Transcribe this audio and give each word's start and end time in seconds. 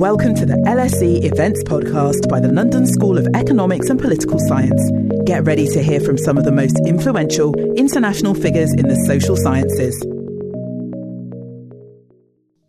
Welcome 0.00 0.34
to 0.36 0.46
the 0.46 0.54
LSE 0.54 1.30
Events 1.30 1.62
Podcast 1.64 2.26
by 2.26 2.40
the 2.40 2.50
London 2.50 2.86
School 2.86 3.18
of 3.18 3.26
Economics 3.34 3.90
and 3.90 4.00
Political 4.00 4.38
Science. 4.48 4.90
Get 5.26 5.44
ready 5.44 5.66
to 5.66 5.82
hear 5.82 6.00
from 6.00 6.16
some 6.16 6.38
of 6.38 6.44
the 6.44 6.52
most 6.52 6.80
influential 6.86 7.52
international 7.74 8.32
figures 8.32 8.72
in 8.72 8.88
the 8.88 8.96
social 9.04 9.36
sciences. 9.36 9.94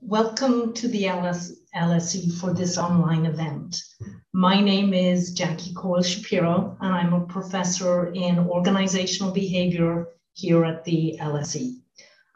Welcome 0.02 0.73
to 0.73 0.89
the 0.89 1.07
LS- 1.07 1.54
LSE 1.73 2.38
for 2.38 2.54
this 2.54 2.77
online 2.77 3.25
event. 3.25 3.82
My 4.34 4.59
name 4.59 4.93
is 4.93 5.32
Jackie 5.32 5.73
Coyle 5.73 6.04
Shapiro, 6.04 6.75
and 6.82 6.93
I'm 6.93 7.13
a 7.13 7.25
professor 7.27 8.07
in 8.07 8.39
organizational 8.39 9.32
behavior 9.32 10.09
here 10.34 10.66
at 10.66 10.84
the 10.84 11.16
LSE. 11.21 11.79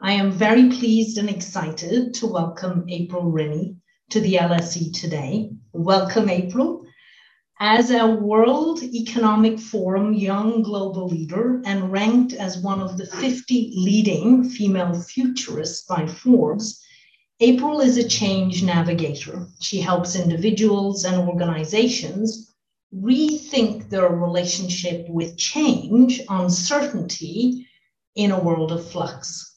I 0.00 0.12
am 0.12 0.32
very 0.32 0.70
pleased 0.70 1.18
and 1.18 1.28
excited 1.28 2.14
to 2.14 2.26
welcome 2.26 2.86
April 2.88 3.30
Rinne 3.30 3.76
to 4.10 4.20
the 4.20 4.34
LSE 4.34 4.92
today. 4.92 5.50
Welcome, 5.72 6.30
April. 6.30 6.86
As 7.58 7.90
a 7.90 8.06
World 8.06 8.80
Economic 8.82 9.58
Forum 9.58 10.12
Young 10.12 10.62
Global 10.62 11.08
Leader 11.08 11.60
and 11.64 11.90
ranked 11.90 12.32
as 12.32 12.58
one 12.58 12.80
of 12.80 12.98
the 12.98 13.06
50 13.06 13.72
leading 13.74 14.44
female 14.44 14.94
futurists 14.94 15.84
by 15.86 16.06
Forbes, 16.06 16.80
April 17.40 17.80
is 17.80 17.96
a 17.96 18.08
change 18.08 18.62
navigator. 18.62 19.48
She 19.60 19.80
helps 19.80 20.14
individuals 20.14 21.04
and 21.04 21.28
organizations 21.28 22.54
rethink 22.94 23.90
their 23.90 24.08
relationship 24.08 25.08
with 25.08 25.36
change, 25.36 26.20
uncertainty 26.28 27.66
in 28.14 28.30
a 28.30 28.40
world 28.40 28.70
of 28.70 28.88
flux. 28.88 29.55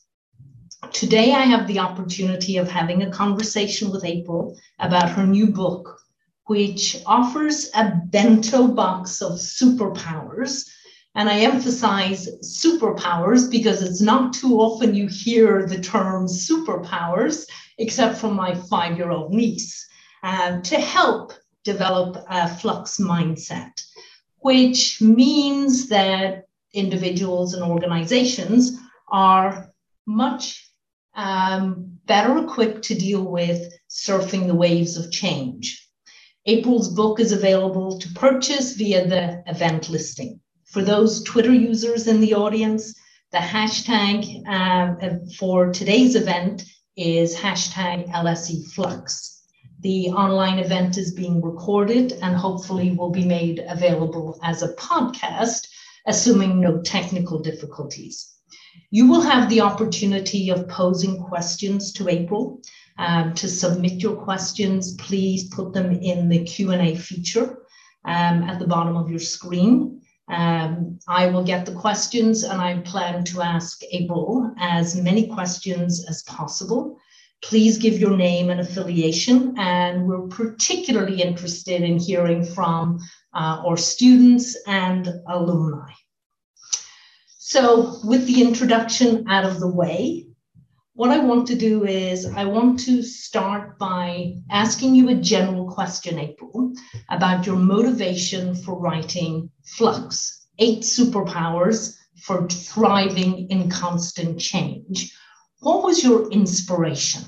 Today, 0.93 1.33
I 1.33 1.41
have 1.41 1.67
the 1.67 1.79
opportunity 1.79 2.57
of 2.57 2.69
having 2.69 3.03
a 3.03 3.11
conversation 3.11 3.91
with 3.91 4.03
April 4.03 4.57
about 4.79 5.09
her 5.09 5.25
new 5.25 5.47
book, 5.47 6.01
which 6.45 6.97
offers 7.05 7.69
a 7.75 8.01
bento 8.07 8.67
box 8.67 9.21
of 9.21 9.33
superpowers. 9.33 10.67
And 11.15 11.29
I 11.29 11.41
emphasize 11.41 12.27
superpowers 12.41 13.49
because 13.51 13.81
it's 13.83 14.01
not 14.01 14.33
too 14.33 14.59
often 14.59 14.95
you 14.95 15.07
hear 15.07 15.67
the 15.67 15.79
term 15.79 16.25
superpowers, 16.25 17.45
except 17.77 18.17
from 18.17 18.35
my 18.35 18.55
five 18.55 18.97
year 18.97 19.11
old 19.11 19.31
niece, 19.31 19.87
uh, 20.23 20.59
to 20.61 20.79
help 20.79 21.33
develop 21.63 22.17
a 22.29 22.47
flux 22.47 22.97
mindset, 22.97 23.71
which 24.39 25.01
means 25.01 25.87
that 25.89 26.45
individuals 26.73 27.53
and 27.53 27.63
organizations 27.63 28.77
are 29.11 29.71
much 30.05 30.68
um, 31.15 31.99
better 32.05 32.37
equipped 32.37 32.83
to 32.83 32.95
deal 32.95 33.23
with 33.23 33.73
surfing 33.89 34.47
the 34.47 34.55
waves 34.55 34.97
of 34.97 35.11
change. 35.11 35.87
April's 36.45 36.89
book 36.93 37.19
is 37.19 37.31
available 37.31 37.99
to 37.99 38.09
purchase 38.13 38.73
via 38.73 39.07
the 39.07 39.43
event 39.47 39.89
listing. 39.89 40.39
For 40.65 40.81
those 40.81 41.23
Twitter 41.23 41.53
users 41.53 42.07
in 42.07 42.21
the 42.21 42.33
audience, 42.33 42.95
the 43.31 43.37
hashtag 43.37 44.41
uh, 44.47 45.17
for 45.37 45.71
today's 45.71 46.15
event 46.15 46.63
is 46.95 47.35
hashtag 47.35 48.09
LSE 48.11 48.65
Flux. 48.71 49.43
The 49.81 50.09
online 50.09 50.59
event 50.59 50.97
is 50.97 51.13
being 51.13 51.41
recorded 51.41 52.13
and 52.21 52.35
hopefully 52.35 52.91
will 52.91 53.11
be 53.11 53.25
made 53.25 53.63
available 53.67 54.39
as 54.43 54.61
a 54.61 54.73
podcast, 54.73 55.67
assuming 56.05 56.59
no 56.59 56.81
technical 56.81 57.39
difficulties. 57.39 58.33
You 58.91 59.07
will 59.07 59.21
have 59.21 59.49
the 59.49 59.61
opportunity 59.61 60.49
of 60.49 60.67
posing 60.67 61.23
questions 61.23 61.93
to 61.93 62.09
April. 62.09 62.61
Um, 62.97 63.33
to 63.35 63.47
submit 63.47 64.01
your 64.01 64.15
questions, 64.15 64.95
please 64.95 65.47
put 65.49 65.73
them 65.73 65.91
in 65.91 66.27
the 66.27 66.43
Q&A 66.43 66.95
feature 66.95 67.59
um, 68.03 68.43
at 68.43 68.59
the 68.59 68.67
bottom 68.67 68.97
of 68.97 69.09
your 69.09 69.19
screen. 69.19 70.01
Um, 70.27 70.99
I 71.07 71.27
will 71.27 71.43
get 71.43 71.65
the 71.65 71.73
questions 71.73 72.43
and 72.43 72.61
I 72.61 72.79
plan 72.79 73.23
to 73.25 73.41
ask 73.41 73.81
April 73.91 74.53
as 74.59 74.95
many 74.95 75.27
questions 75.27 76.05
as 76.09 76.23
possible. 76.23 76.97
Please 77.41 77.77
give 77.77 77.99
your 77.99 78.17
name 78.17 78.49
and 78.49 78.59
affiliation, 78.59 79.57
and 79.57 80.05
we're 80.05 80.27
particularly 80.27 81.21
interested 81.21 81.81
in 81.81 81.97
hearing 81.97 82.43
from 82.43 82.99
uh, 83.33 83.63
our 83.65 83.77
students 83.77 84.57
and 84.67 85.07
alumni. 85.27 85.91
So, 87.49 87.99
with 88.03 88.27
the 88.27 88.43
introduction 88.43 89.25
out 89.27 89.43
of 89.43 89.59
the 89.59 89.67
way, 89.67 90.27
what 90.93 91.09
I 91.09 91.17
want 91.17 91.47
to 91.47 91.55
do 91.55 91.83
is 91.83 92.27
I 92.27 92.45
want 92.45 92.79
to 92.81 93.01
start 93.01 93.79
by 93.79 94.35
asking 94.51 94.93
you 94.93 95.09
a 95.09 95.15
general 95.15 95.67
question, 95.67 96.19
April, 96.19 96.73
about 97.09 97.47
your 97.47 97.55
motivation 97.55 98.53
for 98.53 98.79
writing 98.79 99.49
Flux 99.65 100.45
Eight 100.59 100.81
Superpowers 100.81 101.97
for 102.21 102.47
Thriving 102.47 103.49
in 103.49 103.67
Constant 103.67 104.39
Change. 104.39 105.11
What 105.61 105.83
was 105.83 106.03
your 106.03 106.29
inspiration? 106.29 107.23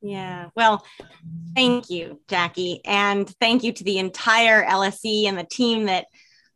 Yeah, 0.00 0.48
well, 0.56 0.86
thank 1.54 1.90
you, 1.90 2.18
Jackie. 2.28 2.80
And 2.86 3.28
thank 3.40 3.62
you 3.62 3.72
to 3.72 3.84
the 3.84 3.98
entire 3.98 4.64
LSE 4.64 5.26
and 5.26 5.36
the 5.36 5.44
team 5.44 5.84
that 5.84 6.06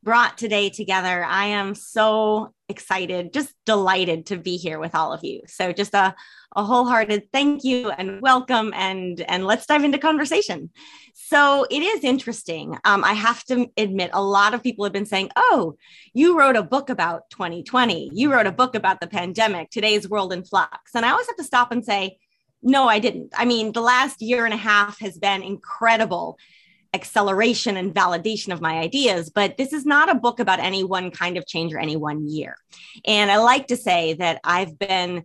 brought 0.03 0.39
today 0.39 0.71
together. 0.71 1.25
I 1.25 1.47
am 1.47 1.75
so 1.75 2.55
excited, 2.69 3.33
just 3.33 3.55
delighted 3.67 4.27
to 4.27 4.37
be 4.37 4.57
here 4.57 4.79
with 4.79 4.95
all 4.95 5.13
of 5.13 5.23
you. 5.25 5.43
So 5.47 5.73
just 5.73 5.93
a, 5.95 6.15
a 6.57 6.65
wholehearted 6.65 7.31
thank 7.33 7.65
you 7.65 7.91
and 7.91 8.21
welcome 8.23 8.73
and 8.75 9.21
and 9.21 9.47
let's 9.47 9.67
dive 9.67 9.85
into 9.85 9.99
conversation. 9.99 10.71
So 11.15 11.67
it 11.71 11.83
is 11.83 12.03
interesting. 12.03 12.79
Um, 12.85 13.05
I 13.05 13.13
have 13.13 13.45
to 13.45 13.67
admit, 13.77 14.11
a 14.13 14.23
lot 14.23 14.55
of 14.55 14.63
people 14.63 14.85
have 14.85 14.93
been 14.93 15.07
saying, 15.07 15.31
"Oh, 15.37 15.77
you 16.15 16.39
wrote 16.39 16.57
a 16.57 16.63
book 16.63 16.89
about 16.89 17.29
2020. 17.31 18.11
You 18.13 18.33
wrote 18.33 18.47
a 18.47 18.53
book 18.53 18.75
about 18.75 19.01
the 19.01 19.07
pandemic. 19.07 19.71
Today's 19.71 20.09
world 20.09 20.33
in 20.33 20.45
flux." 20.45 20.95
And 20.95 21.05
I 21.05 21.11
always 21.11 21.27
have 21.27 21.37
to 21.37 21.45
stop 21.45 21.73
and 21.73 21.85
say, 21.85 22.19
"No, 22.63 22.89
I 22.89 23.01
didn't. 23.01 23.33
I 23.37 23.45
mean, 23.45 23.73
the 23.73 23.83
last 23.83 24.23
year 24.23 24.45
and 24.45 24.55
a 24.55 24.59
half 24.59 24.99
has 25.01 25.19
been 25.19 25.43
incredible." 25.43 26.39
Acceleration 26.93 27.77
and 27.77 27.95
validation 27.95 28.53
of 28.53 28.61
my 28.61 28.79
ideas, 28.79 29.31
but 29.31 29.57
this 29.57 29.73
is 29.73 29.87
not 29.87 30.11
a 30.11 30.15
book 30.15 30.41
about 30.41 30.59
any 30.59 30.83
one 30.83 31.11
kind 31.11 31.37
of 31.37 31.47
change 31.47 31.73
or 31.73 31.79
any 31.79 31.97
one 31.97 32.29
year. 32.29 32.57
And 33.05 33.31
I 33.31 33.39
like 33.39 33.69
to 33.69 33.77
say 33.77 34.15
that 34.15 34.41
I've 34.43 34.79
been 34.79 35.25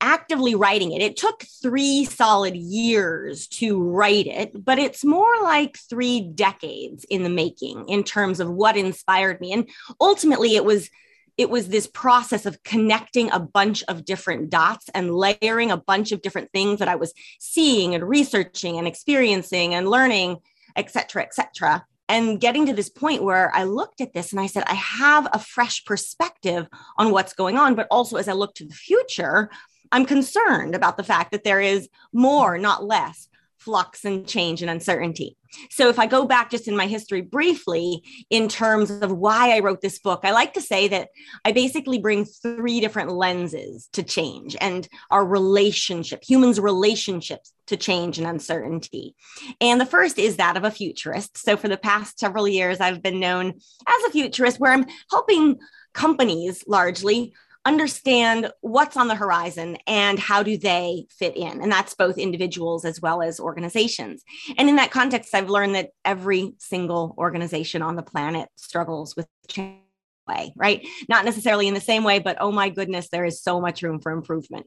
actively 0.00 0.54
writing 0.54 0.92
it. 0.92 1.00
It 1.00 1.16
took 1.16 1.42
three 1.62 2.04
solid 2.04 2.54
years 2.54 3.46
to 3.48 3.82
write 3.82 4.26
it, 4.26 4.64
but 4.64 4.78
it's 4.78 5.04
more 5.04 5.34
like 5.42 5.78
three 5.78 6.20
decades 6.20 7.04
in 7.08 7.22
the 7.22 7.30
making 7.30 7.88
in 7.88 8.04
terms 8.04 8.40
of 8.40 8.50
what 8.50 8.76
inspired 8.76 9.40
me. 9.40 9.52
And 9.52 9.68
ultimately, 10.00 10.54
it 10.54 10.64
was 10.64 10.90
it 11.36 11.50
was 11.50 11.68
this 11.68 11.86
process 11.86 12.46
of 12.46 12.62
connecting 12.62 13.30
a 13.30 13.38
bunch 13.38 13.84
of 13.88 14.06
different 14.06 14.48
dots 14.48 14.88
and 14.94 15.14
layering 15.14 15.70
a 15.70 15.76
bunch 15.76 16.10
of 16.12 16.22
different 16.22 16.50
things 16.50 16.78
that 16.78 16.88
I 16.88 16.96
was 16.96 17.12
seeing 17.38 17.94
and 17.94 18.08
researching 18.08 18.78
and 18.78 18.88
experiencing 18.88 19.74
and 19.74 19.90
learning 19.90 20.38
et 20.76 20.90
cetera, 20.90 21.22
et 21.22 21.34
cetera. 21.34 21.84
And 22.08 22.40
getting 22.40 22.66
to 22.66 22.72
this 22.72 22.88
point 22.88 23.24
where 23.24 23.50
I 23.54 23.64
looked 23.64 24.00
at 24.00 24.12
this 24.12 24.30
and 24.30 24.40
I 24.40 24.46
said, 24.46 24.62
I 24.66 24.74
have 24.74 25.26
a 25.32 25.40
fresh 25.40 25.84
perspective 25.84 26.68
on 26.96 27.10
what's 27.10 27.32
going 27.32 27.58
on. 27.58 27.74
But 27.74 27.88
also, 27.90 28.16
as 28.16 28.28
I 28.28 28.32
look 28.32 28.54
to 28.56 28.64
the 28.66 28.74
future, 28.74 29.50
I'm 29.90 30.04
concerned 30.04 30.74
about 30.74 30.96
the 30.96 31.04
fact 31.04 31.32
that 31.32 31.42
there 31.42 31.60
is 31.60 31.88
more, 32.12 32.58
not 32.58 32.84
less, 32.84 33.28
flux 33.66 34.04
and 34.04 34.28
change 34.28 34.62
and 34.62 34.70
uncertainty. 34.70 35.36
So, 35.70 35.88
if 35.88 35.98
I 35.98 36.06
go 36.06 36.24
back 36.24 36.50
just 36.50 36.68
in 36.68 36.76
my 36.76 36.86
history 36.86 37.20
briefly, 37.20 38.00
in 38.30 38.46
terms 38.48 38.92
of 38.92 39.10
why 39.10 39.56
I 39.56 39.58
wrote 39.58 39.80
this 39.80 39.98
book, 39.98 40.20
I 40.22 40.30
like 40.30 40.54
to 40.54 40.60
say 40.60 40.86
that 40.88 41.08
I 41.44 41.50
basically 41.50 41.98
bring 41.98 42.24
three 42.24 42.78
different 42.78 43.10
lenses 43.10 43.88
to 43.94 44.04
change 44.04 44.56
and 44.60 44.88
our 45.10 45.26
relationship, 45.26 46.22
humans' 46.22 46.60
relationships 46.60 47.52
to 47.66 47.76
change 47.76 48.18
and 48.18 48.26
uncertainty. 48.28 49.16
And 49.60 49.80
the 49.80 49.86
first 49.86 50.16
is 50.16 50.36
that 50.36 50.56
of 50.56 50.62
a 50.62 50.70
futurist. 50.70 51.38
So, 51.38 51.56
for 51.56 51.66
the 51.66 51.76
past 51.76 52.20
several 52.20 52.46
years, 52.46 52.80
I've 52.80 53.02
been 53.02 53.18
known 53.18 53.48
as 53.48 54.04
a 54.06 54.12
futurist 54.12 54.60
where 54.60 54.72
I'm 54.72 54.86
helping 55.10 55.58
companies 55.92 56.62
largely 56.68 57.32
understand 57.66 58.50
what's 58.60 58.96
on 58.96 59.08
the 59.08 59.14
horizon 59.14 59.76
and 59.86 60.18
how 60.18 60.42
do 60.42 60.56
they 60.56 61.06
fit 61.10 61.36
in. 61.36 61.60
And 61.60 61.70
that's 61.70 61.94
both 61.94 62.16
individuals 62.16 62.84
as 62.84 63.00
well 63.02 63.20
as 63.20 63.40
organizations. 63.40 64.22
And 64.56 64.68
in 64.68 64.76
that 64.76 64.90
context 64.90 65.34
i've 65.34 65.50
learned 65.50 65.74
that 65.74 65.90
every 66.04 66.54
single 66.58 67.14
organization 67.18 67.82
on 67.82 67.96
the 67.96 68.02
planet 68.02 68.48
struggles 68.56 69.16
with 69.16 69.26
change 69.48 69.85
way, 70.26 70.52
right? 70.56 70.86
Not 71.08 71.24
necessarily 71.24 71.68
in 71.68 71.74
the 71.74 71.80
same 71.80 72.04
way, 72.04 72.18
but 72.18 72.36
oh 72.40 72.52
my 72.52 72.68
goodness, 72.68 73.08
there 73.08 73.24
is 73.24 73.42
so 73.42 73.60
much 73.60 73.82
room 73.82 74.00
for 74.00 74.12
improvement. 74.12 74.66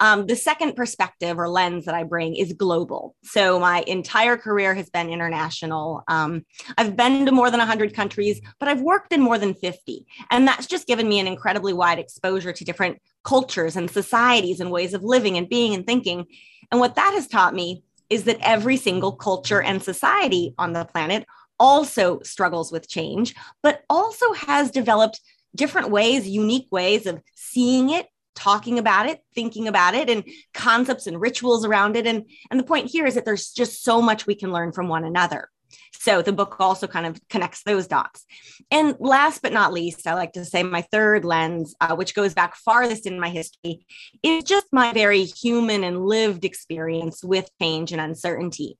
Um, 0.00 0.26
the 0.26 0.36
second 0.36 0.74
perspective 0.74 1.38
or 1.38 1.48
lens 1.48 1.84
that 1.84 1.94
I 1.94 2.02
bring 2.04 2.36
is 2.36 2.52
global. 2.52 3.14
So 3.22 3.58
my 3.58 3.82
entire 3.86 4.36
career 4.36 4.74
has 4.74 4.90
been 4.90 5.10
international. 5.10 6.02
Um, 6.08 6.44
I've 6.76 6.96
been 6.96 7.26
to 7.26 7.32
more 7.32 7.50
than 7.50 7.58
100 7.58 7.94
countries, 7.94 8.40
but 8.58 8.68
I've 8.68 8.82
worked 8.82 9.12
in 9.12 9.20
more 9.20 9.38
than 9.38 9.54
50. 9.54 10.06
And 10.30 10.46
that's 10.46 10.66
just 10.66 10.86
given 10.86 11.08
me 11.08 11.18
an 11.18 11.26
incredibly 11.26 11.72
wide 11.72 11.98
exposure 11.98 12.52
to 12.52 12.64
different 12.64 13.00
cultures 13.24 13.76
and 13.76 13.90
societies 13.90 14.60
and 14.60 14.70
ways 14.70 14.94
of 14.94 15.02
living 15.02 15.36
and 15.36 15.48
being 15.48 15.74
and 15.74 15.86
thinking. 15.86 16.26
And 16.70 16.80
what 16.80 16.94
that 16.96 17.12
has 17.14 17.28
taught 17.28 17.54
me 17.54 17.82
is 18.08 18.24
that 18.24 18.38
every 18.40 18.76
single 18.76 19.12
culture 19.12 19.60
and 19.60 19.82
society 19.82 20.54
on 20.58 20.72
the 20.72 20.84
planet 20.84 21.26
also 21.58 22.20
struggles 22.22 22.70
with 22.72 22.88
change, 22.88 23.34
but 23.62 23.82
also 23.88 24.32
has 24.32 24.70
developed 24.70 25.20
different 25.54 25.90
ways, 25.90 26.28
unique 26.28 26.68
ways 26.70 27.06
of 27.06 27.20
seeing 27.34 27.90
it, 27.90 28.06
talking 28.34 28.78
about 28.78 29.08
it, 29.08 29.20
thinking 29.34 29.66
about 29.66 29.94
it, 29.94 30.10
and 30.10 30.24
concepts 30.52 31.06
and 31.06 31.20
rituals 31.20 31.64
around 31.64 31.96
it. 31.96 32.06
And, 32.06 32.28
and 32.50 32.60
the 32.60 32.64
point 32.64 32.90
here 32.90 33.06
is 33.06 33.14
that 33.14 33.24
there's 33.24 33.50
just 33.50 33.82
so 33.82 34.02
much 34.02 34.26
we 34.26 34.34
can 34.34 34.52
learn 34.52 34.72
from 34.72 34.88
one 34.88 35.04
another. 35.04 35.48
So 35.92 36.22
the 36.22 36.32
book 36.32 36.56
also 36.60 36.86
kind 36.86 37.06
of 37.06 37.18
connects 37.28 37.62
those 37.64 37.86
dots. 37.86 38.24
And 38.70 38.94
last 39.00 39.42
but 39.42 39.52
not 39.52 39.72
least, 39.72 40.06
I 40.06 40.14
like 40.14 40.34
to 40.34 40.44
say 40.44 40.62
my 40.62 40.82
third 40.82 41.24
lens, 41.24 41.74
uh, 41.80 41.96
which 41.96 42.14
goes 42.14 42.34
back 42.34 42.54
farthest 42.54 43.06
in 43.06 43.18
my 43.18 43.28
history, 43.28 43.84
is 44.22 44.44
just 44.44 44.66
my 44.72 44.92
very 44.92 45.24
human 45.24 45.82
and 45.82 46.06
lived 46.06 46.44
experience 46.44 47.24
with 47.24 47.50
change 47.60 47.92
and 47.92 48.00
uncertainty. 48.00 48.78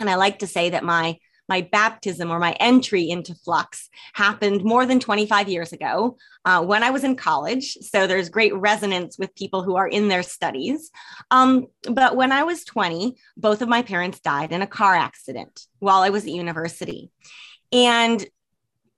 And 0.00 0.10
I 0.10 0.16
like 0.16 0.40
to 0.40 0.46
say 0.46 0.70
that 0.70 0.82
my 0.82 1.18
my 1.48 1.60
baptism 1.60 2.30
or 2.30 2.38
my 2.38 2.52
entry 2.52 3.08
into 3.10 3.34
flux 3.34 3.88
happened 4.12 4.64
more 4.64 4.86
than 4.86 5.00
25 5.00 5.48
years 5.48 5.72
ago 5.72 6.16
uh, 6.44 6.64
when 6.64 6.82
I 6.82 6.90
was 6.90 7.04
in 7.04 7.16
college. 7.16 7.76
So 7.80 8.06
there's 8.06 8.28
great 8.28 8.54
resonance 8.54 9.18
with 9.18 9.34
people 9.34 9.62
who 9.62 9.76
are 9.76 9.88
in 9.88 10.08
their 10.08 10.22
studies. 10.22 10.90
Um, 11.30 11.66
but 11.82 12.16
when 12.16 12.32
I 12.32 12.44
was 12.44 12.64
20, 12.64 13.16
both 13.36 13.62
of 13.62 13.68
my 13.68 13.82
parents 13.82 14.20
died 14.20 14.52
in 14.52 14.62
a 14.62 14.66
car 14.66 14.94
accident 14.94 15.66
while 15.78 16.02
I 16.02 16.10
was 16.10 16.24
at 16.24 16.30
university. 16.30 17.10
And 17.72 18.24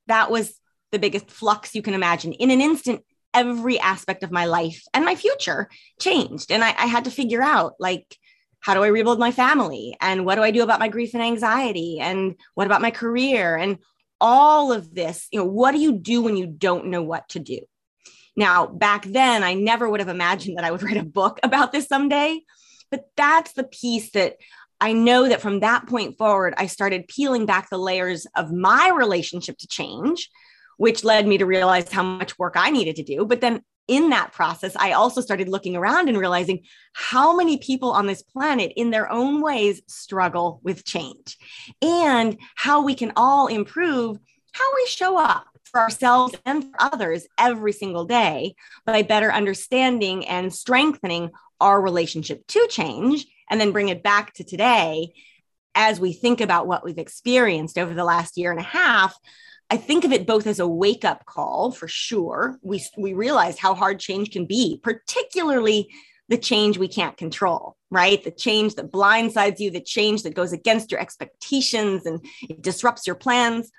that 0.06 0.30
was 0.30 0.54
the 0.92 0.98
biggest 0.98 1.30
flux 1.30 1.74
you 1.74 1.82
can 1.82 1.94
imagine. 1.94 2.32
In 2.32 2.50
an 2.50 2.60
instant, 2.60 3.02
every 3.34 3.78
aspect 3.78 4.22
of 4.22 4.30
my 4.30 4.46
life 4.46 4.82
and 4.94 5.04
my 5.04 5.14
future 5.14 5.68
changed. 6.00 6.50
And 6.50 6.64
I, 6.64 6.68
I 6.68 6.86
had 6.86 7.04
to 7.04 7.10
figure 7.10 7.42
out 7.42 7.74
like, 7.78 8.16
how 8.60 8.74
do 8.74 8.82
I 8.82 8.88
rebuild 8.88 9.18
my 9.18 9.30
family? 9.30 9.96
And 10.00 10.24
what 10.24 10.34
do 10.34 10.42
I 10.42 10.50
do 10.50 10.62
about 10.62 10.80
my 10.80 10.88
grief 10.88 11.14
and 11.14 11.22
anxiety? 11.22 11.98
And 12.00 12.34
what 12.54 12.66
about 12.66 12.82
my 12.82 12.90
career? 12.90 13.56
And 13.56 13.78
all 14.20 14.72
of 14.72 14.94
this, 14.94 15.28
you 15.30 15.38
know, 15.38 15.46
what 15.46 15.72
do 15.72 15.78
you 15.78 15.92
do 15.92 16.22
when 16.22 16.36
you 16.36 16.46
don't 16.46 16.86
know 16.86 17.02
what 17.02 17.28
to 17.30 17.38
do? 17.38 17.60
Now, 18.36 18.66
back 18.66 19.04
then, 19.04 19.42
I 19.42 19.54
never 19.54 19.88
would 19.88 20.00
have 20.00 20.08
imagined 20.08 20.58
that 20.58 20.64
I 20.64 20.70
would 20.70 20.82
write 20.84 20.96
a 20.96 21.04
book 21.04 21.38
about 21.42 21.72
this 21.72 21.86
someday. 21.86 22.40
But 22.90 23.04
that's 23.16 23.52
the 23.52 23.64
piece 23.64 24.12
that 24.12 24.36
I 24.80 24.92
know 24.92 25.28
that 25.28 25.40
from 25.40 25.60
that 25.60 25.86
point 25.86 26.18
forward, 26.18 26.54
I 26.56 26.66
started 26.66 27.08
peeling 27.08 27.46
back 27.46 27.70
the 27.70 27.78
layers 27.78 28.26
of 28.36 28.52
my 28.52 28.92
relationship 28.94 29.56
to 29.58 29.66
change, 29.66 30.30
which 30.76 31.02
led 31.02 31.26
me 31.26 31.38
to 31.38 31.46
realize 31.46 31.90
how 31.90 32.02
much 32.02 32.38
work 32.38 32.54
I 32.56 32.70
needed 32.70 32.96
to 32.96 33.02
do. 33.02 33.24
But 33.24 33.40
then 33.40 33.62
in 33.88 34.10
that 34.10 34.32
process, 34.32 34.74
I 34.76 34.92
also 34.92 35.20
started 35.20 35.48
looking 35.48 35.76
around 35.76 36.08
and 36.08 36.18
realizing 36.18 36.64
how 36.92 37.36
many 37.36 37.58
people 37.58 37.92
on 37.92 38.06
this 38.06 38.22
planet, 38.22 38.72
in 38.76 38.90
their 38.90 39.10
own 39.10 39.40
ways, 39.40 39.82
struggle 39.86 40.60
with 40.62 40.84
change 40.84 41.36
and 41.80 42.36
how 42.56 42.82
we 42.82 42.94
can 42.94 43.12
all 43.16 43.46
improve 43.46 44.18
how 44.52 44.74
we 44.74 44.86
show 44.86 45.18
up 45.18 45.46
for 45.64 45.80
ourselves 45.80 46.34
and 46.46 46.64
for 46.64 46.72
others 46.78 47.26
every 47.38 47.72
single 47.72 48.06
day 48.06 48.54
by 48.86 49.02
better 49.02 49.30
understanding 49.30 50.26
and 50.26 50.52
strengthening 50.52 51.30
our 51.60 51.80
relationship 51.80 52.46
to 52.46 52.66
change 52.68 53.26
and 53.50 53.60
then 53.60 53.72
bring 53.72 53.90
it 53.90 54.02
back 54.02 54.32
to 54.32 54.44
today 54.44 55.12
as 55.74 56.00
we 56.00 56.14
think 56.14 56.40
about 56.40 56.66
what 56.66 56.84
we've 56.84 56.98
experienced 56.98 57.76
over 57.76 57.92
the 57.92 58.04
last 58.04 58.38
year 58.38 58.50
and 58.50 58.60
a 58.60 58.64
half 58.64 59.14
I 59.68 59.76
think 59.76 60.04
of 60.04 60.12
it 60.12 60.26
both 60.26 60.46
as 60.46 60.60
a 60.60 60.68
wake 60.68 61.04
up 61.04 61.26
call 61.26 61.72
for 61.72 61.88
sure. 61.88 62.58
We, 62.62 62.84
we 62.96 63.14
realize 63.14 63.58
how 63.58 63.74
hard 63.74 63.98
change 63.98 64.30
can 64.30 64.46
be, 64.46 64.80
particularly 64.82 65.88
the 66.28 66.38
change 66.38 66.78
we 66.78 66.88
can't 66.88 67.16
control, 67.16 67.76
right? 67.90 68.22
The 68.22 68.30
change 68.30 68.74
that 68.76 68.92
blindsides 68.92 69.58
you, 69.58 69.70
the 69.70 69.80
change 69.80 70.22
that 70.22 70.34
goes 70.34 70.52
against 70.52 70.90
your 70.90 71.00
expectations 71.00 72.06
and 72.06 72.24
it 72.48 72.62
disrupts 72.62 73.06
your 73.06 73.16
plans. 73.16 73.70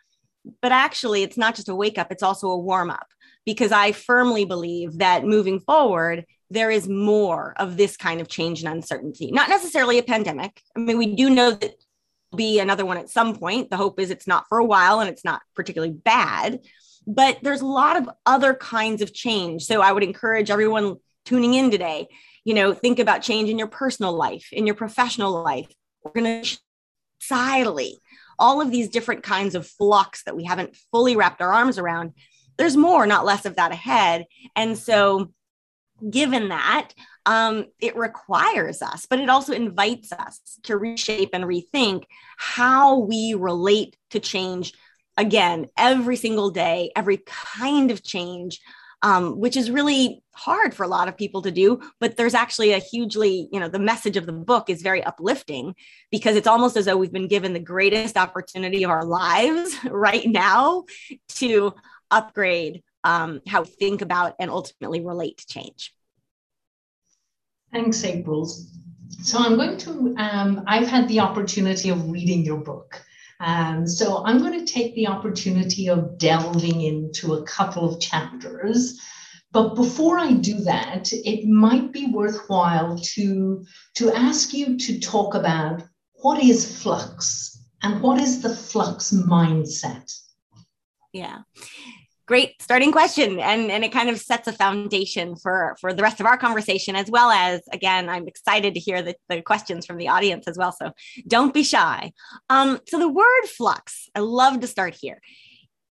But 0.61 0.71
actually, 0.71 1.23
it's 1.23 1.37
not 1.37 1.55
just 1.55 1.69
a 1.69 1.75
wake 1.75 1.97
up, 1.97 2.11
it's 2.11 2.23
also 2.23 2.49
a 2.49 2.57
warm 2.57 2.89
up 2.89 3.07
because 3.45 3.71
I 3.71 3.91
firmly 3.91 4.45
believe 4.45 4.97
that 4.99 5.25
moving 5.25 5.59
forward, 5.59 6.25
there 6.49 6.71
is 6.71 6.87
more 6.87 7.53
of 7.57 7.75
this 7.75 7.97
kind 7.97 8.21
of 8.21 8.29
change 8.29 8.63
and 8.63 8.73
uncertainty, 8.73 9.31
not 9.31 9.49
necessarily 9.49 9.97
a 9.97 10.03
pandemic. 10.03 10.61
I 10.75 10.79
mean, 10.79 10.97
we 10.97 11.15
do 11.15 11.29
know 11.29 11.51
that 11.51 11.75
be 12.35 12.59
another 12.59 12.85
one 12.85 12.97
at 12.97 13.09
some 13.09 13.35
point. 13.35 13.69
The 13.69 13.77
hope 13.77 13.99
is 13.99 14.11
it's 14.11 14.27
not 14.27 14.47
for 14.49 14.57
a 14.57 14.65
while 14.65 14.99
and 14.99 15.09
it's 15.09 15.25
not 15.25 15.41
particularly 15.55 15.93
bad, 15.93 16.59
but 17.05 17.39
there's 17.41 17.61
a 17.61 17.65
lot 17.65 17.97
of 17.97 18.09
other 18.25 18.53
kinds 18.53 19.01
of 19.01 19.13
change. 19.13 19.63
So 19.63 19.81
I 19.81 19.91
would 19.91 20.03
encourage 20.03 20.49
everyone 20.49 20.97
tuning 21.25 21.53
in 21.53 21.71
today, 21.71 22.07
you 22.43 22.53
know, 22.53 22.73
think 22.73 22.99
about 22.99 23.21
change 23.21 23.49
in 23.49 23.57
your 23.57 23.67
personal 23.67 24.13
life, 24.13 24.49
in 24.51 24.65
your 24.65 24.75
professional 24.75 25.43
life, 25.43 25.67
societally, 26.05 27.93
all 28.39 28.61
of 28.61 28.71
these 28.71 28.89
different 28.89 29.23
kinds 29.23 29.55
of 29.55 29.67
flux 29.67 30.23
that 30.23 30.35
we 30.35 30.43
haven't 30.43 30.75
fully 30.91 31.15
wrapped 31.15 31.41
our 31.41 31.53
arms 31.53 31.77
around. 31.77 32.13
There's 32.57 32.77
more, 32.77 33.05
not 33.05 33.25
less 33.25 33.45
of 33.45 33.55
that 33.55 33.71
ahead. 33.71 34.25
And 34.55 34.77
so 34.77 35.31
given 36.09 36.49
that, 36.49 36.89
um, 37.27 37.65
it 37.81 37.97
requires 37.97 38.81
us, 38.81 39.05
but 39.05 39.19
it 39.19 39.29
also 39.29 39.51
invites 39.51 40.13
us 40.13 40.39
to 40.63 40.77
reshape 40.77 41.31
and 41.33 41.43
rethink 41.43 42.05
how 42.37 42.99
we 42.99 43.33
relate 43.33 43.97
to 44.11 44.21
change 44.21 44.73
again 45.17 45.67
every 45.77 46.15
single 46.15 46.51
day, 46.51 46.89
every 46.95 47.21
kind 47.25 47.91
of 47.91 48.01
change. 48.01 48.59
Um, 49.03 49.39
which 49.39 49.55
is 49.55 49.69
really 49.69 50.23
hard 50.33 50.73
for 50.73 50.81
a 50.81 50.87
lot 50.87 51.07
of 51.07 51.15
people 51.15 51.43
to 51.43 51.51
do 51.51 51.79
but 51.99 52.17
there's 52.17 52.33
actually 52.33 52.71
a 52.73 52.79
hugely 52.79 53.47
you 53.51 53.59
know 53.59 53.67
the 53.69 53.77
message 53.77 54.17
of 54.17 54.25
the 54.25 54.33
book 54.33 54.71
is 54.71 54.81
very 54.81 55.03
uplifting 55.03 55.75
because 56.09 56.35
it's 56.35 56.47
almost 56.47 56.75
as 56.75 56.85
though 56.85 56.97
we've 56.97 57.13
been 57.13 57.27
given 57.27 57.53
the 57.53 57.59
greatest 57.59 58.17
opportunity 58.17 58.81
of 58.81 58.89
our 58.89 59.05
lives 59.05 59.77
right 59.91 60.25
now 60.25 60.83
to 61.27 61.75
upgrade 62.09 62.81
um, 63.03 63.39
how 63.47 63.61
we 63.61 63.67
think 63.67 64.01
about 64.01 64.33
and 64.39 64.49
ultimately 64.49 65.05
relate 65.05 65.37
to 65.37 65.45
change 65.45 65.93
Thanks, 67.71 68.03
April. 68.03 68.49
So 69.21 69.39
I'm 69.39 69.55
going 69.55 69.77
to, 69.79 70.15
um, 70.17 70.63
I've 70.67 70.87
had 70.87 71.07
the 71.07 71.19
opportunity 71.19 71.89
of 71.89 72.09
reading 72.09 72.43
your 72.43 72.57
book. 72.57 73.01
Um, 73.39 73.85
so 73.85 74.23
I'm 74.25 74.39
going 74.39 74.65
to 74.65 74.71
take 74.71 74.95
the 74.95 75.07
opportunity 75.07 75.89
of 75.89 76.17
delving 76.17 76.81
into 76.81 77.33
a 77.33 77.43
couple 77.43 77.87
of 77.87 77.99
chapters. 77.99 78.99
But 79.51 79.75
before 79.75 80.17
I 80.17 80.33
do 80.33 80.59
that, 80.61 81.11
it 81.11 81.47
might 81.47 81.91
be 81.91 82.07
worthwhile 82.07 82.97
to, 83.15 83.65
to 83.95 84.11
ask 84.13 84.53
you 84.53 84.77
to 84.77 84.99
talk 84.99 85.35
about 85.35 85.83
what 86.21 86.41
is 86.41 86.81
flux 86.81 87.63
and 87.83 88.01
what 88.01 88.19
is 88.19 88.41
the 88.41 88.55
flux 88.55 89.11
mindset? 89.11 90.11
Yeah 91.13 91.39
great 92.27 92.61
starting 92.61 92.91
question. 92.91 93.39
And 93.39 93.71
and 93.71 93.83
it 93.83 93.91
kind 93.91 94.09
of 94.09 94.19
sets 94.19 94.47
a 94.47 94.53
foundation 94.53 95.35
for 95.35 95.75
for 95.79 95.93
the 95.93 96.03
rest 96.03 96.19
of 96.19 96.25
our 96.25 96.37
conversation 96.37 96.95
as 96.95 97.09
well 97.09 97.31
as 97.31 97.61
again 97.71 98.09
i'm 98.09 98.27
excited 98.27 98.73
to 98.73 98.79
hear 98.79 99.01
the, 99.01 99.15
the 99.29 99.41
questions 99.41 99.85
from 99.85 99.97
the 99.97 100.09
audience 100.09 100.47
as 100.47 100.57
well. 100.57 100.71
So 100.71 100.91
don't 101.27 101.53
be 101.53 101.63
shy. 101.63 102.11
Um, 102.49 102.79
so 102.87 102.99
the 102.99 103.09
word 103.09 103.45
flux 103.45 104.09
i 104.15 104.19
love 104.19 104.59
to 104.59 104.67
start 104.67 104.95
here. 104.99 105.19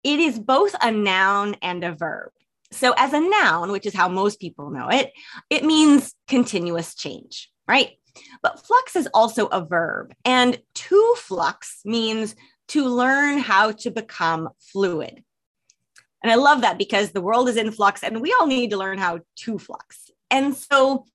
It 0.04 0.20
is 0.20 0.38
both 0.40 0.76
a 0.82 0.92
noun 0.92 1.56
and 1.62 1.84
a 1.84 1.94
verb. 1.94 2.32
So 2.72 2.94
as 2.98 3.14
a 3.14 3.22
noun 3.22 3.72
which 3.72 3.86
is 3.86 3.96
how 3.96 4.10
most 4.10 4.40
people 4.40 4.70
know 4.70 4.90
it 4.90 5.12
it 5.50 5.64
means 5.64 6.14
continuous 6.28 6.94
change 6.94 7.50
right? 7.68 7.92
But 8.42 8.66
flux 8.66 8.96
is 8.96 9.08
also 9.14 9.48
a 9.48 9.64
verb. 9.64 10.14
And 10.26 10.60
to 10.74 11.16
flux 11.18 11.82
means 11.86 12.36
to 12.70 12.86
learn 12.86 13.38
how 13.38 13.72
to 13.72 13.92
become 13.92 14.50
fluid 14.60 15.24
and 16.24 16.32
I 16.32 16.36
love 16.36 16.62
that 16.62 16.78
because 16.78 17.12
the 17.12 17.22
world 17.22 17.50
is 17.50 17.58
in 17.58 17.72
flux 17.72 18.04
and 18.04 18.22
we 18.22 18.36
all 18.40 18.48
need 18.48 18.72
to 18.72 18.78
learn 18.78 18.98
how 18.98 19.20
to 19.38 19.60
flux. 19.60 20.10
And 20.30 20.56
so, 20.56 21.06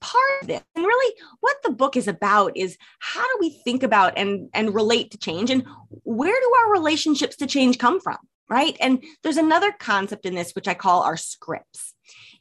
part 0.00 0.42
of 0.42 0.48
this, 0.48 0.62
and 0.74 0.84
really 0.84 1.14
what 1.40 1.56
the 1.62 1.70
book 1.70 1.96
is 1.96 2.08
about, 2.08 2.56
is 2.56 2.76
how 2.98 3.22
do 3.22 3.36
we 3.40 3.50
think 3.50 3.82
about 3.82 4.14
and, 4.16 4.48
and 4.52 4.74
relate 4.74 5.12
to 5.12 5.18
change? 5.18 5.50
And 5.50 5.64
where 6.02 6.34
do 6.34 6.52
our 6.60 6.72
relationships 6.72 7.36
to 7.36 7.46
change 7.46 7.78
come 7.78 8.00
from? 8.00 8.18
Right. 8.50 8.76
And 8.80 9.04
there's 9.22 9.36
another 9.36 9.72
concept 9.72 10.24
in 10.26 10.34
this, 10.34 10.52
which 10.52 10.66
I 10.66 10.74
call 10.74 11.02
our 11.02 11.16
scripts. 11.16 11.94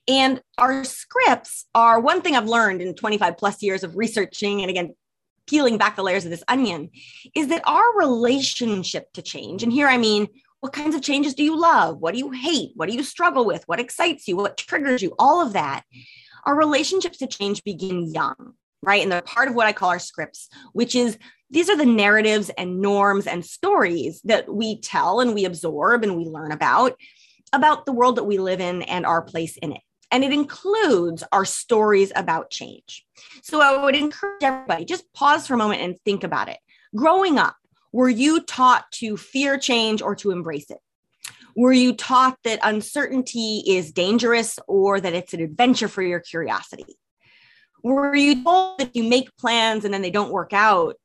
And 0.07 0.41
our 0.57 0.85
scripts 0.85 1.65
are 1.75 1.99
one 1.99 2.21
thing 2.21 2.35
I've 2.35 2.47
learned 2.47 2.81
in 2.81 2.95
25 2.95 3.37
plus 3.37 3.61
years 3.61 3.83
of 3.83 3.97
researching 3.97 4.61
and 4.61 4.69
again, 4.69 4.95
peeling 5.47 5.77
back 5.77 5.95
the 5.95 6.03
layers 6.03 6.25
of 6.25 6.31
this 6.31 6.43
onion 6.47 6.89
is 7.35 7.47
that 7.47 7.61
our 7.65 7.97
relationship 7.97 9.11
to 9.13 9.21
change, 9.21 9.63
and 9.63 9.71
here 9.71 9.87
I 9.87 9.97
mean 9.97 10.27
what 10.67 10.73
kinds 10.73 10.95
of 10.95 11.01
changes 11.01 11.33
do 11.33 11.45
you 11.45 11.57
love? 11.57 11.99
What 11.99 12.13
do 12.13 12.19
you 12.19 12.29
hate? 12.29 12.71
What 12.75 12.89
do 12.89 12.93
you 12.93 13.01
struggle 13.01 13.45
with? 13.45 13.63
What 13.67 13.79
excites 13.79 14.27
you? 14.27 14.35
What 14.35 14.57
triggers 14.57 15.01
you? 15.01 15.15
All 15.17 15.41
of 15.41 15.53
that. 15.53 15.83
Our 16.45 16.57
relationships 16.57 17.19
to 17.19 17.27
change 17.27 17.63
begin 17.63 18.13
young, 18.13 18.51
right? 18.83 19.01
And 19.01 19.09
they're 19.09 19.21
part 19.21 19.47
of 19.47 19.55
what 19.55 19.67
I 19.67 19.71
call 19.71 19.91
our 19.91 19.97
scripts, 19.97 20.49
which 20.73 20.93
is 20.93 21.17
these 21.49 21.69
are 21.69 21.77
the 21.77 21.85
narratives 21.85 22.49
and 22.57 22.81
norms 22.81 23.27
and 23.27 23.45
stories 23.45 24.19
that 24.25 24.53
we 24.53 24.81
tell 24.81 25.21
and 25.21 25.33
we 25.33 25.45
absorb 25.45 26.03
and 26.03 26.17
we 26.17 26.25
learn 26.25 26.51
about 26.51 26.97
about 27.53 27.85
the 27.85 27.93
world 27.93 28.17
that 28.17 28.25
we 28.25 28.37
live 28.37 28.59
in 28.59 28.81
and 28.81 29.05
our 29.05 29.21
place 29.21 29.55
in 29.55 29.71
it. 29.71 29.81
and 30.11 30.23
it 30.23 30.33
includes 30.33 31.23
our 31.31 31.45
stories 31.45 32.11
about 32.15 32.49
change. 32.49 33.05
So 33.41 33.61
I 33.61 33.81
would 33.83 33.95
encourage 33.95 34.43
everybody 34.43 34.83
just 34.83 35.11
pause 35.13 35.47
for 35.47 35.53
a 35.53 35.57
moment 35.57 35.81
and 35.81 35.97
think 36.03 36.25
about 36.25 36.49
it. 36.49 36.57
Growing 36.95 37.37
up, 37.37 37.55
were 37.97 38.09
you 38.09 38.41
taught 38.41 38.91
to 38.91 39.17
fear 39.17 39.57
change 39.57 40.03
or 40.03 40.15
to 40.15 40.29
embrace 40.29 40.69
it? 40.69 40.77
Were 41.55 41.73
you 41.73 41.95
taught 41.95 42.37
that 42.43 42.59
uncertainty 42.61 43.63
is 43.65 43.91
dangerous 43.91 44.59
or 44.67 45.01
that 45.01 45.15
it's 45.15 45.33
an 45.33 45.41
adventure 45.41 45.87
for 45.87 46.03
your 46.03 46.19
curiosity? 46.19 46.99
Were 47.81 48.15
you 48.15 48.43
told 48.43 48.77
that 48.77 48.95
you 48.95 49.03
make 49.03 49.35
plans 49.37 49.83
and 49.83 49.91
then 49.91 50.03
they 50.03 50.11
don't 50.11 50.31
work 50.31 50.53
out? 50.53 50.97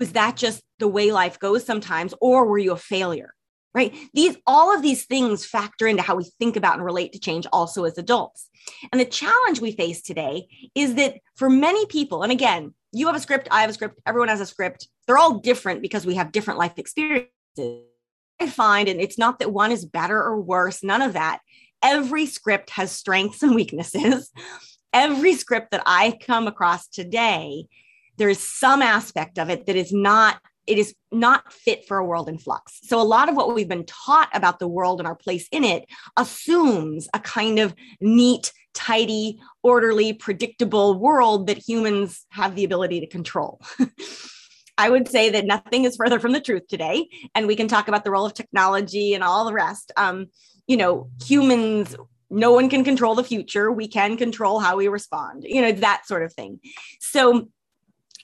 Was 0.00 0.10
that 0.14 0.36
just 0.36 0.60
the 0.80 0.88
way 0.88 1.12
life 1.12 1.38
goes 1.38 1.64
sometimes? 1.64 2.14
Or 2.20 2.46
were 2.46 2.58
you 2.58 2.72
a 2.72 2.76
failure? 2.76 3.32
Right? 3.72 3.94
These, 4.12 4.36
all 4.44 4.74
of 4.74 4.82
these 4.82 5.04
things 5.04 5.46
factor 5.46 5.86
into 5.86 6.02
how 6.02 6.16
we 6.16 6.24
think 6.40 6.56
about 6.56 6.74
and 6.74 6.84
relate 6.84 7.12
to 7.12 7.20
change 7.20 7.46
also 7.52 7.84
as 7.84 7.96
adults. 7.96 8.50
And 8.90 9.00
the 9.00 9.04
challenge 9.04 9.60
we 9.60 9.70
face 9.70 10.02
today 10.02 10.48
is 10.74 10.96
that 10.96 11.14
for 11.36 11.48
many 11.48 11.86
people, 11.86 12.24
and 12.24 12.32
again, 12.32 12.74
you 12.90 13.06
have 13.06 13.14
a 13.14 13.20
script, 13.20 13.46
I 13.52 13.60
have 13.60 13.70
a 13.70 13.74
script, 13.74 14.00
everyone 14.04 14.30
has 14.30 14.40
a 14.40 14.46
script. 14.46 14.88
They're 15.06 15.18
all 15.18 15.38
different 15.38 15.82
because 15.82 16.06
we 16.06 16.14
have 16.14 16.32
different 16.32 16.58
life 16.58 16.78
experiences. 16.78 17.28
I 18.40 18.48
find, 18.48 18.88
and 18.88 19.00
it's 19.00 19.18
not 19.18 19.38
that 19.38 19.52
one 19.52 19.70
is 19.70 19.84
better 19.84 20.20
or 20.20 20.40
worse, 20.40 20.82
none 20.82 21.02
of 21.02 21.12
that. 21.12 21.40
Every 21.82 22.26
script 22.26 22.70
has 22.70 22.90
strengths 22.90 23.42
and 23.42 23.54
weaknesses. 23.54 24.30
Every 24.92 25.34
script 25.34 25.70
that 25.72 25.82
I 25.86 26.18
come 26.24 26.46
across 26.46 26.88
today, 26.88 27.66
there 28.16 28.28
is 28.28 28.38
some 28.38 28.82
aspect 28.82 29.38
of 29.38 29.50
it 29.50 29.66
that 29.66 29.76
is 29.76 29.92
not 29.92 30.40
it 30.66 30.78
is 30.78 30.94
not 31.12 31.52
fit 31.52 31.86
for 31.86 31.98
a 31.98 32.04
world 32.04 32.28
in 32.28 32.38
flux. 32.38 32.80
So, 32.84 33.00
a 33.00 33.02
lot 33.02 33.28
of 33.28 33.36
what 33.36 33.54
we've 33.54 33.68
been 33.68 33.84
taught 33.84 34.30
about 34.32 34.58
the 34.58 34.68
world 34.68 35.00
and 35.00 35.06
our 35.06 35.14
place 35.14 35.46
in 35.52 35.62
it 35.62 35.84
assumes 36.16 37.08
a 37.12 37.20
kind 37.20 37.58
of 37.58 37.74
neat, 38.00 38.52
tidy, 38.72 39.40
orderly, 39.62 40.14
predictable 40.14 40.98
world 40.98 41.48
that 41.48 41.58
humans 41.58 42.24
have 42.30 42.54
the 42.54 42.64
ability 42.64 43.00
to 43.00 43.06
control. 43.06 43.60
I 44.76 44.90
would 44.90 45.08
say 45.08 45.30
that 45.30 45.44
nothing 45.44 45.84
is 45.84 45.96
further 45.96 46.18
from 46.18 46.32
the 46.32 46.40
truth 46.40 46.66
today. 46.68 47.08
And 47.34 47.46
we 47.46 47.56
can 47.56 47.68
talk 47.68 47.88
about 47.88 48.04
the 48.04 48.10
role 48.10 48.26
of 48.26 48.34
technology 48.34 49.14
and 49.14 49.22
all 49.22 49.44
the 49.44 49.52
rest. 49.52 49.92
Um, 49.96 50.26
you 50.66 50.76
know, 50.76 51.10
humans, 51.24 51.96
no 52.30 52.52
one 52.52 52.68
can 52.68 52.84
control 52.84 53.14
the 53.14 53.24
future. 53.24 53.70
We 53.70 53.86
can 53.86 54.16
control 54.16 54.58
how 54.58 54.76
we 54.76 54.88
respond, 54.88 55.44
you 55.46 55.60
know, 55.60 55.72
that 55.72 56.06
sort 56.06 56.22
of 56.22 56.32
thing. 56.32 56.60
So, 57.00 57.48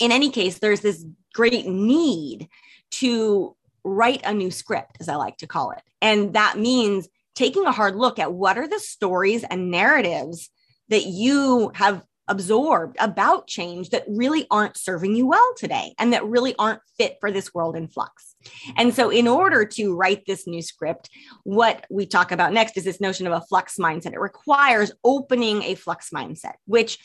in 0.01 0.13
any 0.13 0.31
case, 0.31 0.59
there's 0.59 0.81
this 0.81 1.05
great 1.35 1.67
need 1.67 2.49
to 2.93 3.55
write 3.85 4.23
a 4.25 4.33
new 4.33 4.51
script, 4.51 4.97
as 5.01 5.09
I 5.09 5.17
like 5.17 5.37
to 5.39 5.47
call 5.47 5.73
it. 5.73 5.83
And 6.01 6.33
that 6.33 6.59
means 6.59 7.09
taking 7.35 7.67
a 7.67 7.73
hard 7.73 7.97
look 7.97 8.19
at 8.19 8.33
what 8.33 8.59
are 8.59 8.67
the 8.67 8.81
stories 8.81 9.45
and 9.45 9.71
narratives 9.71 10.51
that 10.89 11.05
you 11.05 11.71
have 11.75 12.03
absorbed 12.31 12.97
about 13.01 13.47
change 13.47 13.91
that 13.91 14.05
really 14.09 14.47
aren't 14.51 14.77
serving 14.77 15.15
you 15.15 15.27
well 15.27 15.53
today 15.57 15.95
and 15.99 16.13
that 16.13 16.25
really 16.25 16.55
aren't 16.59 16.81
fit 16.97 17.17
for 17.21 17.31
this 17.31 17.53
world 17.53 17.77
in 17.77 17.89
flux. 17.89 18.37
And 18.77 18.95
so, 18.95 19.11
in 19.11 19.29
order 19.29 19.67
to 19.67 19.95
write 19.95 20.25
this 20.25 20.47
new 20.47 20.63
script, 20.63 21.11
what 21.45 21.85
we 21.91 22.07
talk 22.07 22.33
about 22.33 22.53
next 22.53 22.79
is 22.79 22.85
this 22.85 23.01
notion 23.01 23.27
of 23.27 23.33
a 23.33 23.45
flux 23.47 23.77
mindset. 23.77 24.15
It 24.15 24.21
requires 24.21 24.93
opening 25.05 25.65
a 25.65 25.75
flux 25.75 26.11
mindset, 26.11 26.55
which 26.65 26.99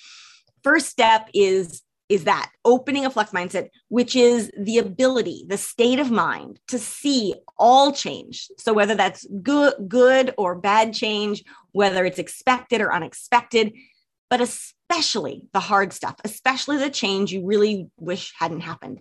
first 0.63 0.87
step 0.87 1.29
is 1.33 1.81
is 2.07 2.25
that 2.25 2.51
opening 2.63 3.05
a 3.05 3.09
flux 3.09 3.31
mindset, 3.31 3.69
which 3.87 4.15
is 4.15 4.51
the 4.59 4.77
ability, 4.77 5.43
the 5.47 5.57
state 5.57 5.97
of 5.97 6.11
mind 6.11 6.59
to 6.67 6.77
see 6.77 7.33
all 7.57 7.91
change. 7.91 8.47
So 8.59 8.73
whether 8.73 8.93
that's 8.93 9.25
good, 9.41 9.73
good 9.87 10.33
or 10.37 10.53
bad 10.53 10.93
change, 10.93 11.43
whether 11.71 12.05
it's 12.05 12.19
expected 12.19 12.79
or 12.79 12.93
unexpected, 12.93 13.73
but 14.29 14.39
especially 14.89 15.47
the 15.53 15.59
hard 15.59 15.93
stuff, 15.93 16.15
especially 16.23 16.77
the 16.77 16.89
change 16.89 17.31
you 17.31 17.45
really 17.45 17.89
wish 17.97 18.33
hadn't 18.37 18.61
happened. 18.61 18.99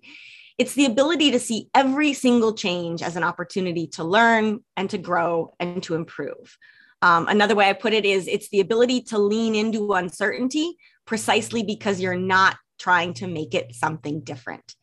It's 0.57 0.75
the 0.75 0.87
ability 0.87 1.33
to 1.33 1.41
see 1.41 1.69
every 1.75 2.13
single 2.13 2.55
change 2.55 3.03
as 3.03 3.17
an 3.17 3.25
opportunity 3.25 3.89
to 3.89 4.05
learn 4.05 4.61
and 4.77 4.89
to 4.91 4.99
grow 4.99 5.55
and 5.59 5.83
to 5.83 5.95
improve. 5.95 6.57
Um, 7.03 7.27
another 7.29 7.55
way 7.55 7.69
I 7.69 7.73
put 7.73 7.93
it 7.93 8.05
is 8.05 8.29
it's 8.29 8.49
the 8.51 8.61
ability 8.61 9.03
to 9.03 9.19
lean 9.19 9.55
into 9.55 9.93
uncertainty 9.93 10.77
precisely 11.07 11.63
because 11.63 12.01
you're 12.01 12.15
not 12.15 12.57
trying 12.79 13.15
to 13.15 13.27
make 13.27 13.55
it 13.55 13.75
something 13.75 14.21
different. 14.21 14.75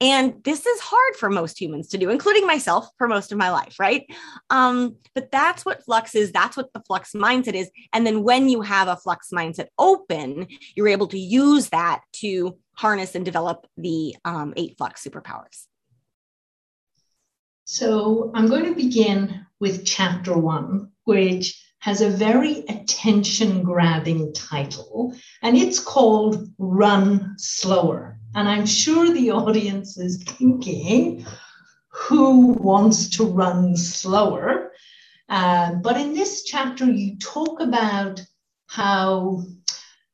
And 0.00 0.44
this 0.44 0.66
is 0.66 0.80
hard 0.80 1.16
for 1.16 1.30
most 1.30 1.58
humans 1.58 1.88
to 1.88 1.98
do, 1.98 2.10
including 2.10 2.46
myself 2.46 2.86
for 2.98 3.08
most 3.08 3.32
of 3.32 3.38
my 3.38 3.50
life, 3.50 3.78
right? 3.80 4.04
Um, 4.50 4.96
but 5.14 5.30
that's 5.30 5.64
what 5.64 5.84
flux 5.84 6.14
is. 6.14 6.32
That's 6.32 6.56
what 6.56 6.72
the 6.74 6.82
flux 6.86 7.12
mindset 7.12 7.54
is. 7.54 7.70
And 7.94 8.06
then 8.06 8.22
when 8.22 8.50
you 8.50 8.60
have 8.60 8.88
a 8.88 8.96
flux 8.96 9.30
mindset 9.32 9.68
open, 9.78 10.48
you're 10.74 10.88
able 10.88 11.06
to 11.08 11.18
use 11.18 11.70
that 11.70 12.02
to 12.16 12.58
harness 12.74 13.14
and 13.14 13.24
develop 13.24 13.66
the 13.78 14.14
um, 14.26 14.52
eight 14.56 14.76
flux 14.76 15.02
superpowers. 15.02 15.64
So 17.64 18.30
I'm 18.34 18.48
going 18.48 18.66
to 18.66 18.74
begin 18.74 19.46
with 19.60 19.86
chapter 19.86 20.36
one, 20.36 20.90
which 21.04 21.60
has 21.80 22.00
a 22.00 22.10
very 22.10 22.64
attention 22.68 23.62
grabbing 23.62 24.32
title, 24.34 25.14
and 25.42 25.56
it's 25.56 25.78
called 25.78 26.48
Run 26.58 27.34
Slower. 27.38 28.15
And 28.36 28.48
I'm 28.48 28.66
sure 28.66 29.12
the 29.12 29.30
audience 29.42 29.98
is 29.98 30.22
thinking, 30.22 31.26
who 31.88 32.52
wants 32.52 33.08
to 33.16 33.24
run 33.24 33.76
slower? 33.76 34.72
Uh, 35.28 35.74
but 35.82 35.96
in 35.96 36.14
this 36.14 36.44
chapter, 36.44 36.84
you 36.84 37.18
talk 37.18 37.60
about 37.60 38.24
how 38.68 39.42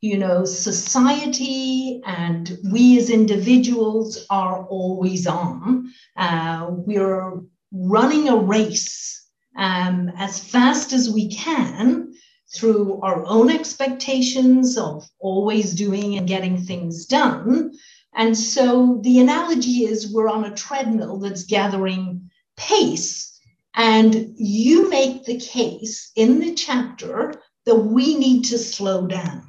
you 0.03 0.19
know, 0.19 0.45
society 0.45 2.03
and 2.05 2.59
we 2.73 2.99
as 2.99 3.09
individuals 3.09 4.27
are 4.31 4.67
always 4.67 5.29
on. 5.29 5.93
Uh, 6.17 6.67
we're 6.71 7.41
running 7.71 8.29
a 8.29 8.37
race 8.37 9.29
um, 9.57 10.11
as 10.17 10.41
fast 10.41 10.93
as 10.93 11.09
we 11.09 11.31
can 11.31 12.13
through 12.53 13.01
our 13.01 13.25
own 13.27 13.49
expectations 13.49 14.77
of 14.77 15.09
always 15.21 15.73
doing 15.73 16.19
and 16.19 16.27
getting 16.27 16.59
things 16.59 17.07
done. 17.07 17.73
And 18.15 18.37
so 18.37 19.01
the 19.03 19.21
analogy 19.21 19.85
is 19.85 20.13
we're 20.13 20.29
on 20.29 20.45
a 20.45 20.55
treadmill 20.55 21.19
that's 21.19 21.45
gathering 21.45 22.31
pace. 22.57 23.39
And 23.75 24.35
you 24.37 24.91
make 24.91 25.25
the 25.25 25.39
case 25.39 26.13
in 26.15 26.41
the 26.41 26.55
chapter 26.55 27.35
that 27.65 27.77
we 27.77 28.17
need 28.17 28.45
to 28.45 28.59
slow 28.59 29.07
down. 29.07 29.49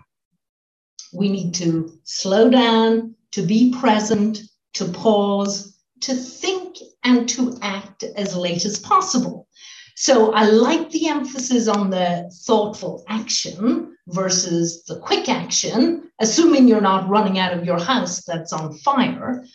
We 1.12 1.30
need 1.30 1.54
to 1.56 2.00
slow 2.04 2.50
down, 2.50 3.16
to 3.32 3.42
be 3.42 3.74
present, 3.74 4.42
to 4.74 4.86
pause, 4.86 5.78
to 6.02 6.14
think, 6.16 6.78
and 7.04 7.28
to 7.30 7.58
act 7.62 8.04
as 8.04 8.36
late 8.36 8.66
as 8.66 8.80
possible. 8.80 9.48
So 9.96 10.34
I 10.34 10.46
like 10.46 10.90
the 10.90 11.08
emphasis 11.08 11.68
on 11.68 11.90
the 11.90 12.32
thoughtful 12.46 13.04
action 13.08 13.96
versus 14.08 14.84
the 14.86 15.00
quick 15.00 15.30
action, 15.30 16.12
assuming 16.20 16.68
you're 16.68 16.82
not 16.82 17.10
running 17.10 17.40
out 17.40 17.54
of 17.54 17.66
your 17.66 17.80
house 17.80 18.24
that's 18.24 18.54
on 18.54 18.74
fire. 18.80 19.46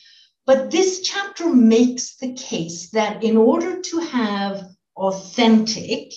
But 0.47 0.71
this 0.71 1.01
chapter 1.01 1.53
makes 1.53 2.17
the 2.17 2.33
case 2.33 2.91
that 2.91 3.23
in 3.23 3.37
order 3.37 3.81
to 3.81 3.99
have 3.99 4.65
authentic 4.97 6.13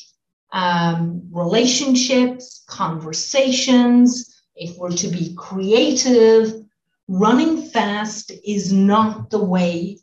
um, 0.54 1.24
relationships, 1.32 2.64
conversations, 2.68 4.42
if 4.56 4.78
we're 4.78 4.92
to 4.92 5.08
be 5.08 5.34
creative, 5.38 6.62
running 7.08 7.64
fast 7.64 8.32
is 8.46 8.72
not 8.72 9.30
the 9.30 9.44
way 9.44 9.98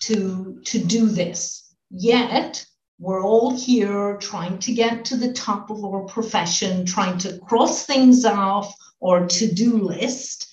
to, 0.00 0.60
to 0.64 0.78
do 0.78 1.06
this. 1.06 1.74
Yet, 1.90 2.64
we're 2.98 3.22
all 3.22 3.56
here 3.56 4.16
trying 4.16 4.58
to 4.60 4.72
get 4.72 5.04
to 5.06 5.16
the 5.16 5.32
top 5.32 5.70
of 5.70 5.84
our 5.84 6.04
profession, 6.04 6.86
trying 6.86 7.18
to 7.18 7.38
cross 7.40 7.84
things 7.84 8.24
off 8.24 8.74
our 9.02 9.26
to 9.26 9.52
do 9.52 9.78
list. 9.78 10.50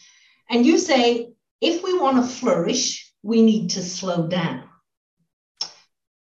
And 0.49 0.65
you 0.65 0.77
say, 0.77 1.29
if 1.61 1.83
we 1.83 1.97
want 1.97 2.17
to 2.17 2.35
flourish, 2.35 3.11
we 3.21 3.41
need 3.41 3.71
to 3.71 3.81
slow 3.81 4.27
down. 4.27 4.67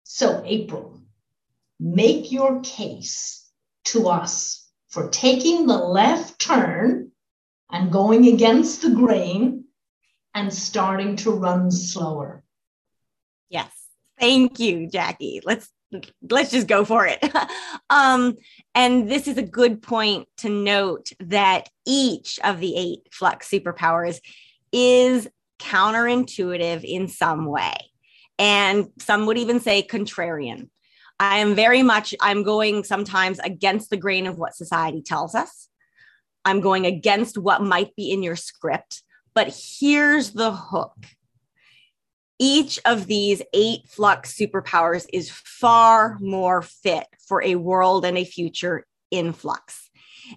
So, 0.03 0.41
April, 0.45 1.01
make 1.79 2.31
your 2.31 2.61
case 2.61 3.49
to 3.85 4.07
us 4.07 4.65
for 4.87 5.09
taking 5.09 5.67
the 5.67 5.77
left 5.77 6.39
turn 6.39 7.11
and 7.69 7.91
going 7.91 8.27
against 8.27 8.81
the 8.81 8.91
grain 8.91 9.65
and 10.33 10.53
starting 10.53 11.17
to 11.17 11.31
run 11.31 11.69
slower. 11.69 12.43
Yes. 13.49 13.71
Thank 14.17 14.59
you, 14.59 14.87
Jackie. 14.87 15.41
Let's 15.43 15.69
let's 16.29 16.51
just 16.51 16.67
go 16.67 16.85
for 16.85 17.07
it. 17.07 17.23
um, 17.89 18.35
and 18.73 19.09
this 19.09 19.27
is 19.27 19.37
a 19.37 19.43
good 19.43 19.81
point 19.81 20.27
to 20.37 20.49
note 20.49 21.11
that 21.19 21.69
each 21.85 22.39
of 22.43 22.59
the 22.59 22.75
eight 22.75 23.07
flux 23.11 23.49
superpowers 23.49 24.19
is 24.71 25.27
counterintuitive 25.59 26.83
in 26.83 27.07
some 27.07 27.45
way. 27.45 27.75
And 28.37 28.87
some 28.99 29.25
would 29.25 29.37
even 29.37 29.59
say 29.59 29.81
contrarian. 29.83 30.69
I 31.19 31.37
am 31.37 31.55
very 31.55 31.81
much, 31.81 32.13
I'm 32.19 32.43
going 32.43 32.83
sometimes 32.83 33.39
against 33.39 33.89
the 33.89 33.97
grain 33.97 34.27
of 34.27 34.37
what 34.37 34.55
society 34.55 35.01
tells 35.01 35.33
us. 35.33 35.69
I'm 36.43 36.59
going 36.59 36.85
against 36.85 37.37
what 37.37 37.61
might 37.61 37.95
be 37.95 38.11
in 38.11 38.21
your 38.21 38.35
script. 38.35 39.01
But 39.33 39.55
here's 39.79 40.31
the 40.31 40.51
hook 40.51 40.95
each 42.39 42.79
of 42.85 43.07
these 43.07 43.41
eight 43.53 43.87
flux 43.87 44.33
superpowers 44.33 45.05
is 45.13 45.29
far 45.29 46.17
more 46.19 46.61
fit 46.61 47.07
for 47.27 47.41
a 47.43 47.55
world 47.55 48.05
and 48.05 48.17
a 48.17 48.25
future 48.25 48.85
in 49.11 49.33
flux. 49.33 49.89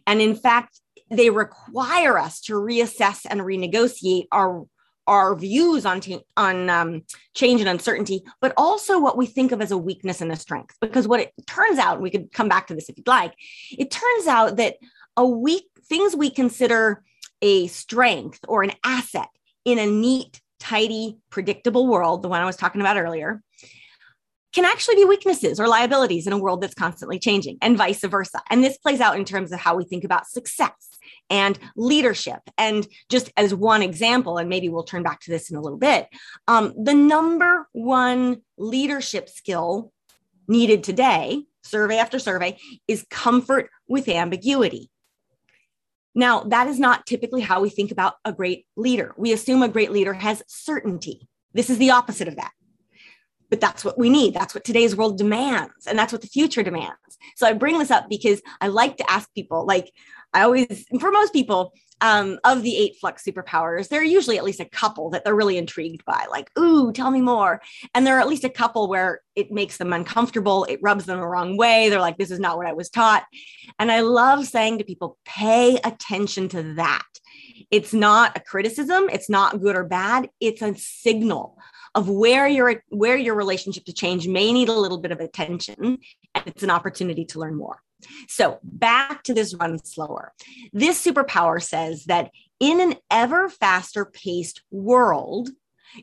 And 0.06 0.20
in 0.20 0.36
fact, 0.36 0.80
they 1.10 1.30
require 1.30 2.18
us 2.18 2.40
to 2.42 2.54
reassess 2.54 3.26
and 3.28 3.40
renegotiate 3.40 4.26
our 4.30 4.66
our 5.06 5.34
views 5.34 5.86
on 5.86 6.00
t- 6.00 6.20
on 6.36 6.68
um, 6.68 7.02
change 7.34 7.60
and 7.60 7.68
uncertainty, 7.68 8.22
but 8.42 8.52
also 8.58 9.00
what 9.00 9.16
we 9.16 9.24
think 9.24 9.52
of 9.52 9.62
as 9.62 9.70
a 9.70 9.78
weakness 9.78 10.20
and 10.20 10.30
a 10.30 10.36
strength. 10.36 10.76
Because 10.82 11.08
what 11.08 11.20
it 11.20 11.32
turns 11.46 11.78
out, 11.78 12.02
we 12.02 12.10
could 12.10 12.30
come 12.30 12.46
back 12.46 12.66
to 12.66 12.74
this 12.74 12.90
if 12.90 12.98
you'd 12.98 13.08
like. 13.08 13.32
It 13.70 13.90
turns 13.90 14.26
out 14.26 14.58
that 14.58 14.76
a 15.16 15.26
weak 15.26 15.64
things 15.86 16.14
we 16.14 16.28
consider 16.28 17.02
a 17.40 17.68
strength 17.68 18.40
or 18.46 18.62
an 18.62 18.72
asset 18.84 19.28
in 19.64 19.78
a 19.78 19.86
neat, 19.86 20.42
tidy, 20.58 21.18
predictable 21.30 21.86
world, 21.86 22.22
the 22.22 22.28
one 22.28 22.40
I 22.40 22.46
was 22.46 22.56
talking 22.56 22.80
about 22.80 22.96
earlier, 22.96 23.42
can 24.52 24.64
actually 24.64 24.96
be 24.96 25.04
weaknesses 25.04 25.60
or 25.60 25.68
liabilities 25.68 26.26
in 26.26 26.32
a 26.32 26.38
world 26.38 26.60
that's 26.60 26.74
constantly 26.74 27.18
changing, 27.18 27.58
and 27.60 27.76
vice 27.76 28.02
versa. 28.02 28.42
And 28.50 28.64
this 28.64 28.78
plays 28.78 29.00
out 29.00 29.16
in 29.16 29.24
terms 29.24 29.52
of 29.52 29.60
how 29.60 29.76
we 29.76 29.84
think 29.84 30.04
about 30.04 30.26
success 30.26 30.98
and 31.30 31.58
leadership. 31.76 32.40
And 32.56 32.86
just 33.10 33.30
as 33.36 33.54
one 33.54 33.82
example, 33.82 34.38
and 34.38 34.48
maybe 34.48 34.68
we'll 34.68 34.84
turn 34.84 35.02
back 35.02 35.20
to 35.20 35.30
this 35.30 35.50
in 35.50 35.56
a 35.56 35.60
little 35.60 35.78
bit, 35.78 36.08
um, 36.48 36.72
the 36.82 36.94
number 36.94 37.68
one 37.72 38.40
leadership 38.56 39.28
skill 39.28 39.92
needed 40.48 40.82
today, 40.82 41.44
survey 41.62 41.98
after 41.98 42.18
survey, 42.18 42.56
is 42.88 43.04
comfort 43.10 43.68
with 43.86 44.08
ambiguity. 44.08 44.90
Now, 46.18 46.40
that 46.40 46.66
is 46.66 46.78
not 46.78 47.06
typically 47.06 47.40
how 47.40 47.60
we 47.60 47.70
think 47.70 47.92
about 47.92 48.14
a 48.24 48.32
great 48.32 48.66
leader. 48.76 49.14
We 49.16 49.32
assume 49.32 49.62
a 49.62 49.68
great 49.68 49.92
leader 49.92 50.12
has 50.12 50.42
certainty. 50.48 51.28
This 51.54 51.70
is 51.70 51.78
the 51.78 51.92
opposite 51.92 52.28
of 52.28 52.36
that 52.36 52.50
but 53.50 53.60
that's 53.60 53.84
what 53.84 53.98
we 53.98 54.10
need. 54.10 54.34
That's 54.34 54.54
what 54.54 54.64
today's 54.64 54.96
world 54.96 55.18
demands. 55.18 55.86
And 55.86 55.98
that's 55.98 56.12
what 56.12 56.22
the 56.22 56.28
future 56.28 56.62
demands. 56.62 56.96
So 57.36 57.46
I 57.46 57.52
bring 57.52 57.78
this 57.78 57.90
up 57.90 58.08
because 58.08 58.42
I 58.60 58.68
like 58.68 58.96
to 58.98 59.10
ask 59.10 59.32
people, 59.34 59.64
like, 59.66 59.90
I 60.34 60.42
always, 60.42 60.84
for 61.00 61.10
most 61.10 61.32
people, 61.32 61.72
um, 62.00 62.38
of 62.44 62.62
the 62.62 62.76
eight 62.76 62.96
flux 63.00 63.24
superpowers, 63.24 63.88
there 63.88 64.00
are 64.00 64.04
usually 64.04 64.38
at 64.38 64.44
least 64.44 64.60
a 64.60 64.64
couple 64.64 65.10
that 65.10 65.24
they're 65.24 65.34
really 65.34 65.58
intrigued 65.58 66.04
by, 66.04 66.26
like, 66.30 66.50
ooh, 66.58 66.92
tell 66.92 67.10
me 67.10 67.20
more. 67.20 67.60
And 67.94 68.06
there 68.06 68.16
are 68.16 68.20
at 68.20 68.28
least 68.28 68.44
a 68.44 68.50
couple 68.50 68.88
where 68.88 69.22
it 69.34 69.50
makes 69.50 69.78
them 69.78 69.92
uncomfortable, 69.92 70.64
it 70.64 70.80
rubs 70.82 71.06
them 71.06 71.18
the 71.18 71.26
wrong 71.26 71.56
way. 71.56 71.88
They're 71.88 72.00
like, 72.00 72.18
this 72.18 72.30
is 72.30 72.40
not 72.40 72.56
what 72.56 72.66
I 72.66 72.72
was 72.72 72.90
taught. 72.90 73.24
And 73.78 73.90
I 73.90 74.00
love 74.00 74.46
saying 74.46 74.78
to 74.78 74.84
people, 74.84 75.18
pay 75.24 75.78
attention 75.84 76.48
to 76.50 76.74
that. 76.74 77.04
It's 77.70 77.92
not 77.92 78.36
a 78.36 78.40
criticism, 78.40 79.08
it's 79.12 79.28
not 79.28 79.60
good 79.60 79.76
or 79.76 79.84
bad, 79.84 80.30
it's 80.40 80.62
a 80.62 80.74
signal 80.76 81.58
of 81.94 82.08
where 82.08 82.46
your 82.46 82.82
where 82.90 83.16
your 83.16 83.34
relationship 83.34 83.84
to 83.86 83.92
change 83.92 84.28
may 84.28 84.52
need 84.52 84.68
a 84.68 84.72
little 84.72 84.98
bit 84.98 85.10
of 85.10 85.20
attention 85.20 85.98
and 86.34 86.44
it's 86.46 86.62
an 86.62 86.70
opportunity 86.70 87.24
to 87.24 87.38
learn 87.38 87.56
more. 87.56 87.82
So, 88.28 88.58
back 88.62 89.22
to 89.24 89.34
this 89.34 89.54
run 89.54 89.82
slower. 89.84 90.32
This 90.72 91.04
superpower 91.04 91.62
says 91.62 92.04
that 92.04 92.30
in 92.60 92.80
an 92.80 92.94
ever 93.10 93.48
faster 93.48 94.04
paced 94.04 94.62
world, 94.70 95.50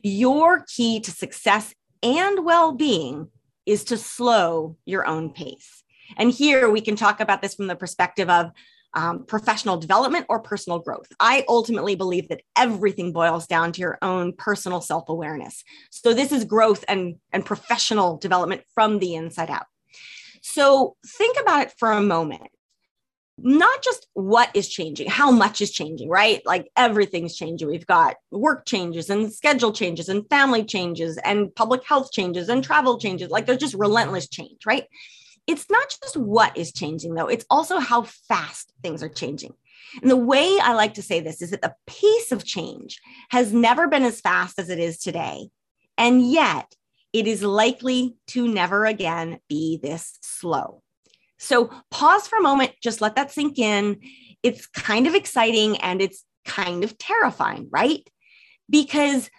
your 0.02 0.64
key 0.74 1.00
to 1.00 1.10
success 1.10 1.74
and 2.02 2.44
well 2.44 2.72
being 2.72 3.28
is 3.64 3.84
to 3.84 3.96
slow 3.96 4.76
your 4.84 5.06
own 5.06 5.30
pace. 5.30 5.82
And 6.16 6.30
here 6.30 6.70
we 6.70 6.80
can 6.80 6.96
talk 6.96 7.20
about 7.20 7.42
this 7.42 7.54
from 7.54 7.66
the 7.66 7.76
perspective 7.76 8.30
of 8.30 8.52
um, 8.94 9.26
professional 9.26 9.76
development 9.76 10.26
or 10.28 10.40
personal 10.40 10.78
growth. 10.78 11.08
I 11.20 11.44
ultimately 11.48 11.96
believe 11.96 12.28
that 12.28 12.42
everything 12.56 13.12
boils 13.12 13.46
down 13.46 13.72
to 13.72 13.80
your 13.80 13.98
own 14.00 14.32
personal 14.32 14.80
self 14.80 15.08
awareness. 15.08 15.62
So, 15.90 16.14
this 16.14 16.32
is 16.32 16.44
growth 16.44 16.84
and, 16.88 17.16
and 17.32 17.44
professional 17.44 18.16
development 18.16 18.62
from 18.74 18.98
the 18.98 19.14
inside 19.14 19.50
out. 19.50 19.66
So 20.48 20.94
think 21.04 21.36
about 21.40 21.62
it 21.62 21.72
for 21.76 21.90
a 21.90 22.00
moment. 22.00 22.50
Not 23.36 23.82
just 23.82 24.06
what 24.14 24.48
is 24.54 24.68
changing, 24.68 25.10
how 25.10 25.32
much 25.32 25.60
is 25.60 25.72
changing, 25.72 26.08
right? 26.08 26.40
Like 26.46 26.70
everything's 26.76 27.34
changing. 27.34 27.68
We've 27.68 27.86
got 27.86 28.14
work 28.30 28.64
changes 28.64 29.10
and 29.10 29.30
schedule 29.30 29.72
changes 29.72 30.08
and 30.08 30.26
family 30.30 30.64
changes 30.64 31.18
and 31.18 31.52
public 31.54 31.84
health 31.84 32.12
changes 32.12 32.48
and 32.48 32.62
travel 32.62 32.96
changes. 32.96 33.28
Like 33.28 33.44
there's 33.44 33.58
just 33.58 33.74
relentless 33.74 34.28
change, 34.28 34.64
right? 34.64 34.84
It's 35.48 35.68
not 35.68 35.94
just 36.00 36.16
what 36.16 36.56
is 36.56 36.72
changing, 36.72 37.14
though, 37.14 37.26
it's 37.26 37.44
also 37.50 37.78
how 37.80 38.02
fast 38.02 38.72
things 38.82 39.02
are 39.02 39.08
changing. 39.08 39.52
And 40.00 40.10
the 40.10 40.16
way 40.16 40.58
I 40.62 40.74
like 40.74 40.94
to 40.94 41.02
say 41.02 41.20
this 41.20 41.42
is 41.42 41.50
that 41.50 41.60
the 41.60 41.74
pace 41.86 42.30
of 42.30 42.44
change 42.44 43.00
has 43.30 43.52
never 43.52 43.88
been 43.88 44.04
as 44.04 44.20
fast 44.20 44.60
as 44.60 44.70
it 44.70 44.78
is 44.78 44.98
today. 44.98 45.48
And 45.98 46.22
yet, 46.30 46.72
it 47.16 47.26
is 47.26 47.42
likely 47.42 48.14
to 48.26 48.46
never 48.46 48.84
again 48.84 49.38
be 49.48 49.80
this 49.82 50.18
slow. 50.20 50.82
So 51.38 51.70
pause 51.90 52.28
for 52.28 52.38
a 52.38 52.42
moment, 52.42 52.72
just 52.82 53.00
let 53.00 53.16
that 53.16 53.32
sink 53.32 53.58
in. 53.58 54.00
It's 54.42 54.66
kind 54.66 55.06
of 55.06 55.14
exciting 55.14 55.78
and 55.78 56.02
it's 56.02 56.24
kind 56.44 56.84
of 56.84 56.98
terrifying, 56.98 57.68
right? 57.70 58.06
Because 58.68 59.30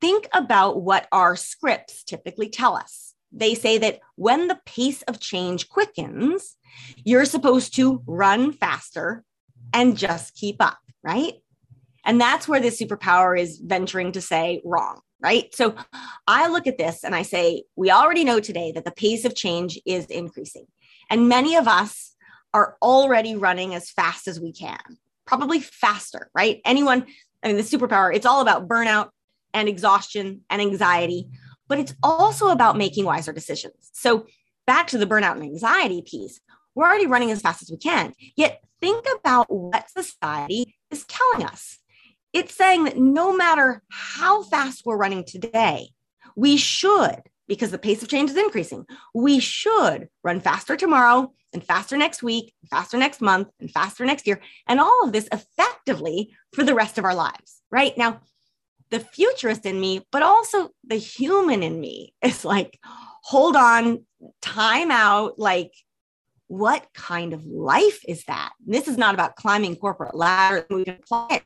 think 0.00 0.26
about 0.32 0.82
what 0.82 1.06
our 1.12 1.36
scripts 1.36 2.02
typically 2.02 2.48
tell 2.48 2.74
us. 2.74 3.14
They 3.30 3.54
say 3.54 3.78
that 3.78 4.00
when 4.16 4.48
the 4.48 4.58
pace 4.66 5.02
of 5.02 5.20
change 5.20 5.68
quickens, 5.68 6.56
you're 7.04 7.24
supposed 7.24 7.76
to 7.76 8.02
run 8.04 8.52
faster 8.52 9.22
and 9.72 9.96
just 9.96 10.34
keep 10.34 10.56
up, 10.58 10.80
right? 11.04 11.34
And 12.04 12.20
that's 12.20 12.48
where 12.48 12.58
this 12.58 12.82
superpower 12.82 13.38
is 13.38 13.58
venturing 13.58 14.10
to 14.12 14.20
say 14.20 14.60
wrong 14.64 15.02
right? 15.22 15.54
So 15.54 15.74
I 16.26 16.48
look 16.48 16.66
at 16.66 16.78
this 16.78 17.04
and 17.04 17.14
I 17.14 17.22
say, 17.22 17.64
we 17.76 17.90
already 17.90 18.24
know 18.24 18.40
today 18.40 18.72
that 18.72 18.84
the 18.84 18.90
pace 18.90 19.24
of 19.24 19.34
change 19.34 19.78
is 19.86 20.06
increasing. 20.06 20.66
And 21.10 21.28
many 21.28 21.56
of 21.56 21.68
us 21.68 22.14
are 22.52 22.76
already 22.82 23.36
running 23.36 23.74
as 23.74 23.90
fast 23.90 24.28
as 24.28 24.40
we 24.40 24.52
can, 24.52 24.78
probably 25.26 25.60
faster, 25.60 26.30
right? 26.34 26.60
Anyone, 26.64 27.06
I 27.42 27.48
mean, 27.48 27.56
the 27.56 27.62
superpower, 27.62 28.14
it's 28.14 28.26
all 28.26 28.42
about 28.42 28.68
burnout 28.68 29.10
and 29.54 29.68
exhaustion 29.68 30.42
and 30.50 30.60
anxiety, 30.60 31.28
but 31.68 31.78
it's 31.78 31.94
also 32.02 32.48
about 32.48 32.76
making 32.76 33.04
wiser 33.04 33.32
decisions. 33.32 33.90
So 33.92 34.26
back 34.66 34.88
to 34.88 34.98
the 34.98 35.06
burnout 35.06 35.32
and 35.32 35.42
anxiety 35.42 36.02
piece, 36.02 36.40
we're 36.74 36.86
already 36.86 37.06
running 37.06 37.30
as 37.30 37.40
fast 37.40 37.62
as 37.62 37.70
we 37.70 37.76
can. 37.76 38.14
Yet 38.36 38.60
think 38.80 39.06
about 39.18 39.46
what 39.52 39.90
society 39.90 40.76
is 40.90 41.04
telling 41.04 41.46
us 41.46 41.78
it's 42.32 42.54
saying 42.54 42.84
that 42.84 42.96
no 42.96 43.36
matter 43.36 43.82
how 43.90 44.42
fast 44.42 44.82
we're 44.84 44.96
running 44.96 45.24
today, 45.24 45.88
we 46.36 46.56
should, 46.56 47.22
because 47.48 47.70
the 47.70 47.78
pace 47.78 48.02
of 48.02 48.08
change 48.08 48.30
is 48.30 48.36
increasing, 48.36 48.86
we 49.14 49.38
should 49.38 50.08
run 50.22 50.40
faster 50.40 50.76
tomorrow 50.76 51.32
and 51.52 51.62
faster 51.62 51.96
next 51.96 52.22
week, 52.22 52.54
faster 52.70 52.96
next 52.96 53.20
month, 53.20 53.48
and 53.60 53.70
faster 53.70 54.04
next 54.06 54.26
year, 54.26 54.40
and 54.66 54.80
all 54.80 55.04
of 55.04 55.12
this 55.12 55.28
effectively 55.32 56.34
for 56.54 56.64
the 56.64 56.74
rest 56.74 56.96
of 56.96 57.04
our 57.04 57.14
lives, 57.14 57.60
right? 57.70 57.96
Now, 57.98 58.20
the 58.90 59.00
futurist 59.00 59.66
in 59.66 59.80
me, 59.80 60.02
but 60.10 60.22
also 60.22 60.70
the 60.84 60.96
human 60.96 61.62
in 61.62 61.80
me 61.80 62.14
is 62.22 62.44
like, 62.44 62.78
hold 63.22 63.56
on, 63.56 64.04
time 64.42 64.90
out. 64.90 65.38
Like, 65.38 65.72
what 66.48 66.86
kind 66.92 67.32
of 67.32 67.46
life 67.46 68.00
is 68.06 68.24
that? 68.24 68.52
And 68.64 68.74
this 68.74 68.88
is 68.88 68.98
not 68.98 69.14
about 69.14 69.36
climbing 69.36 69.76
corporate 69.76 70.14
ladder. 70.14 70.66
We 70.68 70.84
can 70.84 70.96
apply 70.96 71.28
it 71.30 71.42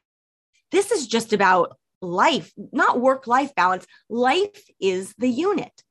this 0.70 0.90
is 0.90 1.07
just 1.07 1.33
about 1.33 1.76
life, 2.00 2.52
not 2.72 3.00
work 3.00 3.26
life 3.26 3.55
balance. 3.55 3.87
Life 4.09 4.68
is 4.81 5.14
the 5.18 5.29
unit. 5.29 5.83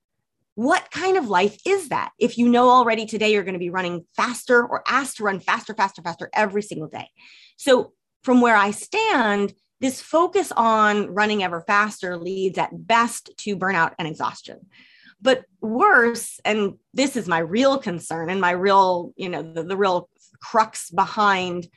What 0.55 0.89
kind 0.91 1.17
of 1.17 1.27
life 1.27 1.57
is 1.65 1.89
that? 1.89 2.11
If 2.17 2.37
you 2.37 2.47
know 2.47 2.69
already 2.69 3.05
today 3.05 3.33
you're 3.33 3.43
going 3.43 3.53
to 3.53 3.59
be 3.59 3.69
running 3.69 4.05
faster 4.15 4.65
or 4.65 4.83
asked 4.87 5.17
to 5.17 5.23
run 5.23 5.39
faster, 5.39 5.73
faster, 5.73 6.01
faster 6.01 6.29
every 6.33 6.61
single 6.61 6.87
day. 6.87 7.09
So, 7.57 7.91
from 8.23 8.41
where 8.41 8.55
I 8.55 8.71
stand, 8.71 9.53
this 9.81 10.01
focus 10.01 10.51
on 10.55 11.13
running 11.13 11.43
ever 11.43 11.61
faster 11.61 12.17
leads 12.17 12.57
at 12.57 12.87
best 12.87 13.29
to 13.39 13.57
burnout 13.57 13.93
and 13.99 14.07
exhaustion. 14.07 14.65
But 15.21 15.43
worse, 15.61 16.39
and 16.43 16.75
this 16.93 17.15
is 17.15 17.27
my 17.27 17.39
real 17.39 17.77
concern 17.77 18.29
and 18.29 18.41
my 18.41 18.51
real, 18.51 19.13
you 19.15 19.29
know, 19.29 19.43
the, 19.43 19.63
the 19.63 19.77
real 19.77 20.09
crux 20.41 20.89
behind 20.89 21.67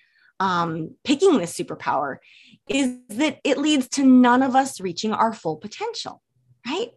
um, 0.40 0.94
picking 1.04 1.38
this 1.38 1.56
superpower 1.56 2.18
is 2.68 2.98
that 3.08 3.38
it 3.44 3.58
leads 3.58 3.88
to 3.90 4.04
none 4.04 4.42
of 4.42 4.54
us 4.56 4.80
reaching 4.80 5.12
our 5.12 5.32
full 5.32 5.56
potential, 5.56 6.22
right? 6.66 6.90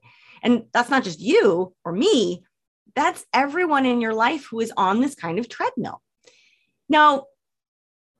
And 0.43 0.65
that's 0.73 0.89
not 0.89 1.03
just 1.03 1.19
you 1.19 1.73
or 1.85 1.91
me, 1.91 2.43
that's 2.95 3.25
everyone 3.33 3.85
in 3.85 4.01
your 4.01 4.13
life 4.13 4.47
who 4.49 4.59
is 4.59 4.73
on 4.75 4.99
this 4.99 5.15
kind 5.15 5.39
of 5.39 5.47
treadmill. 5.47 6.01
Now, 6.89 7.27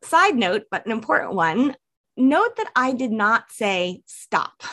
side 0.04 0.36
note, 0.36 0.64
but 0.72 0.86
an 0.86 0.92
important 0.92 1.34
one 1.34 1.76
note 2.16 2.56
that 2.58 2.72
I 2.76 2.94
did 2.94 3.12
not 3.12 3.52
say 3.52 4.02
stop. 4.06 4.64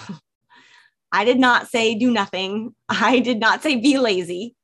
I 1.12 1.24
did 1.24 1.38
not 1.38 1.68
say 1.68 1.94
do 1.94 2.10
nothing. 2.10 2.74
I 2.88 3.20
did 3.20 3.40
not 3.40 3.62
say 3.62 3.76
be 3.76 3.98
lazy. 3.98 4.54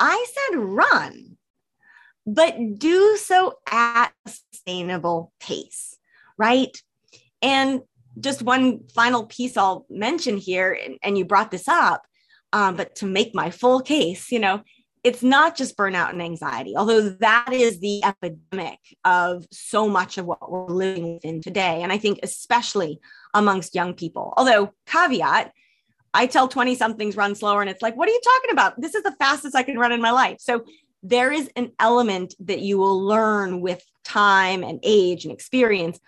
I 0.00 0.26
said 0.34 0.58
run. 0.58 1.36
but 2.26 2.78
do 2.78 3.16
so 3.16 3.54
at 3.70 4.12
a 4.26 4.30
sustainable 4.30 5.32
pace, 5.40 5.96
right? 6.38 6.76
And 7.44 7.82
just 8.18 8.42
one 8.42 8.88
final 8.94 9.26
piece 9.26 9.56
I'll 9.56 9.86
mention 9.90 10.38
here, 10.38 10.72
and, 10.72 10.98
and 11.02 11.18
you 11.18 11.26
brought 11.26 11.50
this 11.50 11.68
up, 11.68 12.06
um, 12.52 12.74
but 12.74 12.96
to 12.96 13.06
make 13.06 13.34
my 13.34 13.50
full 13.50 13.80
case, 13.80 14.32
you 14.32 14.38
know, 14.38 14.62
it's 15.02 15.22
not 15.22 15.54
just 15.54 15.76
burnout 15.76 16.10
and 16.10 16.22
anxiety, 16.22 16.74
although 16.74 17.10
that 17.10 17.52
is 17.52 17.80
the 17.80 18.02
epidemic 18.02 18.78
of 19.04 19.46
so 19.50 19.86
much 19.86 20.16
of 20.16 20.24
what 20.24 20.50
we're 20.50 20.68
living 20.68 21.20
in 21.22 21.42
today. 21.42 21.82
And 21.82 21.92
I 21.92 21.98
think, 21.98 22.20
especially 22.22 22.98
amongst 23.34 23.74
young 23.74 23.92
people, 23.92 24.32
although, 24.38 24.72
caveat, 24.86 25.52
I 26.14 26.26
tell 26.26 26.48
20 26.48 26.74
somethings 26.76 27.16
run 27.16 27.34
slower, 27.34 27.60
and 27.60 27.68
it's 27.68 27.82
like, 27.82 27.96
what 27.96 28.08
are 28.08 28.12
you 28.12 28.20
talking 28.24 28.52
about? 28.52 28.80
This 28.80 28.94
is 28.94 29.02
the 29.02 29.14
fastest 29.18 29.54
I 29.54 29.64
can 29.64 29.76
run 29.76 29.92
in 29.92 30.00
my 30.00 30.12
life. 30.12 30.38
So 30.40 30.64
there 31.02 31.30
is 31.30 31.50
an 31.56 31.72
element 31.78 32.34
that 32.40 32.60
you 32.60 32.78
will 32.78 32.98
learn 32.98 33.60
with 33.60 33.84
time 34.04 34.62
and 34.62 34.80
age 34.82 35.24
and 35.24 35.34
experience. 35.34 36.00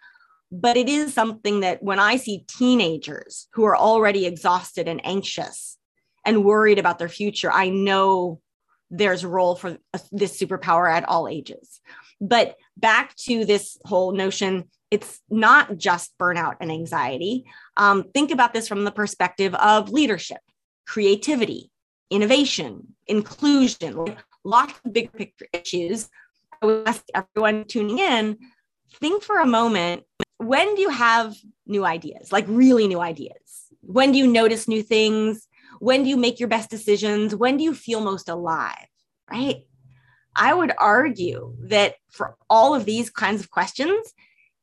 But 0.58 0.78
it 0.78 0.88
is 0.88 1.12
something 1.12 1.60
that 1.60 1.82
when 1.82 1.98
I 1.98 2.16
see 2.16 2.44
teenagers 2.48 3.46
who 3.52 3.64
are 3.64 3.76
already 3.76 4.24
exhausted 4.24 4.88
and 4.88 5.04
anxious 5.04 5.76
and 6.24 6.44
worried 6.44 6.78
about 6.78 6.98
their 6.98 7.10
future, 7.10 7.52
I 7.52 7.68
know 7.68 8.40
there's 8.90 9.22
a 9.22 9.28
role 9.28 9.54
for 9.54 9.76
this 10.12 10.40
superpower 10.40 10.90
at 10.90 11.06
all 11.06 11.28
ages. 11.28 11.80
But 12.22 12.56
back 12.74 13.14
to 13.26 13.44
this 13.44 13.76
whole 13.84 14.12
notion, 14.12 14.70
it's 14.90 15.20
not 15.28 15.76
just 15.76 16.16
burnout 16.18 16.56
and 16.60 16.72
anxiety. 16.72 17.44
Um, 17.76 18.04
think 18.14 18.30
about 18.30 18.54
this 18.54 18.66
from 18.66 18.84
the 18.84 18.92
perspective 18.92 19.54
of 19.56 19.90
leadership, 19.90 20.40
creativity, 20.86 21.70
innovation, 22.08 22.94
inclusion, 23.06 24.16
lots 24.42 24.80
of 24.84 24.92
big 24.94 25.12
picture 25.12 25.48
issues. 25.52 26.08
I 26.62 26.66
would 26.66 26.88
ask 26.88 27.04
everyone 27.14 27.64
tuning 27.64 27.98
in 27.98 28.38
think 29.00 29.22
for 29.22 29.38
a 29.38 29.46
moment 29.46 30.04
when 30.38 30.74
do 30.74 30.82
you 30.82 30.90
have 30.90 31.36
new 31.66 31.84
ideas, 31.84 32.32
like 32.32 32.44
really 32.48 32.86
new 32.86 33.00
ideas? 33.00 33.36
When 33.80 34.12
do 34.12 34.18
you 34.18 34.26
notice 34.26 34.68
new 34.68 34.82
things? 34.82 35.46
When 35.78 36.02
do 36.02 36.08
you 36.08 36.16
make 36.16 36.40
your 36.40 36.48
best 36.48 36.70
decisions? 36.70 37.34
When 37.34 37.56
do 37.56 37.64
you 37.64 37.74
feel 37.74 38.00
most 38.00 38.28
alive? 38.28 38.86
Right? 39.30 39.64
I 40.34 40.52
would 40.52 40.72
argue 40.78 41.54
that 41.60 41.94
for 42.10 42.36
all 42.50 42.74
of 42.74 42.84
these 42.84 43.10
kinds 43.10 43.40
of 43.40 43.50
questions, 43.50 44.12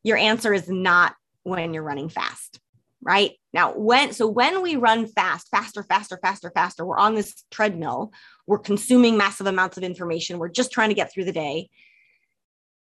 your 0.04 0.18
answer 0.18 0.54
is 0.54 0.70
not 0.70 1.16
when 1.44 1.74
you're 1.74 1.84
running 1.84 2.10
fast. 2.10 2.60
Right 3.02 3.32
now, 3.52 3.74
when 3.74 4.14
so 4.14 4.28
when 4.28 4.62
we 4.62 4.78
run 4.78 5.08
fast, 5.08 5.50
faster, 5.50 5.84
faster, 5.84 6.18
faster, 6.22 6.52
faster, 6.56 6.86
we're 6.86 6.98
on 6.98 7.16
this 7.16 7.44
treadmill, 7.52 8.14
we're 8.48 8.60
consuming 8.60 9.18
massive 9.18 9.48
amounts 9.48 9.76
of 9.76 9.84
information, 9.84 10.40
we're 10.40 10.48
just 10.48 10.72
trying 10.72 10.88
to 10.88 10.96
get 10.96 11.12
through 11.12 11.26
the 11.26 11.34
day. 11.34 11.70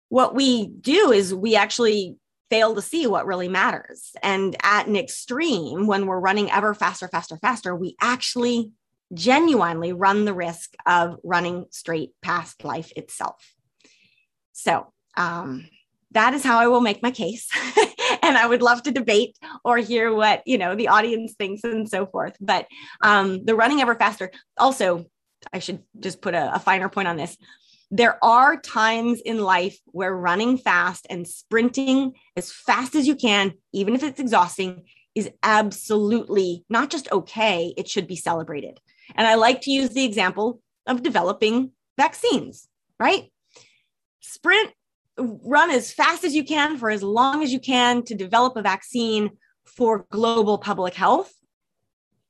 What 0.07 0.33
we 0.33 0.67
do 0.67 1.11
is 1.11 1.33
we 1.33 1.57
actually 1.57 2.15
fail 2.49 2.75
to 2.75 2.81
see 2.81 3.07
what 3.07 3.25
really 3.25 3.49
matters. 3.49 4.11
And 4.21 4.55
at 4.61 4.87
an 4.87 4.95
extreme, 4.95 5.87
when 5.87 6.05
we're 6.05 6.19
running 6.19 6.51
ever 6.51 6.73
faster, 6.73 7.07
faster, 7.07 7.37
faster, 7.37 7.75
we 7.75 7.95
actually 8.01 8.71
genuinely 9.13 9.93
run 9.93 10.25
the 10.25 10.33
risk 10.33 10.73
of 10.85 11.17
running 11.23 11.65
straight 11.71 12.11
past 12.21 12.63
life 12.63 12.91
itself. 12.95 13.53
So, 14.53 14.91
um, 15.17 15.67
that 16.11 16.33
is 16.33 16.43
how 16.43 16.59
I 16.59 16.67
will 16.67 16.81
make 16.81 17.03
my 17.03 17.11
case. 17.11 17.49
and 18.21 18.37
I 18.37 18.47
would 18.47 18.61
love 18.61 18.83
to 18.83 18.91
debate 18.91 19.37
or 19.65 19.77
hear 19.77 20.13
what, 20.13 20.41
you 20.45 20.57
know, 20.57 20.73
the 20.73 20.87
audience 20.87 21.33
thinks 21.33 21.63
and 21.63 21.89
so 21.89 22.05
forth. 22.05 22.37
But 22.39 22.67
um, 23.01 23.43
the 23.43 23.55
running 23.55 23.81
ever 23.81 23.95
faster, 23.95 24.31
also, 24.57 25.05
I 25.51 25.59
should 25.59 25.83
just 25.99 26.21
put 26.21 26.33
a, 26.33 26.55
a 26.55 26.59
finer 26.59 26.87
point 26.87 27.09
on 27.09 27.17
this 27.17 27.37
there 27.91 28.23
are 28.23 28.59
times 28.59 29.21
in 29.21 29.39
life 29.39 29.77
where 29.85 30.15
running 30.15 30.57
fast 30.57 31.05
and 31.09 31.27
sprinting 31.27 32.13
as 32.35 32.51
fast 32.51 32.95
as 32.95 33.07
you 33.07 33.15
can, 33.15 33.53
even 33.73 33.95
if 33.95 34.03
it's 34.03 34.19
exhausting, 34.19 34.83
is 35.13 35.29
absolutely 35.43 36.65
not 36.69 36.89
just 36.89 37.11
okay, 37.11 37.73
it 37.77 37.87
should 37.87 38.07
be 38.07 38.15
celebrated. 38.15 38.79
And 39.15 39.27
I 39.27 39.35
like 39.35 39.61
to 39.61 39.71
use 39.71 39.89
the 39.89 40.03
example 40.03 40.61
of 40.87 41.03
developing 41.03 41.71
vaccines, 41.97 42.67
right? 42.99 43.31
Sprint, 44.19 44.71
run 45.17 45.71
as 45.71 45.93
fast 45.93 46.23
as 46.23 46.35
you 46.35 46.43
can 46.43 46.77
for 46.77 46.89
as 46.89 47.03
long 47.03 47.43
as 47.43 47.53
you 47.53 47.59
can 47.59 48.03
to 48.03 48.15
develop 48.15 48.57
a 48.57 48.61
vaccine 48.61 49.31
for 49.63 50.05
global 50.11 50.57
public 50.57 50.93
health. 50.93 51.31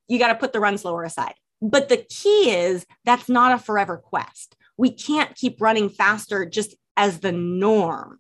You 0.08 0.20
got 0.20 0.28
to 0.28 0.36
put 0.36 0.54
the 0.54 0.60
run 0.60 0.78
slower 0.78 1.04
aside. 1.04 1.34
But 1.62 1.90
the 1.90 1.98
key 1.98 2.52
is 2.52 2.86
that's 3.06 3.30
not 3.30 3.54
a 3.54 3.58
forever 3.58 3.98
quest 3.98 4.56
we 4.78 4.92
can't 4.92 5.36
keep 5.36 5.62
running 5.62 5.90
faster 5.90 6.46
just 6.46 6.76
as 6.98 7.20
the 7.20 7.32
norm. 7.32 8.20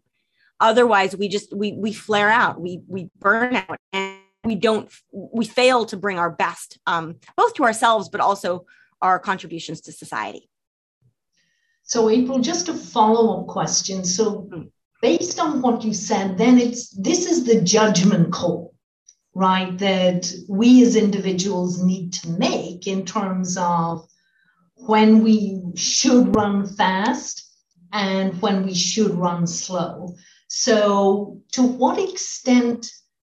Otherwise 0.60 1.15
we 1.15 1.28
just 1.28 1.56
we 1.56 1.74
we 1.74 1.91
flare 1.91 2.30
out 2.30 2.62
we 2.62 2.82
we 2.88 3.10
burn 3.20 3.56
out 3.56 3.78
and 3.91 4.18
we 4.46 4.56
don't 4.56 4.89
we 5.12 5.46
fail 5.46 5.86
to 5.86 5.98
bring 5.98 6.18
our 6.18 6.30
best 6.32 6.80
um, 6.88 7.15
both 7.36 7.54
to 7.56 7.63
ourselves 7.63 8.10
but 8.10 8.22
also 8.22 8.65
our 9.02 9.20
contributions 9.20 9.82
to 9.82 9.91
society. 9.91 10.50
So 11.84 12.10
april 12.10 12.39
just 12.39 12.70
a 12.70 12.74
follow-up 12.74 13.48
question. 13.48 14.06
So 14.06 14.48
hmm. 14.52 14.62
based 15.02 15.39
on 15.39 15.62
what 15.62 15.84
you 15.84 15.94
said 15.94 16.38
then 16.38 16.58
it's 16.58 16.89
this 16.91 17.26
is 17.26 17.44
the 17.44 17.62
judgment 17.62 18.32
call 18.32 18.74
right 19.34 19.78
that 19.78 20.34
we 20.48 20.84
as 20.84 20.96
individuals 20.96 21.84
need 21.84 22.13
to 22.13 22.30
make 22.30 22.88
in 22.88 23.06
terms 23.06 23.58
of 23.58 24.08
when 24.76 25.24
we 25.24 25.62
should 25.76 26.36
run 26.36 26.68
fast 26.68 27.44
and 27.92 28.42
when 28.42 28.66
we 28.66 28.74
should 28.74 29.12
run 29.12 29.48
slow. 29.48 30.16
So, 30.48 31.42
to 31.54 31.64
what 31.64 32.00
extent 32.00 32.92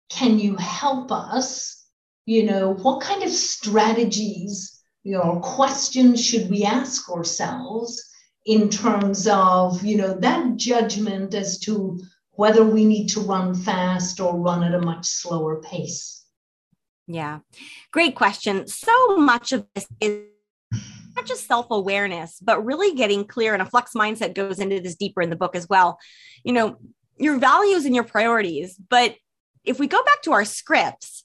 can 0.09 0.39
you 0.39 0.55
help 0.55 1.11
us? 1.11 1.87
You 2.25 2.43
know, 2.43 2.73
what 2.73 3.01
kind 3.01 3.23
of 3.23 3.29
strategies 3.29 4.79
you 5.03 5.13
know, 5.13 5.39
questions 5.41 6.23
should 6.23 6.49
we 6.49 6.63
ask 6.63 7.09
ourselves 7.09 8.03
in 8.45 8.69
terms 8.69 9.27
of, 9.27 9.83
you 9.83 9.97
know, 9.97 10.13
that 10.19 10.55
judgment 10.57 11.33
as 11.33 11.59
to 11.59 11.99
whether 12.31 12.63
we 12.63 12.85
need 12.85 13.07
to 13.07 13.21
run 13.21 13.55
fast 13.55 14.19
or 14.19 14.37
run 14.37 14.63
at 14.63 14.73
a 14.73 14.81
much 14.81 15.05
slower 15.05 15.61
pace? 15.61 16.25
Yeah, 17.07 17.39
great 17.91 18.15
question. 18.15 18.67
So 18.67 19.17
much 19.17 19.51
of 19.51 19.65
this 19.73 19.87
is 19.99 20.25
not 21.19 21.27
just 21.27 21.47
self 21.47 21.67
awareness, 21.69 22.39
but 22.41 22.65
really 22.65 22.95
getting 22.95 23.25
clear. 23.25 23.53
And 23.53 23.61
a 23.61 23.65
flux 23.65 23.93
mindset 23.93 24.33
goes 24.33 24.59
into 24.59 24.79
this 24.79 24.95
deeper 24.95 25.21
in 25.21 25.29
the 25.29 25.35
book 25.35 25.55
as 25.55 25.67
well. 25.67 25.99
You 26.43 26.53
know, 26.53 26.77
your 27.17 27.37
values 27.37 27.85
and 27.85 27.93
your 27.93 28.03
priorities. 28.03 28.79
But 28.89 29.15
if 29.63 29.79
we 29.79 29.87
go 29.87 30.01
back 30.03 30.21
to 30.23 30.31
our 30.31 30.45
scripts, 30.45 31.23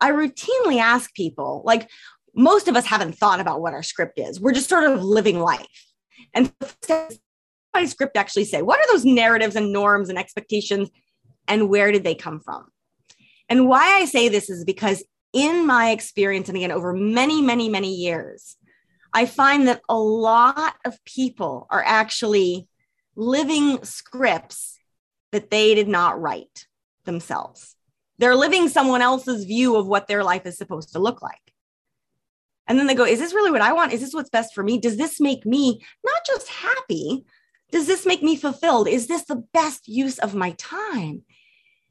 I 0.00 0.12
routinely 0.12 0.78
ask 0.78 1.12
people, 1.14 1.62
like, 1.64 1.90
most 2.34 2.68
of 2.68 2.76
us 2.76 2.86
haven't 2.86 3.16
thought 3.16 3.40
about 3.40 3.60
what 3.60 3.72
our 3.72 3.82
script 3.82 4.18
is. 4.18 4.40
We're 4.40 4.52
just 4.52 4.68
sort 4.68 4.84
of 4.84 5.02
living 5.02 5.40
life. 5.40 5.66
And 6.34 6.52
my 7.74 7.86
script 7.86 8.16
actually 8.16 8.44
say, 8.44 8.62
what 8.62 8.78
are 8.78 8.92
those 8.92 9.04
narratives 9.04 9.56
and 9.56 9.72
norms 9.72 10.10
and 10.10 10.18
expectations? 10.18 10.90
And 11.48 11.68
where 11.68 11.90
did 11.92 12.04
they 12.04 12.14
come 12.14 12.40
from? 12.40 12.68
And 13.48 13.68
why 13.68 13.98
I 13.98 14.04
say 14.04 14.28
this 14.28 14.50
is 14.50 14.64
because 14.64 15.02
in 15.32 15.66
my 15.66 15.90
experience, 15.90 16.48
and 16.48 16.56
again, 16.56 16.72
over 16.72 16.92
many, 16.92 17.40
many, 17.40 17.68
many 17.68 17.94
years, 17.94 18.56
I 19.16 19.24
find 19.24 19.66
that 19.66 19.80
a 19.88 19.96
lot 19.96 20.74
of 20.84 21.02
people 21.06 21.66
are 21.70 21.82
actually 21.82 22.68
living 23.14 23.82
scripts 23.82 24.78
that 25.32 25.50
they 25.50 25.74
did 25.74 25.88
not 25.88 26.20
write 26.20 26.66
themselves. 27.06 27.76
They're 28.18 28.36
living 28.36 28.68
someone 28.68 29.00
else's 29.00 29.46
view 29.46 29.76
of 29.76 29.86
what 29.86 30.06
their 30.06 30.22
life 30.22 30.44
is 30.44 30.58
supposed 30.58 30.92
to 30.92 30.98
look 30.98 31.22
like. 31.22 31.40
And 32.66 32.78
then 32.78 32.86
they 32.86 32.94
go, 32.94 33.06
Is 33.06 33.18
this 33.18 33.32
really 33.32 33.50
what 33.50 33.62
I 33.62 33.72
want? 33.72 33.94
Is 33.94 34.02
this 34.02 34.12
what's 34.12 34.28
best 34.28 34.54
for 34.54 34.62
me? 34.62 34.78
Does 34.78 34.98
this 34.98 35.18
make 35.18 35.46
me 35.46 35.82
not 36.04 36.26
just 36.26 36.48
happy? 36.48 37.24
Does 37.72 37.86
this 37.86 38.04
make 38.04 38.22
me 38.22 38.36
fulfilled? 38.36 38.86
Is 38.86 39.06
this 39.06 39.24
the 39.24 39.42
best 39.54 39.88
use 39.88 40.18
of 40.18 40.34
my 40.34 40.50
time? 40.58 41.22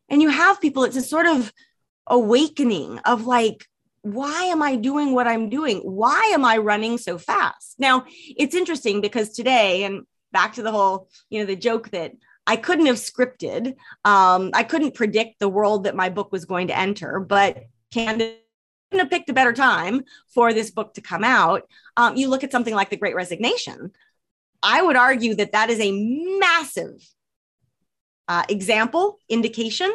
And 0.09 0.21
you 0.21 0.29
have 0.29 0.61
people, 0.61 0.83
it's 0.83 0.95
a 0.95 1.01
sort 1.01 1.25
of 1.25 1.51
awakening 2.05 2.99
of 2.99 3.25
like, 3.25 3.65
why 4.05 4.43
am 4.43 4.61
I 4.61 4.75
doing 4.75 5.13
what 5.13 5.27
I'm 5.27 5.49
doing? 5.49 5.79
Why 5.79 6.29
am 6.31 6.45
I 6.45 6.57
running 6.57 6.99
so 6.99 7.17
fast? 7.17 7.79
Now, 7.79 8.05
it's 8.37 8.53
interesting 8.53 9.01
because 9.01 9.31
today, 9.31 9.83
and 9.83 10.03
back 10.31 10.53
to 10.53 10.61
the 10.61 10.71
whole, 10.71 11.09
you 11.31 11.39
know, 11.39 11.47
the 11.47 11.55
joke 11.55 11.89
that 11.89 12.11
I 12.45 12.55
couldn't 12.55 12.85
have 12.85 12.97
scripted, 12.97 13.73
um, 14.03 14.51
I 14.53 14.61
couldn't 14.61 14.93
predict 14.93 15.39
the 15.39 15.49
world 15.49 15.85
that 15.85 15.95
my 15.95 16.09
book 16.09 16.31
was 16.31 16.45
going 16.45 16.67
to 16.67 16.77
enter, 16.77 17.19
but 17.19 17.63
Candace 17.91 18.35
couldn't 18.91 19.05
have 19.05 19.09
picked 19.09 19.31
a 19.31 19.33
better 19.33 19.53
time 19.53 20.03
for 20.31 20.53
this 20.53 20.69
book 20.69 20.93
to 20.93 21.01
come 21.01 21.23
out. 21.23 21.63
Um, 21.97 22.15
you 22.15 22.27
look 22.27 22.43
at 22.43 22.51
something 22.51 22.75
like 22.75 22.91
The 22.91 22.97
Great 22.97 23.15
Resignation. 23.15 23.89
I 24.61 24.83
would 24.83 24.97
argue 24.97 25.33
that 25.33 25.53
that 25.53 25.71
is 25.71 25.79
a 25.79 26.37
massive 26.39 27.01
uh, 28.27 28.43
example, 28.49 29.17
indication 29.29 29.91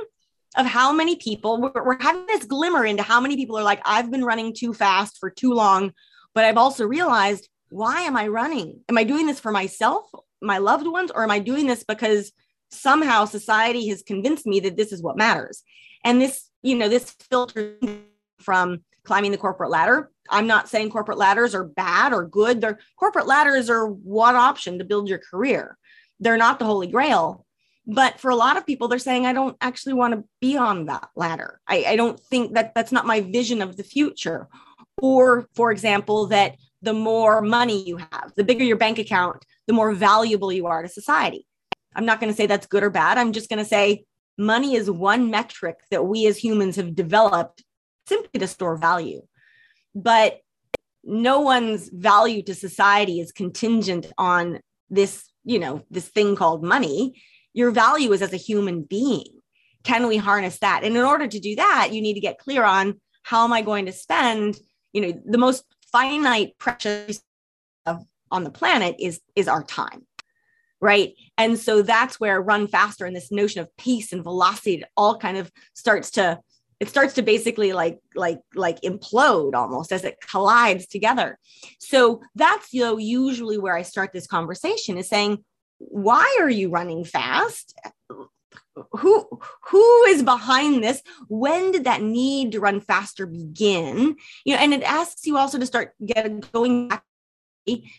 of 0.56 0.66
how 0.66 0.92
many 0.92 1.16
people 1.16 1.60
we're, 1.60 1.84
we're 1.84 2.00
having 2.00 2.26
this 2.26 2.44
glimmer 2.44 2.84
into 2.84 3.02
how 3.02 3.20
many 3.20 3.36
people 3.36 3.58
are 3.58 3.62
like, 3.62 3.80
I've 3.84 4.10
been 4.10 4.24
running 4.24 4.54
too 4.54 4.74
fast 4.74 5.18
for 5.18 5.30
too 5.30 5.52
long, 5.52 5.92
but 6.34 6.44
I've 6.44 6.56
also 6.56 6.86
realized, 6.86 7.48
why 7.68 8.02
am 8.02 8.16
I 8.16 8.28
running? 8.28 8.80
Am 8.88 8.98
I 8.98 9.04
doing 9.04 9.26
this 9.26 9.40
for 9.40 9.52
myself 9.52 10.10
my 10.40 10.58
loved 10.58 10.86
ones 10.86 11.10
or 11.10 11.22
am 11.22 11.30
I 11.30 11.38
doing 11.38 11.66
this 11.66 11.84
because 11.84 12.32
somehow 12.70 13.24
society 13.24 13.88
has 13.88 14.02
convinced 14.02 14.46
me 14.46 14.60
that 14.60 14.76
this 14.76 14.92
is 14.92 15.02
what 15.02 15.16
matters? 15.16 15.62
And 16.04 16.20
this, 16.20 16.48
you 16.62 16.76
know, 16.76 16.88
this 16.88 17.10
filter 17.30 17.76
from 18.40 18.82
climbing 19.04 19.32
the 19.32 19.38
corporate 19.38 19.70
ladder. 19.70 20.10
I'm 20.30 20.46
not 20.46 20.68
saying 20.68 20.90
corporate 20.90 21.18
ladders 21.18 21.54
are 21.54 21.64
bad 21.64 22.12
or 22.12 22.26
good. 22.26 22.60
They're 22.60 22.78
corporate 22.98 23.26
ladders 23.26 23.68
are 23.68 23.86
one 23.86 24.36
option 24.36 24.78
to 24.78 24.84
build 24.84 25.08
your 25.08 25.18
career. 25.18 25.76
They're 26.20 26.36
not 26.36 26.58
the 26.58 26.64
holy 26.64 26.86
grail. 26.86 27.44
But 27.92 28.20
for 28.20 28.31
a 28.31 28.37
lot 28.37 28.57
of 28.57 28.66
people, 28.66 28.87
they're 28.87 29.00
saying, 29.00 29.26
I 29.26 29.33
don't 29.33 29.57
actually 29.61 29.94
want 29.94 30.14
to 30.14 30.24
be 30.40 30.57
on 30.57 30.87
that 30.87 31.09
ladder. 31.16 31.61
I, 31.66 31.85
I 31.88 31.96
don't 31.96 32.20
think 32.20 32.55
that 32.55 32.72
that's 32.74 32.92
not 32.92 33.05
my 33.05 33.20
vision 33.20 33.61
of 33.62 33.76
the 33.76 33.83
future. 33.83 34.46
Or, 35.03 35.48
for 35.55 35.72
example, 35.72 36.26
that 36.26 36.57
the 36.83 36.92
more 36.92 37.40
money 37.40 37.83
you 37.83 37.96
have, 37.96 38.33
the 38.37 38.44
bigger 38.44 38.64
your 38.64 38.76
bank 38.76 38.98
account, 38.98 39.44
the 39.66 39.72
more 39.72 39.92
valuable 39.92 40.53
you 40.53 40.66
are 40.66 40.83
to 40.83 40.88
society. 40.88 41.46
I'm 41.96 42.07
not 42.07 42.20
going 42.20 42.33
to 42.33 42.37
say 42.37 42.46
that's 42.46 42.66
good 42.66 42.85
or 42.85 42.90
bad. 42.90 43.18
I'm 43.18 43.33
just 43.33 43.48
going 43.48 43.59
to 43.59 43.64
say 43.68 44.05
money 44.38 44.76
is 44.76 44.88
one 44.88 45.31
metric 45.31 45.79
that 45.90 46.07
we 46.07 46.26
as 46.26 46.38
humans 46.38 46.76
have 46.76 46.94
developed 46.94 47.64
simply 48.07 48.38
to 48.38 48.46
store 48.46 48.76
value. 48.76 49.22
But 49.94 50.38
no 51.03 51.40
one's 51.40 51.88
value 51.88 52.42
to 52.44 52.55
society 52.55 53.20
is 53.20 53.33
contingent 53.33 54.12
on 54.16 54.61
this, 54.90 55.29
you 55.44 55.59
know, 55.59 55.83
this 55.90 56.09
thing 56.09 56.37
called 56.37 56.62
money. 56.62 57.20
Your 57.52 57.70
value 57.70 58.12
is 58.12 58.22
as 58.22 58.32
a 58.32 58.38
human 58.38 58.82
being. 58.82 59.40
Can 59.82 60.06
we 60.06 60.16
harness 60.16 60.58
that? 60.58 60.84
And 60.84 60.96
in 60.96 61.02
order 61.02 61.26
to 61.26 61.40
do 61.40 61.56
that, 61.56 61.92
you 61.92 62.02
need 62.02 62.14
to 62.14 62.20
get 62.20 62.38
clear 62.38 62.64
on 62.64 63.00
how 63.22 63.44
am 63.44 63.52
I 63.52 63.62
going 63.62 63.86
to 63.86 63.92
spend, 63.92 64.58
you 64.92 65.00
know, 65.00 65.22
the 65.24 65.38
most 65.38 65.64
finite 65.90 66.56
precious 66.58 67.22
on 68.30 68.44
the 68.44 68.50
planet 68.50 68.96
is 68.98 69.20
is 69.34 69.48
our 69.48 69.64
time 69.64 70.06
right 70.80 71.14
and 71.36 71.58
so 71.58 71.82
that's 71.82 72.20
where 72.20 72.40
run 72.40 72.66
faster 72.68 73.04
and 73.04 73.14
this 73.14 73.32
notion 73.32 73.60
of 73.60 73.76
pace 73.76 74.12
and 74.12 74.22
velocity 74.22 74.82
all 74.96 75.18
kind 75.18 75.36
of 75.36 75.50
starts 75.74 76.10
to 76.12 76.38
it 76.78 76.88
starts 76.88 77.14
to 77.14 77.22
basically 77.22 77.72
like 77.72 77.98
like 78.14 78.38
like 78.54 78.80
implode 78.82 79.54
almost 79.54 79.92
as 79.92 80.04
it 80.04 80.16
collides 80.20 80.86
together 80.86 81.38
so 81.78 82.20
that's 82.34 82.72
you 82.72 82.82
know 82.82 82.96
usually 82.96 83.58
where 83.58 83.76
i 83.76 83.82
start 83.82 84.12
this 84.12 84.26
conversation 84.26 84.96
is 84.96 85.08
saying 85.08 85.38
why 85.81 86.38
are 86.40 86.51
you 86.51 86.69
running 86.69 87.05
fast? 87.05 87.75
Who 88.93 89.40
who 89.71 90.03
is 90.05 90.23
behind 90.23 90.85
this? 90.85 91.03
When 91.29 91.73
did 91.73 91.85
that 91.85 92.03
need 92.03 92.53
to 92.53 92.61
run 92.61 92.81
faster 92.81 93.27
begin? 93.27 94.16
You 94.45 94.55
know 94.55 94.61
and 94.61 94.75
it 94.75 94.83
asks 94.83 95.27
you 95.27 95.37
also 95.37 95.59
to 95.59 95.66
start 95.66 95.95
getting 96.05 96.40
going 96.53 96.88
back 96.88 97.03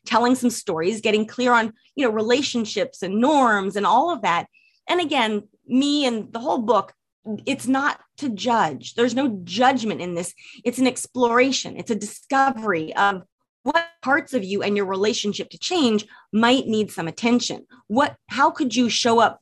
telling 0.05 0.35
some 0.35 0.49
stories 0.49 1.01
getting 1.01 1.25
clear 1.25 1.53
on 1.53 1.73
you 1.95 2.05
know 2.05 2.11
relationships 2.11 3.01
and 3.03 3.19
norms 3.19 3.75
and 3.75 3.85
all 3.85 4.11
of 4.11 4.21
that. 4.21 4.47
And 4.87 5.01
again 5.01 5.47
me 5.67 6.05
and 6.05 6.31
the 6.31 6.39
whole 6.39 6.59
book 6.59 6.93
it's 7.45 7.67
not 7.67 7.99
to 8.17 8.29
judge. 8.29 8.95
There's 8.95 9.13
no 9.13 9.39
judgment 9.43 10.01
in 10.01 10.15
this. 10.15 10.33
It's 10.65 10.79
an 10.79 10.87
exploration. 10.87 11.77
It's 11.77 11.91
a 11.91 11.95
discovery 11.95 12.95
of 12.95 13.23
what 13.63 13.87
parts 14.01 14.33
of 14.33 14.43
you 14.43 14.63
and 14.63 14.75
your 14.75 14.85
relationship 14.85 15.49
to 15.51 15.57
change 15.57 16.05
might 16.31 16.67
need 16.67 16.91
some 16.91 17.07
attention? 17.07 17.65
What 17.87 18.15
how 18.27 18.51
could 18.51 18.75
you 18.75 18.89
show 18.89 19.19
up 19.19 19.41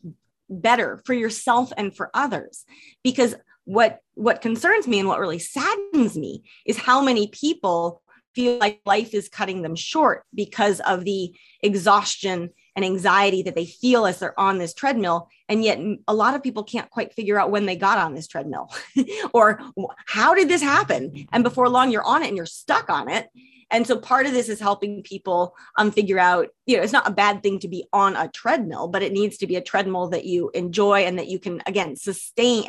better 0.49 1.01
for 1.05 1.13
yourself 1.13 1.71
and 1.77 1.95
for 1.95 2.09
others? 2.13 2.65
Because 3.03 3.35
what 3.65 4.01
what 4.15 4.41
concerns 4.41 4.87
me 4.87 4.99
and 4.99 5.07
what 5.07 5.19
really 5.19 5.39
saddens 5.39 6.17
me 6.17 6.43
is 6.65 6.77
how 6.77 7.01
many 7.01 7.27
people 7.27 8.01
feel 8.35 8.57
like 8.57 8.81
life 8.85 9.13
is 9.13 9.29
cutting 9.29 9.61
them 9.61 9.75
short 9.75 10.23
because 10.33 10.79
of 10.81 11.03
the 11.03 11.35
exhaustion 11.61 12.49
and 12.75 12.85
anxiety 12.85 13.41
that 13.43 13.55
they 13.55 13.65
feel 13.65 14.05
as 14.05 14.19
they're 14.19 14.39
on 14.39 14.57
this 14.57 14.73
treadmill. 14.73 15.27
And 15.47 15.63
yet 15.63 15.79
a 16.07 16.13
lot 16.13 16.35
of 16.35 16.43
people 16.43 16.63
can't 16.63 16.89
quite 16.89 17.13
figure 17.13 17.39
out 17.39 17.51
when 17.51 17.65
they 17.65 17.75
got 17.75 17.97
on 17.97 18.13
this 18.13 18.27
treadmill 18.27 18.71
or 19.33 19.59
how 20.05 20.35
did 20.35 20.47
this 20.47 20.61
happen? 20.61 21.27
And 21.31 21.43
before 21.43 21.67
long 21.69 21.91
you're 21.91 22.03
on 22.03 22.23
it 22.23 22.27
and 22.27 22.37
you're 22.37 22.45
stuck 22.45 22.89
on 22.89 23.09
it 23.09 23.27
and 23.71 23.85
so 23.85 23.97
part 23.97 24.25
of 24.25 24.33
this 24.33 24.49
is 24.49 24.59
helping 24.59 25.03
people 25.03 25.55
um, 25.77 25.91
figure 25.91 26.19
out, 26.19 26.47
you 26.65 26.77
know, 26.77 26.83
it's 26.83 26.93
not 26.93 27.07
a 27.07 27.13
bad 27.13 27.43
thing 27.43 27.59
to 27.59 27.67
be 27.67 27.85
on 27.93 28.15
a 28.15 28.27
treadmill, 28.29 28.87
but 28.87 29.03
it 29.03 29.11
needs 29.11 29.37
to 29.37 29.47
be 29.47 29.55
a 29.55 29.61
treadmill 29.61 30.09
that 30.09 30.25
you 30.25 30.49
enjoy 30.53 31.01
and 31.01 31.19
that 31.19 31.27
you 31.27 31.39
can, 31.39 31.61
again, 31.65 31.95
sustain, 31.95 32.63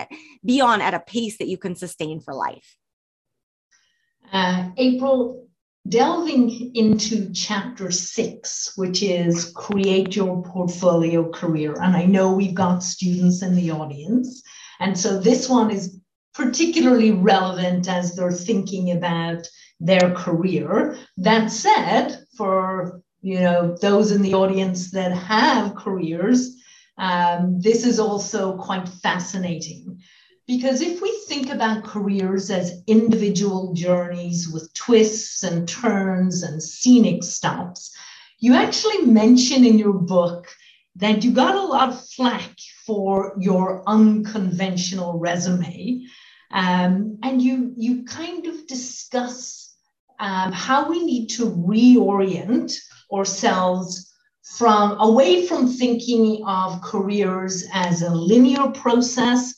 be 0.45 0.61
on 0.61 0.81
at 0.81 0.95
a 0.95 1.01
pace 1.01 1.39
that 1.39 1.49
you 1.49 1.57
can 1.57 1.75
sustain 1.75 2.21
for 2.21 2.35
life. 2.35 2.77
Uh, 4.33 4.71
April, 4.77 5.49
delving 5.89 6.75
into 6.77 7.33
chapter 7.33 7.91
six, 7.91 8.73
which 8.77 9.03
is 9.03 9.53
create 9.57 10.15
your 10.15 10.43
portfolio 10.43 11.31
career. 11.31 11.75
And 11.81 11.97
I 11.97 12.05
know 12.05 12.33
we've 12.33 12.55
got 12.55 12.83
students 12.83 13.43
in 13.43 13.57
the 13.57 13.71
audience. 13.71 14.43
And 14.79 14.99
so 14.99 15.19
this 15.19 15.49
one 15.49 15.71
is 15.71 15.99
particularly 16.35 17.11
relevant 17.11 17.89
as 17.89 18.15
they're 18.15 18.31
thinking 18.31 18.93
about 18.93 19.49
their 19.81 20.15
career. 20.15 20.97
That 21.17 21.51
said, 21.51 22.25
for 22.37 23.03
you 23.23 23.41
know 23.41 23.77
those 23.81 24.13
in 24.13 24.23
the 24.23 24.35
audience 24.35 24.91
that 24.93 25.13
have 25.13 25.75
careers, 25.75 26.57
um, 26.99 27.61
this 27.61 27.85
is 27.85 27.99
also 27.99 28.57
quite 28.57 28.89
fascinating 28.89 30.01
because 30.51 30.81
if 30.81 31.01
we 31.01 31.17
think 31.29 31.49
about 31.49 31.85
careers 31.85 32.51
as 32.51 32.83
individual 32.89 33.73
journeys 33.73 34.49
with 34.49 34.75
twists 34.75 35.45
and 35.45 35.69
turns 35.69 36.43
and 36.43 36.61
scenic 36.61 37.23
stops, 37.23 37.95
you 38.41 38.55
actually 38.55 39.03
mention 39.03 39.65
in 39.65 39.79
your 39.79 39.93
book 39.93 40.49
that 40.97 41.23
you 41.23 41.31
got 41.31 41.55
a 41.55 41.63
lot 41.63 41.91
of 41.91 42.05
flack 42.09 42.51
for 42.85 43.37
your 43.39 43.85
unconventional 43.87 45.21
resume. 45.21 46.05
Um, 46.51 47.19
and 47.23 47.41
you, 47.41 47.73
you 47.77 48.03
kind 48.03 48.45
of 48.47 48.67
discuss 48.67 49.60
um, 50.21 50.53
how 50.53 50.89
we 50.89 51.05
need 51.05 51.29
to 51.29 51.51
reorient 51.51 52.77
ourselves 53.13 54.13
from 54.43 55.01
away 55.01 55.47
from 55.47 55.67
thinking 55.67 56.45
of 56.47 56.83
careers 56.83 57.67
as 57.73 58.03
a 58.03 58.11
linear 58.11 58.69
process 58.69 59.55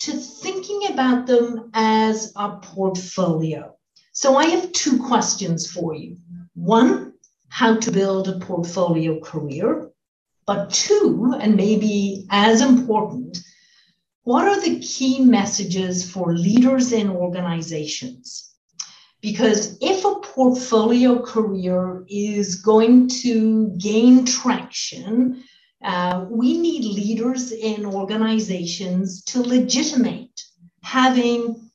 to 0.00 0.12
thinking 0.12 0.92
about 0.92 1.26
them 1.26 1.70
as 1.74 2.32
a 2.36 2.56
portfolio. 2.58 3.74
So 4.12 4.36
I 4.36 4.46
have 4.46 4.72
two 4.72 5.02
questions 5.02 5.70
for 5.70 5.94
you. 5.94 6.18
One, 6.54 7.14
how 7.48 7.76
to 7.76 7.90
build 7.90 8.28
a 8.28 8.38
portfolio 8.38 9.20
career. 9.20 9.90
But 10.46 10.70
two, 10.70 11.34
and 11.40 11.56
maybe 11.56 12.26
as 12.30 12.60
important, 12.60 13.38
what 14.24 14.46
are 14.46 14.60
the 14.60 14.80
key 14.80 15.24
messages 15.24 16.10
for 16.10 16.34
leaders 16.34 16.92
in 16.92 17.08
organizations 17.08 18.51
because 19.22 19.78
if 19.80 20.04
a 20.04 20.16
portfolio 20.16 21.22
career 21.22 22.04
is 22.08 22.56
going 22.56 23.08
to 23.08 23.68
gain 23.78 24.26
traction, 24.26 25.42
uh, 25.82 26.26
we 26.28 26.58
need 26.58 26.84
leaders 26.84 27.52
in 27.52 27.86
organizations 27.86 29.22
to 29.24 29.40
legitimate 29.40 30.42
having 30.82 31.70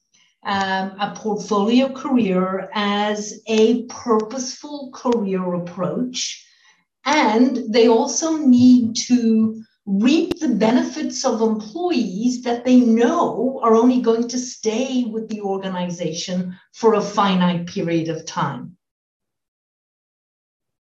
um, 0.46 0.96
a 1.00 1.14
portfolio 1.16 1.92
career 1.92 2.70
as 2.74 3.42
a 3.48 3.86
purposeful 3.86 4.92
career 4.94 5.56
approach. 5.56 6.46
And 7.06 7.74
they 7.74 7.88
also 7.88 8.38
need 8.38 8.96
to 9.08 9.64
reap 9.88 10.38
the 10.40 10.50
benefits 10.50 11.24
of 11.24 11.42
employees 11.42 12.44
that 12.44 12.66
they 12.66 12.78
know 12.78 13.60
are 13.64 13.74
only 13.74 14.02
going 14.02 14.28
to 14.28 14.38
stay 14.38 15.06
with 15.06 15.30
the 15.30 15.40
organization 15.40 16.54
for 16.74 16.96
a 16.96 17.02
finite 17.02 17.66
period 17.68 18.10
of 18.10 18.26
time. 18.26 18.76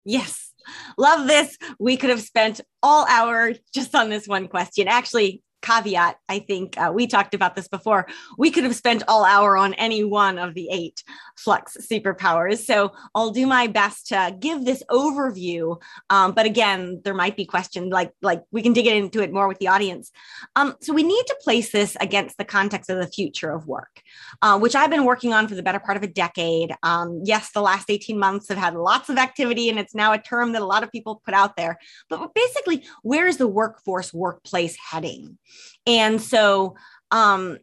Yes, 0.07 0.53
love 0.97 1.29
this. 1.29 1.59
We 1.79 1.99
could 1.99 2.11
have 2.11 2.23
spent 2.23 2.63
all 2.83 3.07
hour 3.07 3.53
just 3.75 3.95
on 3.95 4.09
this 4.09 4.27
one 4.27 4.49
question. 4.49 4.89
Actually, 4.89 5.43
caveat 5.65 6.17
i 6.29 6.39
think 6.39 6.77
uh, 6.79 6.93
we 6.95 7.07
talked 7.07 7.35
about 7.35 7.55
this 7.57 7.69
before. 7.69 8.07
We 8.39 8.51
could 8.51 8.65
have 8.65 8.77
spent 8.77 9.03
all 9.09 9.25
hour 9.25 9.57
on 9.57 9.75
any 9.75 10.05
one 10.05 10.39
of 10.39 10.55
the 10.55 10.69
eight 10.71 11.03
flux 11.37 11.77
superpowers. 11.91 12.59
So 12.59 12.93
i'll 13.15 13.31
do 13.31 13.47
my 13.47 13.67
best 13.67 14.09
to 14.09 14.37
give 14.39 14.65
this 14.65 14.83
overview. 14.91 15.81
Um, 16.11 16.33
but 16.33 16.47
again 16.47 17.01
there 17.05 17.15
might 17.15 17.37
be 17.37 17.45
questions 17.45 17.93
like 17.93 18.13
like 18.23 18.43
we 18.51 18.63
can 18.63 18.73
dig 18.73 18.87
into 18.87 19.23
it 19.23 19.33
more 19.33 19.49
with 19.49 19.59
the 19.59 19.69
audience. 19.69 20.11
Um, 20.57 20.75
so 20.81 20.93
we 20.93 21.03
need 21.03 21.25
to 21.27 21.37
place 21.43 21.73
this 21.73 21.97
against 22.01 22.37
the 22.37 22.45
context 22.45 22.91
of 22.91 22.99
the 22.99 23.07
future 23.07 23.51
of 23.51 23.67
work 23.67 24.03
uh, 24.43 24.59
which 24.59 24.75
i've 24.75 24.91
been 24.91 25.05
working 25.05 25.33
on 25.33 25.49
for 25.49 25.55
the 25.55 25.63
better 25.63 25.81
part 25.81 25.97
of 25.97 26.03
a 26.03 26.13
decade. 26.25 26.75
Um, 26.83 27.21
yes 27.25 27.51
the 27.53 27.63
last 27.63 27.91
18 27.91 28.19
months 28.19 28.49
have 28.49 28.59
had 28.59 28.75
lots 28.75 29.09
of 29.09 29.17
activity 29.17 29.69
and 29.69 29.79
it's 29.79 29.95
now 29.95 30.13
a 30.13 30.19
term 30.19 30.53
that 30.53 30.63
a 30.63 30.67
lot 30.67 30.83
of 30.83 30.93
people 30.93 31.23
put 31.25 31.35
out 31.35 31.57
there. 31.57 31.79
But 32.09 32.35
basically 32.35 32.85
where 33.03 33.27
is 33.27 33.39
the 33.39 33.49
workforce 33.49 34.13
workplace 34.13 34.77
heading 34.91 35.39
and 35.87 36.21
so, 36.21 36.77
um, 37.11 37.59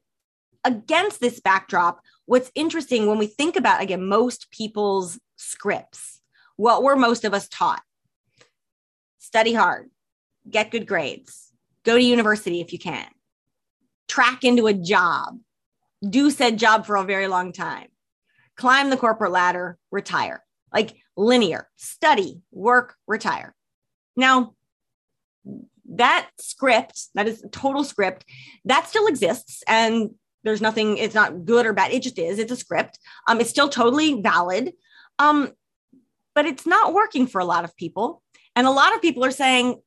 against 0.63 1.19
this 1.19 1.39
backdrop, 1.39 2.01
what's 2.25 2.51
interesting 2.55 3.07
when 3.07 3.17
we 3.17 3.27
think 3.27 3.55
about, 3.55 3.81
again, 3.81 4.07
most 4.07 4.51
people's 4.51 5.19
scripts, 5.37 6.21
what 6.55 6.83
were 6.83 6.95
most 6.95 7.25
of 7.25 7.33
us 7.33 7.47
taught? 7.47 7.81
Study 9.17 9.53
hard, 9.53 9.89
get 10.49 10.71
good 10.71 10.87
grades, 10.87 11.51
go 11.83 11.95
to 11.95 12.03
university 12.03 12.61
if 12.61 12.71
you 12.73 12.79
can, 12.79 13.07
track 14.07 14.43
into 14.43 14.67
a 14.67 14.73
job, 14.73 15.39
do 16.07 16.29
said 16.29 16.59
job 16.59 16.85
for 16.85 16.95
a 16.95 17.03
very 17.03 17.27
long 17.27 17.51
time, 17.53 17.87
climb 18.55 18.89
the 18.89 18.97
corporate 18.97 19.31
ladder, 19.31 19.77
retire. 19.91 20.43
Like 20.73 20.95
linear, 21.17 21.67
study, 21.75 22.41
work, 22.51 22.95
retire. 23.05 23.53
Now, 24.15 24.53
that 25.91 26.29
script, 26.39 27.07
that 27.15 27.27
is 27.27 27.43
total 27.51 27.83
script, 27.83 28.25
that 28.65 28.87
still 28.87 29.07
exists. 29.07 29.63
And 29.67 30.11
there's 30.43 30.61
nothing, 30.61 30.97
it's 30.97 31.15
not 31.15 31.45
good 31.45 31.65
or 31.65 31.73
bad. 31.73 31.91
It 31.91 32.01
just 32.01 32.17
is. 32.17 32.39
It's 32.39 32.51
a 32.51 32.55
script. 32.55 32.99
Um, 33.27 33.39
it's 33.39 33.49
still 33.49 33.69
totally 33.69 34.21
valid. 34.21 34.73
Um, 35.19 35.51
but 36.33 36.45
it's 36.45 36.65
not 36.65 36.93
working 36.93 37.27
for 37.27 37.39
a 37.39 37.45
lot 37.45 37.63
of 37.63 37.75
people. 37.75 38.21
And 38.55 38.65
a 38.65 38.71
lot 38.71 38.95
of 38.95 39.01
people 39.01 39.23
are 39.25 39.31
saying, 39.31 39.79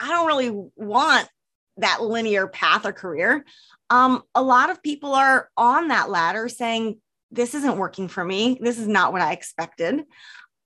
I 0.00 0.08
don't 0.08 0.26
really 0.26 0.50
want 0.76 1.28
that 1.78 2.02
linear 2.02 2.46
path 2.46 2.86
or 2.86 2.92
career. 2.92 3.44
Um, 3.90 4.22
a 4.34 4.42
lot 4.42 4.70
of 4.70 4.82
people 4.82 5.14
are 5.14 5.48
on 5.56 5.88
that 5.88 6.10
ladder 6.10 6.48
saying, 6.48 7.00
This 7.30 7.54
isn't 7.54 7.78
working 7.78 8.08
for 8.08 8.24
me. 8.24 8.58
This 8.60 8.78
is 8.78 8.88
not 8.88 9.12
what 9.12 9.22
I 9.22 9.32
expected. 9.32 10.02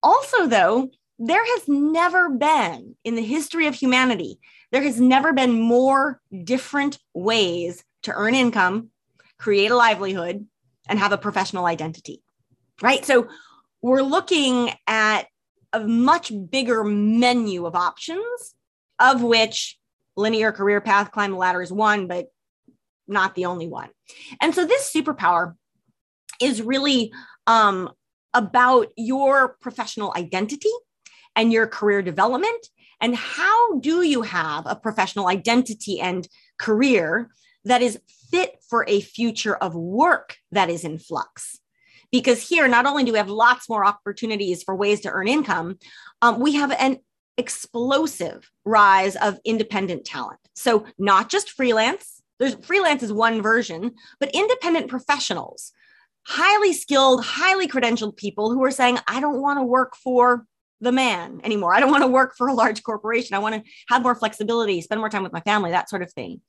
Also, 0.03 0.47
though, 0.47 0.91
there 1.19 1.45
has 1.45 1.69
never 1.69 2.31
been 2.31 2.97
in 3.05 3.15
the 3.15 3.23
history 3.23 3.67
of 3.67 3.75
humanity, 3.75 4.39
there 4.73 4.83
has 4.83 5.01
never 5.01 5.33
been 5.33 5.53
more 5.53 6.21
different 6.45 6.99
ways 7.15 7.85
to 8.03 8.13
earn 8.15 8.35
income, 8.35 8.91
create 9.39 9.71
a 9.71 9.77
livelihood, 9.77 10.47
and 10.89 10.99
have 10.99 11.13
a 11.13 11.19
professional 11.19 11.67
identity, 11.67 12.23
right? 12.83 13.05
So 13.05 13.29
we're 13.83 14.03
looking 14.03 14.71
at 14.87 15.27
a 15.73 15.81
much 15.81 16.33
bigger 16.51 16.85
menu 16.85 17.67
of 17.67 17.75
options, 17.75 18.55
of 18.99 19.23
which 19.23 19.79
linear 20.17 20.53
career 20.53 20.81
path, 20.81 21.13
climb 21.13 21.33
the 21.33 21.37
ladder 21.37 21.63
is 21.63 21.73
one, 21.73 22.07
but 22.07 22.27
not 23.07 23.35
the 23.35 23.47
only 23.47 23.69
one. 23.69 23.91
And 24.41 24.55
so 24.55 24.65
this 24.67 24.93
superpower 24.93 25.55
is 26.41 26.63
really 26.63 27.13
um, 27.47 27.91
about 28.35 28.89
your 28.97 29.57
professional 29.61 30.13
identity 30.17 30.71
and 31.37 31.53
your 31.53 31.67
career 31.67 32.03
development. 32.03 32.67
And 33.01 33.17
how 33.17 33.79
do 33.79 34.03
you 34.03 34.23
have 34.23 34.65
a 34.67 34.77
professional 34.77 35.29
identity 35.29 36.01
and 36.01 36.27
career 36.59 37.31
that 37.65 37.83
is 37.83 37.99
fit 38.31 38.57
for 38.69 38.85
a 38.89 39.01
future 39.01 39.57
of 39.57 39.75
work 39.75 40.37
that 40.53 40.71
is 40.71 40.85
in 40.85 40.99
flux? 40.99 41.59
Because 42.13 42.47
here, 42.47 42.67
not 42.67 42.87
only 42.87 43.05
do 43.05 43.13
we 43.13 43.19
have 43.19 43.31
lots 43.31 43.69
more 43.69 43.85
opportunities 43.85 44.63
for 44.63 44.75
ways 44.75 45.01
to 45.01 45.11
earn 45.11 45.29
income, 45.29 45.79
um, 46.23 46.41
we 46.41 46.55
have 46.55 46.73
an 46.73 46.99
explosive 47.39 48.51
rise 48.65 49.17
of 49.17 49.39
independent 49.45 50.05
talent. 50.05 50.41
So, 50.55 50.87
not 50.99 51.31
just 51.31 51.53
freelance, 51.53 52.21
there's 52.39 52.55
freelance 52.55 53.03
is 53.03 53.13
one 53.13 53.41
version, 53.43 53.93
but 54.19 54.35
independent 54.35 54.89
professionals 54.89 55.73
highly 56.27 56.73
skilled, 56.73 57.25
highly 57.25 57.67
credentialed 57.67 58.17
people 58.17 58.53
who 58.53 58.63
are 58.65 58.71
saying, 58.71 58.99
I 59.09 59.21
don't 59.21 59.41
want 59.41 59.59
to 59.59 59.65
work 59.65 59.97
for 59.97 60.47
the 60.81 60.93
man 60.93 61.40
anymore. 61.45 61.75
I 61.75 61.81
don't 61.81 61.90
want 61.90 62.03
to 62.03 62.09
work 62.09 62.35
for 62.37 62.49
a 62.49 62.55
large 62.55 62.83
corporation. 62.83 63.35
I 63.35 63.40
want 63.40 63.55
to 63.55 63.71
have 63.88 64.03
more 64.03 64.14
flexibility, 64.14 64.81
spend 64.81 65.01
more 65.01 65.11
time 65.11 65.23
with 65.23 65.33
my 65.33 65.40
family, 65.40 65.71
that 65.71 65.90
sort 65.90 66.03
of 66.03 66.12
thing. 66.12 66.40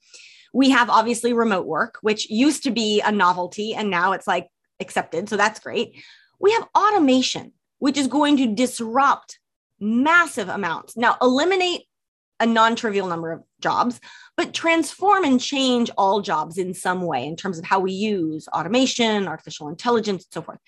We 0.53 0.69
have 0.71 0.89
obviously 0.89 1.33
remote 1.33 1.65
work, 1.65 1.97
which 2.01 2.29
used 2.29 2.63
to 2.63 2.71
be 2.71 3.01
a 3.01 3.11
novelty 3.11 3.73
and 3.73 3.89
now 3.89 4.11
it's 4.13 4.27
like 4.27 4.47
accepted. 4.79 5.29
So 5.29 5.37
that's 5.37 5.59
great. 5.59 6.03
We 6.39 6.51
have 6.53 6.67
automation, 6.75 7.53
which 7.79 7.97
is 7.97 8.07
going 8.07 8.37
to 8.37 8.47
disrupt 8.47 9.39
massive 9.79 10.49
amounts. 10.49 10.97
Now, 10.97 11.17
eliminate 11.21 11.83
a 12.39 12.45
non 12.45 12.75
trivial 12.75 13.07
number 13.07 13.31
of 13.31 13.43
jobs, 13.61 13.99
but 14.35 14.53
transform 14.53 15.23
and 15.23 15.39
change 15.39 15.91
all 15.97 16.21
jobs 16.21 16.57
in 16.57 16.73
some 16.73 17.03
way 17.03 17.25
in 17.25 17.35
terms 17.35 17.59
of 17.59 17.65
how 17.65 17.79
we 17.79 17.91
use 17.91 18.47
automation, 18.49 19.27
artificial 19.27 19.69
intelligence, 19.69 20.25
and 20.25 20.33
so 20.33 20.41
forth. 20.41 20.59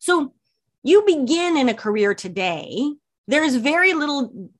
So 0.00 0.34
you 0.82 1.04
begin 1.06 1.56
in 1.56 1.68
a 1.68 1.74
career 1.74 2.14
today, 2.14 2.92
there 3.30 3.44
is 3.44 3.56
very 3.56 3.94
little, 3.94 4.50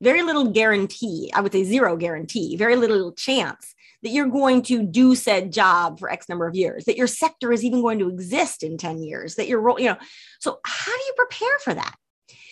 very 0.00 0.22
little 0.22 0.50
guarantee, 0.50 1.30
I 1.34 1.40
would 1.40 1.52
say 1.52 1.64
zero 1.64 1.96
guarantee, 1.96 2.56
very 2.56 2.76
little 2.76 3.12
chance 3.12 3.74
that 4.02 4.10
you're 4.10 4.28
going 4.28 4.62
to 4.62 4.82
do 4.82 5.14
said 5.14 5.52
job 5.52 5.98
for 5.98 6.10
X 6.10 6.28
number 6.28 6.46
of 6.46 6.54
years, 6.54 6.84
that 6.84 6.96
your 6.96 7.06
sector 7.06 7.52
is 7.52 7.64
even 7.64 7.80
going 7.80 7.98
to 7.98 8.08
exist 8.08 8.62
in 8.62 8.76
10 8.78 9.02
years, 9.02 9.34
that 9.34 9.48
you're, 9.48 9.80
you 9.80 9.86
know, 9.86 9.96
so 10.40 10.60
how 10.64 10.92
do 10.92 11.02
you 11.04 11.14
prepare 11.16 11.58
for 11.64 11.74
that? 11.74 11.94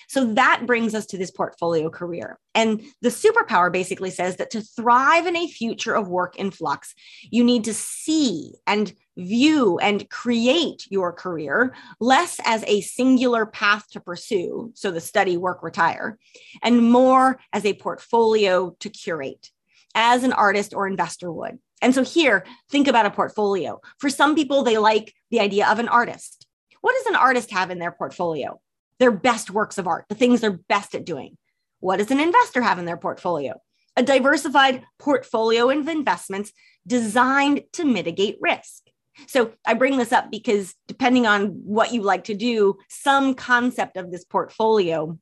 So 0.08 0.32
that 0.34 0.64
brings 0.66 0.94
us 0.94 1.06
to 1.06 1.18
this 1.18 1.30
portfolio 1.30 1.90
career. 1.90 2.38
And 2.54 2.82
the 3.02 3.10
superpower 3.10 3.72
basically 3.72 4.10
says 4.10 4.36
that 4.36 4.50
to 4.50 4.60
thrive 4.60 5.26
in 5.26 5.36
a 5.36 5.48
future 5.48 5.94
of 5.94 6.08
work 6.08 6.36
in 6.36 6.50
flux, 6.50 6.94
you 7.30 7.44
need 7.44 7.64
to 7.64 7.74
see 7.74 8.54
and 8.66 8.92
view 9.16 9.78
and 9.78 10.08
create 10.10 10.86
your 10.90 11.12
career 11.12 11.74
less 12.00 12.38
as 12.44 12.64
a 12.66 12.80
singular 12.80 13.46
path 13.46 13.88
to 13.90 14.00
pursue. 14.00 14.72
So 14.74 14.90
the 14.90 15.00
study, 15.00 15.36
work, 15.36 15.62
retire, 15.62 16.18
and 16.62 16.90
more 16.90 17.38
as 17.52 17.64
a 17.64 17.74
portfolio 17.74 18.76
to 18.80 18.90
curate 18.90 19.50
as 19.94 20.24
an 20.24 20.32
artist 20.32 20.74
or 20.74 20.86
investor 20.86 21.32
would. 21.32 21.58
And 21.80 21.94
so 21.94 22.04
here, 22.04 22.44
think 22.70 22.88
about 22.88 23.06
a 23.06 23.10
portfolio. 23.10 23.80
For 23.98 24.10
some 24.10 24.34
people, 24.34 24.62
they 24.62 24.78
like 24.78 25.14
the 25.30 25.40
idea 25.40 25.68
of 25.68 25.78
an 25.78 25.88
artist. 25.88 26.46
What 26.80 26.94
does 26.94 27.06
an 27.06 27.16
artist 27.16 27.50
have 27.50 27.70
in 27.70 27.78
their 27.78 27.92
portfolio? 27.92 28.60
their 28.98 29.10
best 29.10 29.50
works 29.50 29.78
of 29.78 29.86
art, 29.86 30.06
the 30.08 30.14
things 30.14 30.40
they're 30.40 30.50
best 30.68 30.94
at 30.94 31.04
doing. 31.04 31.36
What 31.80 31.98
does 31.98 32.10
an 32.10 32.20
investor 32.20 32.62
have 32.62 32.78
in 32.78 32.84
their 32.84 32.96
portfolio? 32.96 33.60
A 33.96 34.02
diversified 34.02 34.84
portfolio 34.98 35.70
of 35.70 35.88
investments 35.88 36.52
designed 36.86 37.62
to 37.72 37.84
mitigate 37.84 38.38
risk. 38.40 38.82
So 39.26 39.52
I 39.66 39.74
bring 39.74 39.96
this 39.96 40.12
up 40.12 40.30
because 40.30 40.74
depending 40.86 41.26
on 41.26 41.48
what 41.64 41.92
you 41.92 42.02
like 42.02 42.24
to 42.24 42.34
do, 42.34 42.78
some 42.88 43.34
concept 43.34 43.96
of 43.96 44.10
this 44.10 44.24
portfolio 44.24 45.18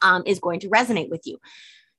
um, 0.00 0.22
is 0.26 0.40
going 0.40 0.60
to 0.60 0.68
resonate 0.68 1.10
with 1.10 1.22
you. 1.24 1.38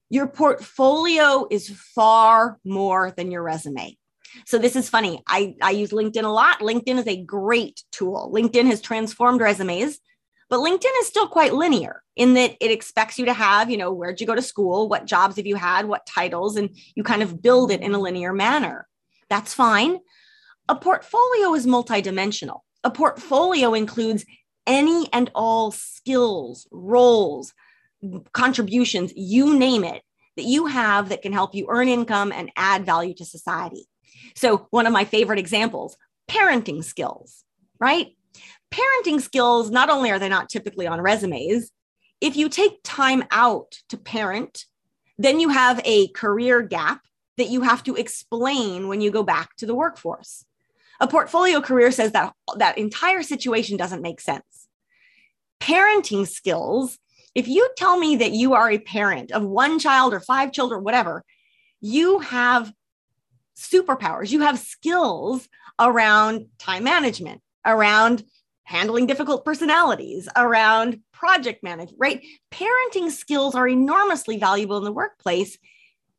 Your 0.10 0.28
portfolio 0.28 1.48
is 1.50 1.70
far 1.70 2.60
more 2.66 3.12
than 3.16 3.32
your 3.32 3.42
resume. 3.42 3.98
So 4.46 4.58
this 4.58 4.76
is 4.76 4.90
funny. 4.90 5.22
I, 5.28 5.56
I 5.62 5.72
use 5.72 5.92
LinkedIn 5.92 6.24
a 6.24 6.30
lot. 6.30 6.60
LinkedIn 6.60 7.00
is 7.00 7.08
a 7.08 7.24
great 7.24 7.84
tool. 7.92 8.32
LinkedIn 8.34 8.66
has 8.66 8.82
transformed 8.82 9.42
resumes 9.42 10.00
but 10.54 10.60
LinkedIn 10.60 11.00
is 11.00 11.08
still 11.08 11.28
quite 11.28 11.56
linear 11.56 12.04
in 12.16 12.36
that 12.36 12.56
it 12.62 12.70
expects 12.70 13.18
you 13.18 13.26
to 13.26 13.34
have, 13.34 13.72
you 13.72 13.78
know, 13.78 13.92
where'd 13.92 14.22
you 14.22 14.28
go 14.28 14.36
to 14.36 14.42
school? 14.44 14.88
What 14.88 15.08
jobs 15.08 15.38
have 15.38 15.48
you 15.48 15.56
had? 15.56 15.88
What 15.88 16.06
titles? 16.06 16.58
And 16.58 16.70
you 16.94 17.02
kind 17.02 17.24
of 17.24 17.42
build 17.42 17.72
it 17.72 17.82
in 17.82 17.96
a 17.96 18.00
linear 18.00 18.34
manner. 18.34 18.88
That's 19.32 19.52
fine. 19.52 19.98
A 20.70 20.76
portfolio 20.76 21.54
is 21.54 21.68
multidimensional. 21.68 22.60
A 22.84 22.92
portfolio 22.92 23.74
includes 23.74 24.26
any 24.66 25.10
and 25.12 25.30
all 25.36 25.72
skills, 25.72 26.68
roles, 26.72 27.54
contributions, 28.32 29.14
you 29.16 29.58
name 29.58 29.84
it, 29.84 30.04
that 30.38 30.46
you 30.46 30.66
have 30.66 31.10
that 31.10 31.22
can 31.22 31.34
help 31.34 31.54
you 31.54 31.68
earn 31.70 31.88
income 31.88 32.32
and 32.32 32.52
add 32.56 32.86
value 32.86 33.14
to 33.16 33.26
society. 33.26 33.88
So, 34.36 34.68
one 34.70 34.88
of 34.88 34.94
my 34.94 35.06
favorite 35.06 35.40
examples 35.40 35.98
parenting 36.30 36.84
skills, 36.84 37.44
right? 37.80 38.16
parenting 38.74 39.22
skills, 39.22 39.70
not 39.70 39.90
only 39.90 40.12
are 40.12 40.20
they 40.20 40.30
not 40.30 40.50
typically 40.50 40.88
on 40.88 41.02
resumes, 41.02 41.72
if 42.22 42.36
you 42.36 42.50
take 42.50 42.80
time 42.84 43.24
out 43.32 43.78
to 43.90 43.98
parent, 43.98 44.66
then 45.18 45.40
you 45.40 45.50
have 45.50 45.80
a 45.86 46.08
career 46.10 46.62
gap 46.62 47.02
that 47.38 47.50
you 47.50 47.62
have 47.62 47.84
to 47.84 47.96
explain 47.96 48.88
when 48.88 49.02
you 49.02 49.12
go 49.12 49.24
back 49.24 49.56
to 49.58 49.66
the 49.66 49.76
workforce. 49.76 50.46
A 51.04 51.08
portfolio 51.08 51.60
career 51.60 51.92
says 51.92 52.14
that 52.14 52.34
that 52.56 52.78
entire 52.78 53.24
situation 53.24 53.76
doesn't 53.76 54.02
make 54.02 54.22
sense. 54.22 54.70
Parenting 55.60 56.26
skills, 56.26 56.98
if 57.36 57.46
you 57.46 57.70
tell 57.76 58.00
me 58.00 58.16
that 58.16 58.32
you 58.32 58.54
are 58.54 58.72
a 58.72 58.80
parent 58.80 59.34
of 59.34 59.44
one 59.44 59.80
child 59.80 60.14
or 60.14 60.22
five 60.22 60.54
children, 60.54 60.82
whatever, 60.82 61.26
you 61.82 62.20
have 62.20 62.72
superpowers, 63.58 64.32
you 64.32 64.40
have 64.44 64.58
skills 64.58 65.50
around 65.78 66.46
time 66.58 66.86
management, 66.86 67.42
around 67.66 68.24
handling 68.64 69.06
difficult 69.06 69.44
personalities, 69.44 70.30
around 70.38 71.02
project 71.12 71.64
management, 71.64 71.98
right? 72.00 72.24
Parenting 72.50 73.12
skills 73.12 73.56
are 73.56 73.68
enormously 73.68 74.38
valuable 74.38 74.78
in 74.78 74.86
the 74.86 74.92
workplace. 74.94 75.58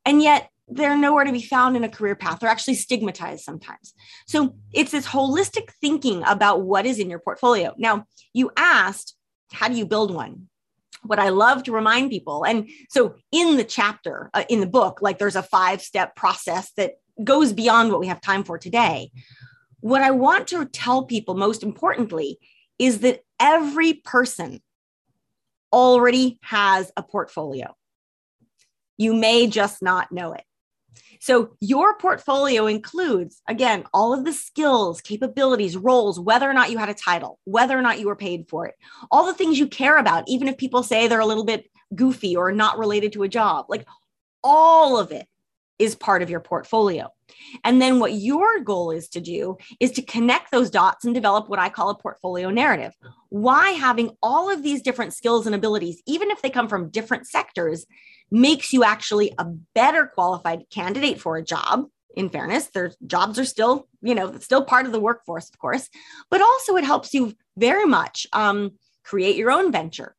And 0.05 0.23
yet 0.23 0.51
they're 0.69 0.97
nowhere 0.97 1.25
to 1.25 1.33
be 1.33 1.43
found 1.43 1.77
in 1.77 1.85
a 1.85 1.89
career 1.89 2.15
path. 2.15 2.41
They're 2.41 2.49
actually 2.49 2.75
stigmatized 2.75 3.45
sometimes. 3.45 3.93
So 4.27 4.57
it's 4.73 4.93
this 4.93 5.07
holistic 5.07 5.71
thinking 5.81 6.23
about 6.27 6.63
what 6.63 6.87
is 6.87 6.99
in 6.99 7.11
your 7.11 7.19
portfolio. 7.19 7.75
Now, 7.77 8.07
you 8.33 8.51
asked, 8.57 9.15
how 9.53 9.69
do 9.69 9.75
you 9.75 9.87
build 9.87 10.13
one? 10.13 10.49
What 11.03 11.19
I 11.19 11.29
love 11.29 11.65
to 11.65 11.73
remind 11.73 12.11
people, 12.11 12.45
and 12.45 12.71
so 12.89 13.17
in 13.31 13.59
the 13.59 13.65
chapter, 13.65 14.31
uh, 14.33 14.45
in 14.49 14.61
the 14.61 14.67
book, 14.67 15.01
like 15.03 15.19
there's 15.19 15.37
a 15.37 15.43
five 15.43 15.83
step 15.83 16.17
process 16.17 16.73
that 16.79 16.95
goes 17.23 17.53
beyond 17.53 17.91
what 17.91 18.01
we 18.01 18.07
have 18.07 18.23
time 18.23 18.43
for 18.43 18.57
today. 18.57 19.11
What 19.81 20.01
I 20.01 20.13
want 20.13 20.49
to 20.49 20.65
tell 20.65 21.05
people 21.05 21.35
most 21.35 21.63
importantly 21.63 22.39
is 22.79 23.01
that 23.01 23.21
every 23.39 23.93
person 23.93 24.63
already 25.71 26.39
has 26.43 26.91
a 26.97 27.03
portfolio. 27.03 27.75
You 28.97 29.13
may 29.13 29.47
just 29.47 29.83
not 29.83 30.11
know 30.11 30.33
it. 30.33 30.45
So, 31.21 31.57
your 31.61 31.97
portfolio 31.99 32.67
includes, 32.67 33.41
again, 33.49 33.85
all 33.93 34.13
of 34.13 34.25
the 34.25 34.33
skills, 34.33 35.01
capabilities, 35.01 35.77
roles, 35.77 36.21
whether 36.21 36.49
or 36.49 36.55
not 36.55 36.71
you 36.71 36.79
had 36.79 36.89
a 36.89 36.95
title, 36.95 37.39
whether 37.45 37.79
or 37.79 37.83
not 37.83 37.99
you 37.99 38.07
were 38.07 38.17
paid 38.17 38.49
for 38.49 38.67
it, 38.67 38.75
all 39.11 39.27
the 39.27 39.35
things 39.35 39.59
you 39.59 39.67
care 39.67 39.97
about, 39.97 40.25
even 40.29 40.49
if 40.49 40.57
people 40.59 40.83
say 40.83 41.07
they're 41.07 41.21
a 41.21 41.27
little 41.27 41.45
bit 41.45 41.71
goofy 41.95 42.37
or 42.37 42.53
not 42.53 42.79
related 42.79 43.13
to 43.13 43.23
a 43.23 43.29
job, 43.29 43.67
like 43.69 43.87
all 44.43 44.99
of 44.99 45.13
it 45.13 45.27
is 45.79 45.97
part 45.97 46.23
of 46.23 46.31
your 46.31 46.41
portfolio. 46.41 47.09
And 47.65 47.81
then 47.83 47.99
what 47.99 48.13
your 48.13 48.61
goal 48.61 48.91
is 48.91 49.09
to 49.11 49.21
do 49.21 49.57
is 49.81 49.91
to 49.93 50.03
connect 50.03 50.53
those 50.53 50.71
dots 50.71 51.05
and 51.05 51.15
develop 51.15 51.49
what 51.49 51.59
I 51.59 51.69
call 51.69 51.91
a 51.91 51.99
portfolio 51.99 52.51
narrative. 52.51 52.93
Why 53.31 53.71
having 53.71 54.17
all 54.23 54.53
of 54.53 54.63
these 54.63 54.83
different 54.83 55.15
skills 55.15 55.47
and 55.47 55.55
abilities, 55.55 56.03
even 56.07 56.31
if 56.31 56.43
they 56.43 56.51
come 56.51 56.69
from 56.69 56.91
different 56.91 57.27
sectors, 57.27 57.87
makes 58.31 58.73
you 58.73 58.85
actually 58.85 59.33
a 59.39 59.45
better 59.75 60.07
qualified 60.07 60.65
candidate 60.71 61.21
for 61.21 61.37
a 61.37 61.45
job. 61.45 61.87
In 62.17 62.29
fairness, 62.29 62.69
their 62.69 62.93
jobs 63.07 63.39
are 63.39 63.45
still, 63.45 63.89
you 64.01 64.15
know, 64.15 64.39
still 64.39 64.65
part 64.65 64.87
of 64.87 64.93
the 64.93 65.01
workforce, 65.01 65.49
of 65.49 65.59
course, 65.59 65.89
but 66.31 66.41
also 66.41 66.77
it 66.77 66.85
helps 66.85 67.13
you 67.13 67.35
very 67.57 67.87
much 67.87 68.27
um, 68.33 68.73
create 69.05 69.37
your 69.37 69.51
own 69.51 69.73
venture, 69.73 70.15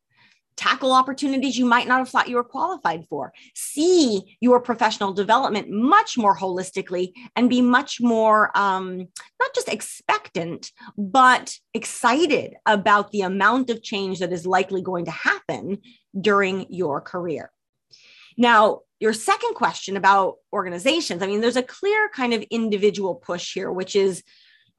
tackle 0.56 0.92
opportunities 0.92 1.58
you 1.58 1.64
might 1.66 1.88
not 1.88 1.98
have 1.98 2.08
thought 2.08 2.28
you 2.28 2.36
were 2.36 2.44
qualified 2.44 3.06
for, 3.08 3.32
see 3.54 4.36
your 4.40 4.60
professional 4.60 5.12
development 5.12 5.70
much 5.70 6.16
more 6.16 6.36
holistically, 6.36 7.12
and 7.34 7.48
be 7.48 7.62
much 7.62 8.00
more 8.00 8.50
um, 8.56 8.98
not 8.98 9.54
just 9.54 9.68
expectant, 9.68 10.72
but 10.96 11.58
excited 11.74 12.54
about 12.66 13.10
the 13.10 13.22
amount 13.22 13.70
of 13.70 13.82
change 13.82 14.18
that 14.18 14.32
is 14.32 14.46
likely 14.46 14.82
going 14.82 15.06
to 15.06 15.10
happen 15.10 15.78
during 16.20 16.66
your 16.68 17.00
career. 17.00 17.50
Now, 18.36 18.80
your 18.98 19.12
second 19.12 19.54
question 19.54 19.96
about 19.96 20.36
organizations, 20.52 21.22
I 21.22 21.26
mean, 21.26 21.40
there's 21.40 21.56
a 21.56 21.62
clear 21.62 22.08
kind 22.14 22.32
of 22.32 22.42
individual 22.50 23.14
push 23.14 23.54
here, 23.54 23.70
which 23.70 23.94
is, 23.94 24.22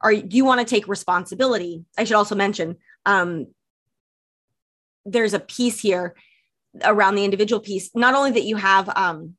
are 0.01 0.15
do 0.15 0.37
you 0.37 0.45
want 0.45 0.59
to 0.59 0.65
take 0.65 0.87
responsibility? 0.87 1.83
I 1.97 2.03
should 2.03 2.15
also 2.15 2.35
mention 2.35 2.77
um, 3.05 3.47
there's 5.07 5.33
a 5.33 5.39
piece 5.39 5.79
here 5.79 6.15
around 6.83 7.15
the 7.15 7.25
individual 7.25 7.59
piece 7.59 7.89
not 7.95 8.13
only 8.13 8.31
that 8.31 8.43
you 8.43 8.55
have 8.55 8.89
um, 8.95 9.35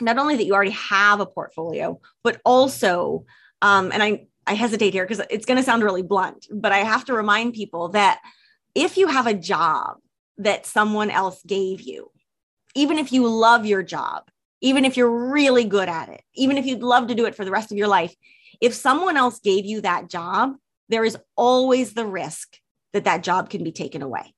not 0.00 0.18
only 0.18 0.36
that 0.36 0.44
you 0.44 0.54
already 0.54 0.70
have 0.70 1.20
a 1.20 1.26
portfolio 1.26 1.98
but 2.22 2.40
also 2.44 3.24
um, 3.62 3.90
and 3.90 4.02
i 4.02 4.26
i 4.46 4.54
hesitate 4.54 4.92
here 4.92 5.04
because 5.04 5.24
it's 5.30 5.46
going 5.46 5.56
to 5.56 5.62
sound 5.62 5.82
really 5.82 6.02
blunt 6.02 6.46
but 6.52 6.70
i 6.70 6.78
have 6.78 7.04
to 7.04 7.14
remind 7.14 7.54
people 7.54 7.88
that 7.88 8.20
if 8.74 8.96
you 8.96 9.08
have 9.08 9.26
a 9.26 9.34
job 9.34 9.96
that 10.38 10.66
someone 10.66 11.10
else 11.10 11.42
gave 11.46 11.80
you 11.80 12.10
even 12.74 12.98
if 12.98 13.12
you 13.12 13.28
love 13.28 13.66
your 13.66 13.82
job 13.82 14.24
even 14.60 14.84
if 14.84 14.96
you're 14.96 15.30
really 15.30 15.64
good 15.64 15.88
at 15.88 16.08
it 16.08 16.22
even 16.34 16.58
if 16.58 16.66
you'd 16.66 16.82
love 16.82 17.08
to 17.08 17.14
do 17.14 17.26
it 17.26 17.34
for 17.34 17.44
the 17.44 17.50
rest 17.50 17.70
of 17.72 17.78
your 17.78 17.88
life 17.88 18.14
if 18.60 18.74
someone 18.74 19.16
else 19.16 19.40
gave 19.40 19.64
you 19.64 19.80
that 19.80 20.08
job 20.08 20.54
there 20.88 21.04
is 21.04 21.16
always 21.36 21.94
the 21.94 22.06
risk 22.06 22.58
that 22.92 23.04
that 23.04 23.22
job 23.22 23.50
can 23.50 23.64
be 23.64 23.72
taken 23.72 24.02
away 24.02 24.34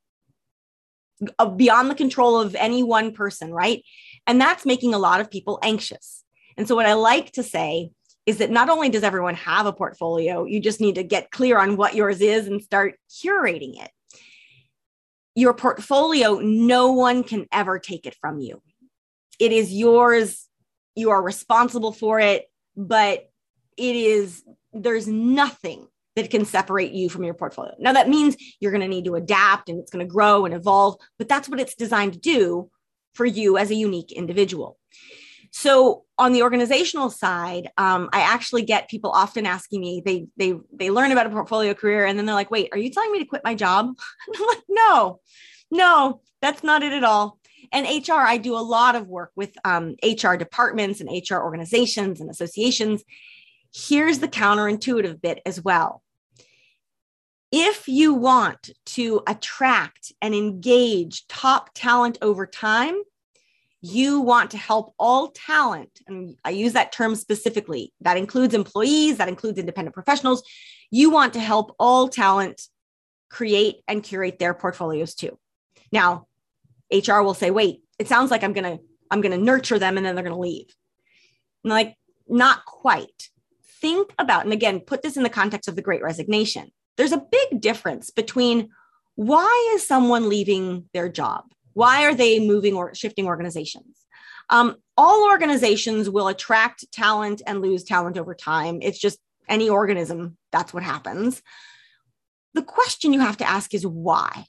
uh, 1.38 1.46
beyond 1.46 1.90
the 1.90 1.94
control 1.94 2.38
of 2.38 2.54
any 2.54 2.82
one 2.82 3.12
person, 3.12 3.52
right? 3.52 3.82
And 4.26 4.40
that's 4.40 4.66
making 4.66 4.92
a 4.92 4.98
lot 4.98 5.20
of 5.20 5.30
people 5.30 5.58
anxious. 5.62 6.22
And 6.56 6.68
so, 6.68 6.74
what 6.74 6.86
I 6.86 6.94
like 6.94 7.32
to 7.32 7.42
say 7.42 7.90
is 8.26 8.38
that 8.38 8.50
not 8.50 8.68
only 8.68 8.88
does 8.88 9.02
everyone 9.02 9.36
have 9.36 9.66
a 9.66 9.72
portfolio, 9.72 10.44
you 10.44 10.60
just 10.60 10.80
need 10.80 10.96
to 10.96 11.02
get 11.02 11.30
clear 11.30 11.58
on 11.58 11.76
what 11.76 11.94
yours 11.94 12.20
is 12.20 12.46
and 12.46 12.62
start 12.62 12.96
curating 13.08 13.82
it. 13.82 13.90
Your 15.36 15.54
portfolio, 15.54 16.40
no 16.40 16.92
one 16.92 17.22
can 17.22 17.46
ever 17.52 17.78
take 17.78 18.06
it 18.06 18.16
from 18.20 18.40
you. 18.40 18.60
It 19.38 19.52
is 19.52 19.72
yours. 19.72 20.48
You 20.96 21.10
are 21.10 21.22
responsible 21.22 21.92
for 21.92 22.18
it, 22.18 22.46
but 22.74 23.30
it 23.76 23.96
is, 23.96 24.42
there's 24.72 25.06
nothing 25.06 25.86
that 26.16 26.30
can 26.30 26.46
separate 26.46 26.92
you 26.92 27.10
from 27.10 27.24
your 27.24 27.34
portfolio. 27.34 27.74
Now, 27.78 27.92
that 27.92 28.08
means 28.08 28.36
you're 28.58 28.72
going 28.72 28.80
to 28.80 28.88
need 28.88 29.04
to 29.04 29.14
adapt 29.14 29.68
and 29.68 29.78
it's 29.78 29.90
going 29.90 30.04
to 30.04 30.10
grow 30.10 30.46
and 30.46 30.54
evolve, 30.54 30.96
but 31.18 31.28
that's 31.28 31.48
what 31.48 31.60
it's 31.60 31.74
designed 31.74 32.14
to 32.14 32.18
do 32.18 32.70
for 33.14 33.26
you 33.26 33.58
as 33.58 33.70
a 33.70 33.74
unique 33.74 34.12
individual. 34.12 34.78
So 35.58 36.04
on 36.18 36.34
the 36.34 36.42
organizational 36.42 37.08
side, 37.08 37.70
um, 37.78 38.10
I 38.12 38.20
actually 38.20 38.60
get 38.60 38.90
people 38.90 39.10
often 39.10 39.46
asking 39.46 39.80
me, 39.80 40.02
they 40.04 40.26
they 40.36 40.52
they 40.70 40.90
learn 40.90 41.12
about 41.12 41.24
a 41.24 41.30
portfolio 41.30 41.72
career 41.72 42.04
and 42.04 42.18
then 42.18 42.26
they're 42.26 42.34
like, 42.34 42.50
wait, 42.50 42.68
are 42.72 42.78
you 42.78 42.90
telling 42.90 43.10
me 43.10 43.20
to 43.20 43.24
quit 43.24 43.40
my 43.42 43.54
job? 43.54 43.86
I'm 44.34 44.46
like, 44.48 44.64
no, 44.68 45.20
no, 45.70 46.20
that's 46.42 46.62
not 46.62 46.82
it 46.82 46.92
at 46.92 47.04
all. 47.04 47.38
And 47.72 47.86
HR, 47.86 48.16
I 48.16 48.36
do 48.36 48.54
a 48.54 48.60
lot 48.60 48.96
of 48.96 49.08
work 49.08 49.32
with 49.34 49.56
um, 49.64 49.94
HR 50.02 50.34
departments 50.34 51.00
and 51.00 51.08
HR 51.08 51.36
organizations 51.36 52.20
and 52.20 52.28
associations. 52.28 53.02
Here's 53.74 54.18
the 54.18 54.28
counterintuitive 54.28 55.22
bit 55.22 55.40
as 55.46 55.64
well 55.64 56.02
if 57.50 57.88
you 57.88 58.12
want 58.12 58.68
to 58.84 59.22
attract 59.26 60.12
and 60.20 60.34
engage 60.34 61.26
top 61.28 61.70
talent 61.72 62.18
over 62.20 62.46
time, 62.46 63.00
you 63.80 64.20
want 64.20 64.50
to 64.52 64.56
help 64.56 64.94
all 64.98 65.28
talent. 65.28 66.00
And 66.06 66.36
I 66.44 66.50
use 66.50 66.72
that 66.72 66.92
term 66.92 67.14
specifically. 67.14 67.92
That 68.00 68.16
includes 68.16 68.54
employees, 68.54 69.18
that 69.18 69.28
includes 69.28 69.58
independent 69.58 69.94
professionals. 69.94 70.42
You 70.90 71.10
want 71.10 71.34
to 71.34 71.40
help 71.40 71.74
all 71.78 72.08
talent 72.08 72.62
create 73.30 73.76
and 73.86 74.02
curate 74.02 74.38
their 74.38 74.54
portfolios 74.54 75.14
too. 75.14 75.38
Now, 75.92 76.26
HR 76.92 77.20
will 77.20 77.34
say, 77.34 77.50
wait, 77.50 77.82
it 77.98 78.08
sounds 78.08 78.30
like 78.30 78.42
I'm 78.42 78.52
going 78.52 78.78
to 78.78 78.82
I'm 79.08 79.20
going 79.20 79.38
to 79.38 79.44
nurture 79.44 79.78
them 79.78 79.96
and 79.96 80.04
then 80.04 80.16
they're 80.16 80.24
going 80.24 80.34
to 80.34 80.40
leave. 80.40 80.66
Like, 81.62 81.96
not 82.26 82.64
quite. 82.64 83.30
Think 83.80 84.12
about, 84.18 84.42
and 84.42 84.52
again, 84.52 84.80
put 84.80 85.02
this 85.02 85.16
in 85.16 85.22
the 85.22 85.28
context 85.28 85.68
of 85.68 85.76
the 85.76 85.82
great 85.82 86.02
resignation 86.02 86.72
there's 86.96 87.12
a 87.12 87.24
big 87.30 87.60
difference 87.60 88.10
between 88.10 88.70
why 89.14 89.72
is 89.74 89.86
someone 89.86 90.28
leaving 90.28 90.88
their 90.92 91.08
job? 91.08 91.44
Why 91.76 92.04
are 92.06 92.14
they 92.14 92.40
moving 92.40 92.74
or 92.74 92.94
shifting 92.94 93.26
organizations? 93.26 93.98
Um, 94.48 94.76
all 94.96 95.28
organizations 95.28 96.08
will 96.08 96.26
attract 96.26 96.90
talent 96.90 97.42
and 97.46 97.60
lose 97.60 97.84
talent 97.84 98.16
over 98.16 98.34
time. 98.34 98.78
It's 98.80 98.98
just 98.98 99.18
any 99.46 99.68
organism, 99.68 100.38
that's 100.52 100.72
what 100.72 100.82
happens. 100.82 101.42
The 102.54 102.62
question 102.62 103.12
you 103.12 103.20
have 103.20 103.36
to 103.36 103.46
ask 103.46 103.74
is 103.74 103.86
why? 103.86 104.46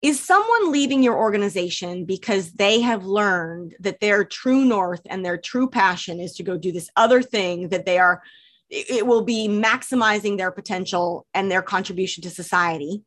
Is 0.00 0.24
someone 0.24 0.70
leaving 0.70 1.02
your 1.02 1.18
organization 1.18 2.04
because 2.04 2.52
they 2.52 2.82
have 2.82 3.04
learned 3.04 3.74
that 3.80 3.98
their 3.98 4.24
true 4.24 4.64
north 4.64 5.00
and 5.06 5.24
their 5.24 5.36
true 5.36 5.68
passion 5.68 6.20
is 6.20 6.34
to 6.34 6.44
go 6.44 6.56
do 6.56 6.70
this 6.70 6.88
other 6.94 7.20
thing 7.20 7.70
that 7.70 7.84
they 7.84 7.98
are 7.98 8.22
it 8.70 9.06
will 9.06 9.22
be 9.22 9.48
maximizing 9.48 10.38
their 10.38 10.52
potential 10.52 11.26
and 11.34 11.50
their 11.50 11.62
contribution 11.62 12.22
to 12.22 12.30
society. 12.30 13.02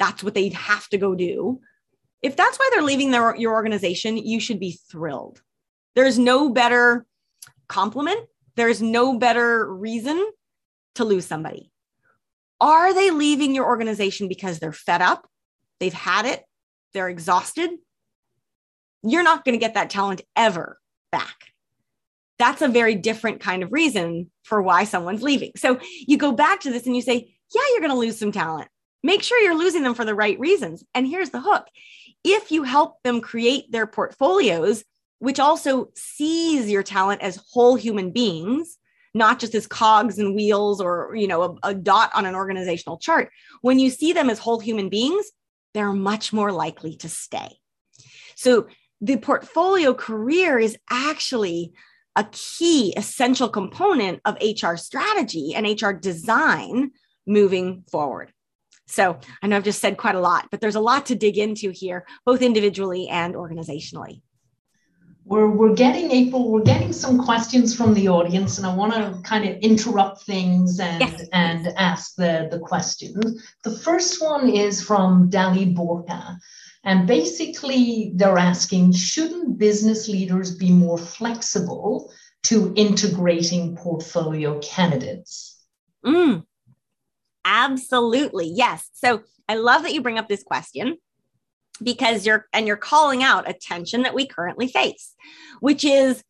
That's 0.00 0.24
what 0.24 0.34
they 0.34 0.48
have 0.48 0.88
to 0.88 0.98
go 0.98 1.14
do. 1.14 1.60
If 2.22 2.36
that's 2.36 2.58
why 2.58 2.70
they're 2.72 2.82
leaving 2.82 3.10
their, 3.10 3.36
your 3.36 3.52
organization, 3.52 4.16
you 4.16 4.40
should 4.40 4.60
be 4.60 4.78
thrilled. 4.90 5.42
There's 5.94 6.18
no 6.18 6.50
better 6.50 7.06
compliment, 7.68 8.20
there's 8.54 8.80
no 8.82 9.18
better 9.18 9.72
reason 9.72 10.24
to 10.96 11.04
lose 11.04 11.26
somebody. 11.26 11.70
Are 12.60 12.94
they 12.94 13.10
leaving 13.10 13.54
your 13.54 13.66
organization 13.66 14.28
because 14.28 14.58
they're 14.58 14.72
fed 14.72 15.02
up? 15.02 15.28
They've 15.78 15.92
had 15.92 16.26
it, 16.26 16.44
they're 16.94 17.08
exhausted? 17.08 17.70
You're 19.02 19.22
not 19.22 19.44
going 19.44 19.54
to 19.54 19.64
get 19.64 19.74
that 19.74 19.90
talent 19.90 20.22
ever 20.34 20.78
back 21.12 21.52
that's 22.38 22.62
a 22.62 22.68
very 22.68 22.94
different 22.94 23.40
kind 23.40 23.62
of 23.62 23.72
reason 23.72 24.30
for 24.42 24.60
why 24.62 24.84
someone's 24.84 25.22
leaving. 25.22 25.52
So 25.56 25.80
you 26.06 26.18
go 26.18 26.32
back 26.32 26.60
to 26.60 26.70
this 26.70 26.86
and 26.86 26.94
you 26.94 27.02
say, 27.02 27.34
yeah, 27.54 27.62
you're 27.70 27.80
going 27.80 27.92
to 27.92 27.98
lose 27.98 28.18
some 28.18 28.32
talent. 28.32 28.68
Make 29.02 29.22
sure 29.22 29.40
you're 29.40 29.58
losing 29.58 29.82
them 29.82 29.94
for 29.94 30.04
the 30.04 30.14
right 30.14 30.38
reasons. 30.38 30.84
And 30.94 31.06
here's 31.06 31.30
the 31.30 31.40
hook 31.40 31.66
if 32.26 32.50
you 32.50 32.62
help 32.62 33.02
them 33.02 33.20
create 33.20 33.70
their 33.70 33.86
portfolios, 33.86 34.84
which 35.18 35.40
also 35.40 35.90
sees 35.94 36.70
your 36.70 36.82
talent 36.82 37.22
as 37.22 37.40
whole 37.52 37.76
human 37.76 38.10
beings, 38.10 38.76
not 39.14 39.38
just 39.38 39.54
as 39.54 39.66
cogs 39.66 40.18
and 40.18 40.34
wheels 40.34 40.80
or 40.80 41.14
you 41.16 41.26
know 41.26 41.42
a, 41.42 41.70
a 41.70 41.74
dot 41.74 42.10
on 42.14 42.26
an 42.26 42.34
organizational 42.34 42.98
chart 42.98 43.30
when 43.62 43.78
you 43.78 43.88
see 43.88 44.12
them 44.12 44.28
as 44.28 44.38
whole 44.38 44.60
human 44.60 44.90
beings 44.90 45.30
they're 45.72 45.94
much 45.94 46.34
more 46.34 46.52
likely 46.52 46.96
to 46.96 47.08
stay 47.08 47.48
so 48.34 48.66
the 49.00 49.16
portfolio 49.16 49.94
career 49.94 50.58
is 50.58 50.76
actually 50.90 51.72
a 52.16 52.24
key 52.32 52.94
essential 52.96 53.48
component 53.48 54.20
of 54.24 54.38
HR 54.40 54.76
strategy 54.76 55.54
and 55.54 55.80
HR 55.80 55.90
design 55.90 56.92
moving 57.26 57.84
forward. 57.90 58.32
So 58.86 59.18
I 59.42 59.46
know 59.46 59.56
I've 59.56 59.64
just 59.64 59.80
said 59.80 59.96
quite 59.96 60.14
a 60.14 60.20
lot, 60.20 60.48
but 60.50 60.60
there's 60.60 60.76
a 60.76 60.80
lot 60.80 61.06
to 61.06 61.14
dig 61.14 61.38
into 61.38 61.70
here, 61.70 62.06
both 62.24 62.42
individually 62.42 63.08
and 63.08 63.34
organizationally. 63.34 64.22
We're, 65.24 65.50
we're 65.50 65.74
getting 65.74 66.12
April, 66.12 66.52
we're 66.52 66.62
getting 66.62 66.92
some 66.92 67.18
questions 67.18 67.74
from 67.74 67.94
the 67.94 68.08
audience, 68.08 68.58
and 68.58 68.66
I 68.66 68.72
want 68.72 68.92
to 68.94 69.20
kind 69.28 69.44
of 69.44 69.56
interrupt 69.56 70.22
things 70.22 70.78
and, 70.78 71.00
yes. 71.00 71.28
and 71.32 71.66
ask 71.76 72.14
the, 72.14 72.46
the 72.48 72.60
questions. 72.60 73.44
The 73.64 73.72
first 73.72 74.22
one 74.22 74.48
is 74.48 74.80
from 74.80 75.28
Dali 75.28 75.74
Borka. 75.74 76.38
And 76.84 77.08
basically, 77.08 78.12
they're 78.14 78.38
asking 78.38 78.92
shouldn't 78.92 79.58
business 79.58 80.08
leaders 80.08 80.54
be 80.54 80.70
more 80.70 80.96
flexible 80.96 82.12
to 82.44 82.72
integrating 82.76 83.74
portfolio 83.74 84.60
candidates? 84.60 85.60
Mm, 86.04 86.44
absolutely. 87.46 88.52
Yes. 88.54 88.90
So 88.92 89.22
I 89.48 89.54
love 89.54 89.84
that 89.84 89.94
you 89.94 90.02
bring 90.02 90.18
up 90.18 90.28
this 90.28 90.42
question 90.42 90.98
because 91.82 92.26
you're 92.26 92.46
and 92.52 92.66
you're 92.66 92.76
calling 92.76 93.22
out 93.22 93.48
a 93.48 93.54
tension 93.54 94.02
that 94.02 94.14
we 94.14 94.26
currently 94.26 94.66
face, 94.66 95.14
which 95.60 95.84
is 95.84 96.22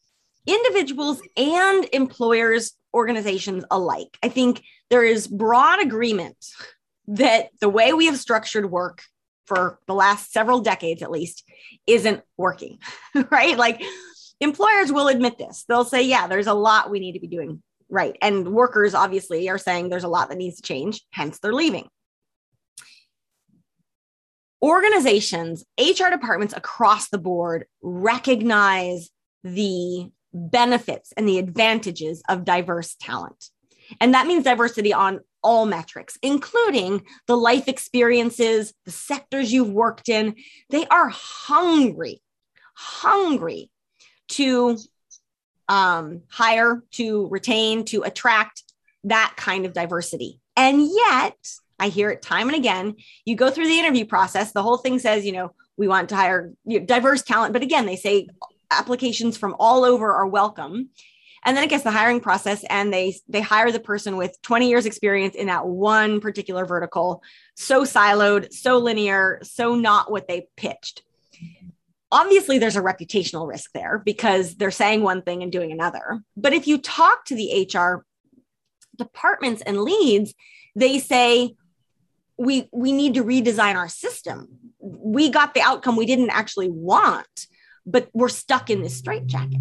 individuals 0.47 1.21
and 1.37 1.89
employers 1.93 2.73
organizations 2.95 3.64
alike. 3.71 4.17
I 4.23 4.29
think 4.29 4.62
there 4.91 5.05
is 5.05 5.27
broad 5.27 5.81
agreement 5.81 6.37
that 7.09 7.51
the 7.61 7.69
way 7.69 7.93
we 7.93 8.07
have 8.07 8.19
structured 8.19 8.71
work 8.71 9.03
for 9.47 9.79
the 9.87 9.95
last 9.95 10.33
several 10.33 10.61
decades 10.61 11.03
at 11.03 11.11
least 11.11 11.45
isn't 11.87 12.23
working, 12.37 12.79
right? 13.31 13.57
Like 13.57 13.83
employers 14.41 14.93
will 14.93 15.09
admit 15.09 15.39
this. 15.39 15.64
They'll 15.69 15.85
say, 15.85 16.03
yeah, 16.03 16.27
there's 16.27 16.49
a 16.49 16.55
lot 16.55 16.91
we 16.91 17.01
need 17.01 17.12
to 17.12 17.21
be 17.21 17.29
doing 17.29 17.62
right. 17.89 18.16
And 18.20 18.53
workers 18.53 18.95
obviously 18.95 19.49
are 19.49 19.59
saying 19.59 19.89
there's 19.89 20.05
a 20.05 20.09
lot 20.09 20.28
that 20.28 20.39
needs 20.39 20.57
to 20.57 20.62
change, 20.62 21.05
hence 21.11 21.39
they're 21.39 21.53
leaving. 21.53 21.89
Organizations, 24.62 25.64
HR 25.78 26.11
departments 26.11 26.55
across 26.57 27.09
the 27.09 27.18
board 27.18 27.66
recognize 27.82 29.11
the 29.45 30.11
benefits 30.32 31.12
and 31.16 31.28
the 31.28 31.39
advantages 31.39 32.22
of 32.28 32.45
diverse 32.45 32.97
talent. 33.01 33.51
And 34.01 34.14
that 34.14 34.26
means 34.26 34.45
diversity 34.45 34.93
on 34.93 35.20
all 35.43 35.66
metrics, 35.66 36.18
including 36.22 37.05
the 37.28 37.37
life 37.37 37.68
experiences, 37.68 38.74
the 38.84 38.91
sectors 38.91 39.53
you've 39.53 39.70
worked 39.70 40.09
in. 40.09 40.34
They 40.70 40.87
are 40.87 41.09
hungry, 41.09 42.20
hungry 42.74 43.70
to 44.30 44.76
um, 45.69 46.23
hire, 46.29 46.83
to 46.93 47.29
retain, 47.29 47.85
to 47.87 48.03
attract 48.03 48.62
that 49.05 49.35
kind 49.37 49.67
of 49.67 49.73
diversity. 49.73 50.41
And 50.57 50.83
yet, 50.83 51.37
I 51.79 51.89
hear 51.89 52.11
it 52.11 52.23
time 52.23 52.49
and 52.49 52.57
again. 52.57 52.97
You 53.25 53.37
go 53.37 53.51
through 53.51 53.67
the 53.67 53.79
interview 53.79 54.07
process, 54.07 54.53
the 54.53 54.62
whole 54.62 54.79
thing 54.79 54.99
says, 54.99 55.27
you 55.27 55.33
know, 55.33 55.53
we 55.77 55.89
want 55.89 56.09
to 56.09 56.17
hire 56.17 56.53
diverse 56.87 57.23
talent. 57.23 57.53
But 57.53 57.62
again, 57.62 57.87
they 57.87 57.97
say 57.97 58.29
applications 58.71 59.37
from 59.37 59.55
all 59.59 59.85
over 59.85 60.12
are 60.12 60.27
welcome 60.27 60.91
and 61.47 61.57
then 61.57 61.62
it 61.62 61.71
gets 61.71 61.85
the 61.85 61.91
hiring 61.93 62.21
process 62.21 62.64
and 62.69 62.93
they 62.93 63.14
they 63.29 63.41
hire 63.41 63.71
the 63.71 63.81
person 63.81 64.17
with 64.17 64.37
20 64.43 64.69
years 64.69 64.85
experience 64.85 65.35
in 65.35 65.47
that 65.47 65.67
one 65.67 66.21
particular 66.21 66.67
vertical 66.67 67.23
so 67.55 67.85
siloed 67.85 68.53
so 68.53 68.79
linear 68.79 69.39
so 69.43 69.75
not 69.75 70.11
what 70.11 70.27
they 70.27 70.49
pitched 70.57 71.03
obviously 72.13 72.59
there's 72.59 72.77
a 72.77 72.83
reputational 72.83 73.49
risk 73.49 73.71
there 73.73 74.03
because 74.05 74.57
they're 74.57 74.71
saying 74.71 75.03
one 75.03 75.23
thing 75.23 75.43
and 75.43 75.53
doing 75.53 75.73
another. 75.73 76.21
But 76.37 76.53
if 76.53 76.67
you 76.67 76.79
talk 76.79 77.25
to 77.27 77.35
the 77.35 77.69
hr 77.73 78.05
departments 78.97 79.63
and 79.63 79.83
leads 79.83 80.33
they 80.75 80.99
say 80.99 81.55
we 82.39 82.69
we 82.73 82.93
need 82.93 83.15
to 83.15 83.25
redesign 83.25 83.77
our 83.77 83.89
system. 83.89 84.49
We 84.81 85.31
got 85.31 85.55
the 85.55 85.63
outcome 85.63 85.97
we 85.97 86.07
didn't 86.07 86.31
actually 86.31 86.71
want 86.71 87.47
but 87.87 88.09
we're 88.13 88.29
stuck 88.29 88.69
in 88.69 88.83
this 88.83 88.97
straitjacket. 88.97 89.61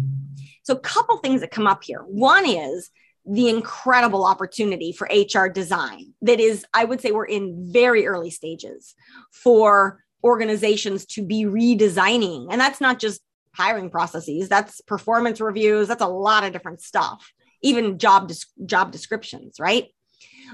So, 0.64 0.74
a 0.74 0.80
couple 0.80 1.16
things 1.18 1.40
that 1.40 1.52
come 1.52 1.66
up 1.66 1.84
here. 1.84 2.00
One 2.00 2.44
is 2.44 2.90
the 3.24 3.48
incredible 3.48 4.24
opportunity 4.24 4.92
for 4.92 5.08
HR 5.10 5.48
design 5.48 6.12
that 6.22 6.40
is, 6.40 6.64
I 6.74 6.84
would 6.84 7.00
say, 7.00 7.12
we're 7.12 7.24
in 7.24 7.72
very 7.72 8.06
early 8.06 8.30
stages 8.30 8.94
for 9.32 10.04
organizations 10.26 11.06
to 11.06 11.22
be 11.22 11.44
redesigning. 11.44 12.48
And 12.50 12.60
that's 12.60 12.80
not 12.80 12.98
just 12.98 13.22
hiring 13.54 13.88
processes, 13.88 14.48
that's 14.48 14.82
performance 14.82 15.40
reviews, 15.40 15.88
that's 15.88 16.02
a 16.02 16.06
lot 16.06 16.44
of 16.44 16.52
different 16.52 16.82
stuff, 16.82 17.32
even 17.62 17.98
job, 17.98 18.30
job 18.66 18.92
descriptions, 18.92 19.58
right? 19.58 19.86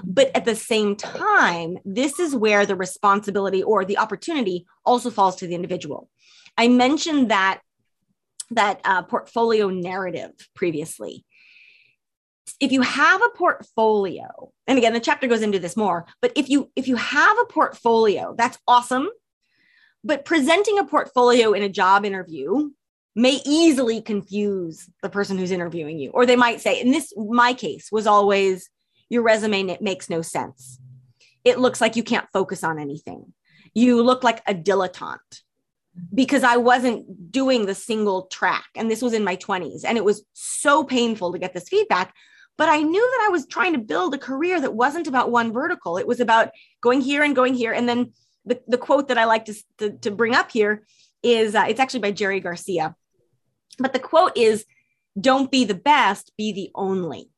But 0.03 0.31
at 0.35 0.45
the 0.45 0.55
same 0.55 0.95
time, 0.95 1.77
this 1.83 2.19
is 2.19 2.35
where 2.35 2.65
the 2.65 2.75
responsibility 2.75 3.61
or 3.61 3.83
the 3.83 3.97
opportunity 3.97 4.65
also 4.85 5.09
falls 5.09 5.35
to 5.37 5.47
the 5.47 5.55
individual. 5.55 6.09
I 6.57 6.67
mentioned 6.67 7.29
that 7.29 7.59
that 8.51 8.81
uh, 8.83 9.01
portfolio 9.03 9.69
narrative 9.69 10.31
previously. 10.55 11.25
If 12.59 12.71
you 12.71 12.81
have 12.81 13.21
a 13.21 13.35
portfolio, 13.35 14.51
and 14.67 14.77
again, 14.77 14.93
the 14.93 14.99
chapter 14.99 15.27
goes 15.27 15.41
into 15.41 15.59
this 15.59 15.77
more, 15.77 16.05
but 16.21 16.31
if 16.35 16.49
you 16.49 16.69
if 16.75 16.87
you 16.87 16.95
have 16.95 17.37
a 17.39 17.45
portfolio, 17.45 18.35
that's 18.37 18.57
awesome. 18.67 19.09
But 20.03 20.25
presenting 20.25 20.79
a 20.79 20.85
portfolio 20.85 21.53
in 21.53 21.63
a 21.63 21.69
job 21.69 22.05
interview 22.05 22.69
may 23.15 23.41
easily 23.45 24.01
confuse 24.01 24.89
the 25.01 25.09
person 25.09 25.37
who's 25.37 25.51
interviewing 25.51 25.99
you, 25.99 26.09
or 26.11 26.25
they 26.25 26.35
might 26.35 26.61
say, 26.61 26.81
in 26.81 26.91
this 26.91 27.13
my 27.15 27.53
case 27.53 27.89
was 27.91 28.07
always 28.07 28.69
your 29.09 29.21
resume 29.21 29.77
makes 29.79 30.09
no 30.09 30.21
sense. 30.21 30.79
It 31.43 31.59
looks 31.59 31.79
like 31.79 31.95
you 31.95 32.03
can't 32.03 32.27
focus 32.33 32.63
on 32.63 32.79
anything. 32.79 33.33
You 33.73 34.01
look 34.01 34.23
like 34.23 34.41
a 34.47 34.53
dilettante 34.53 35.41
because 36.13 36.43
I 36.43 36.57
wasn't 36.57 37.31
doing 37.31 37.65
the 37.65 37.75
single 37.75 38.23
track. 38.23 38.65
And 38.75 38.89
this 38.89 39.01
was 39.01 39.13
in 39.13 39.23
my 39.23 39.35
20s. 39.35 39.83
And 39.85 39.97
it 39.97 40.03
was 40.03 40.23
so 40.33 40.83
painful 40.83 41.31
to 41.31 41.39
get 41.39 41.53
this 41.53 41.69
feedback. 41.69 42.13
But 42.57 42.69
I 42.69 42.81
knew 42.81 43.01
that 43.01 43.25
I 43.27 43.29
was 43.29 43.47
trying 43.47 43.73
to 43.73 43.79
build 43.79 44.13
a 44.13 44.19
career 44.19 44.59
that 44.61 44.73
wasn't 44.73 45.07
about 45.07 45.31
one 45.31 45.51
vertical. 45.51 45.97
It 45.97 46.07
was 46.07 46.19
about 46.19 46.49
going 46.81 47.01
here 47.01 47.23
and 47.23 47.35
going 47.35 47.55
here. 47.55 47.73
And 47.73 47.89
then 47.89 48.13
the, 48.45 48.61
the 48.67 48.77
quote 48.77 49.07
that 49.07 49.17
I 49.17 49.25
like 49.25 49.45
to, 49.45 49.53
to, 49.79 49.91
to 49.99 50.11
bring 50.11 50.35
up 50.35 50.51
here 50.51 50.83
is 51.21 51.55
uh, 51.55 51.65
it's 51.67 51.79
actually 51.79 52.01
by 52.01 52.11
Jerry 52.11 52.39
Garcia. 52.39 52.95
But 53.79 53.93
the 53.93 53.99
quote 53.99 54.37
is 54.37 54.65
don't 55.19 55.51
be 55.51 55.65
the 55.65 55.73
best, 55.73 56.31
be 56.37 56.51
the 56.51 56.71
only, 56.75 57.29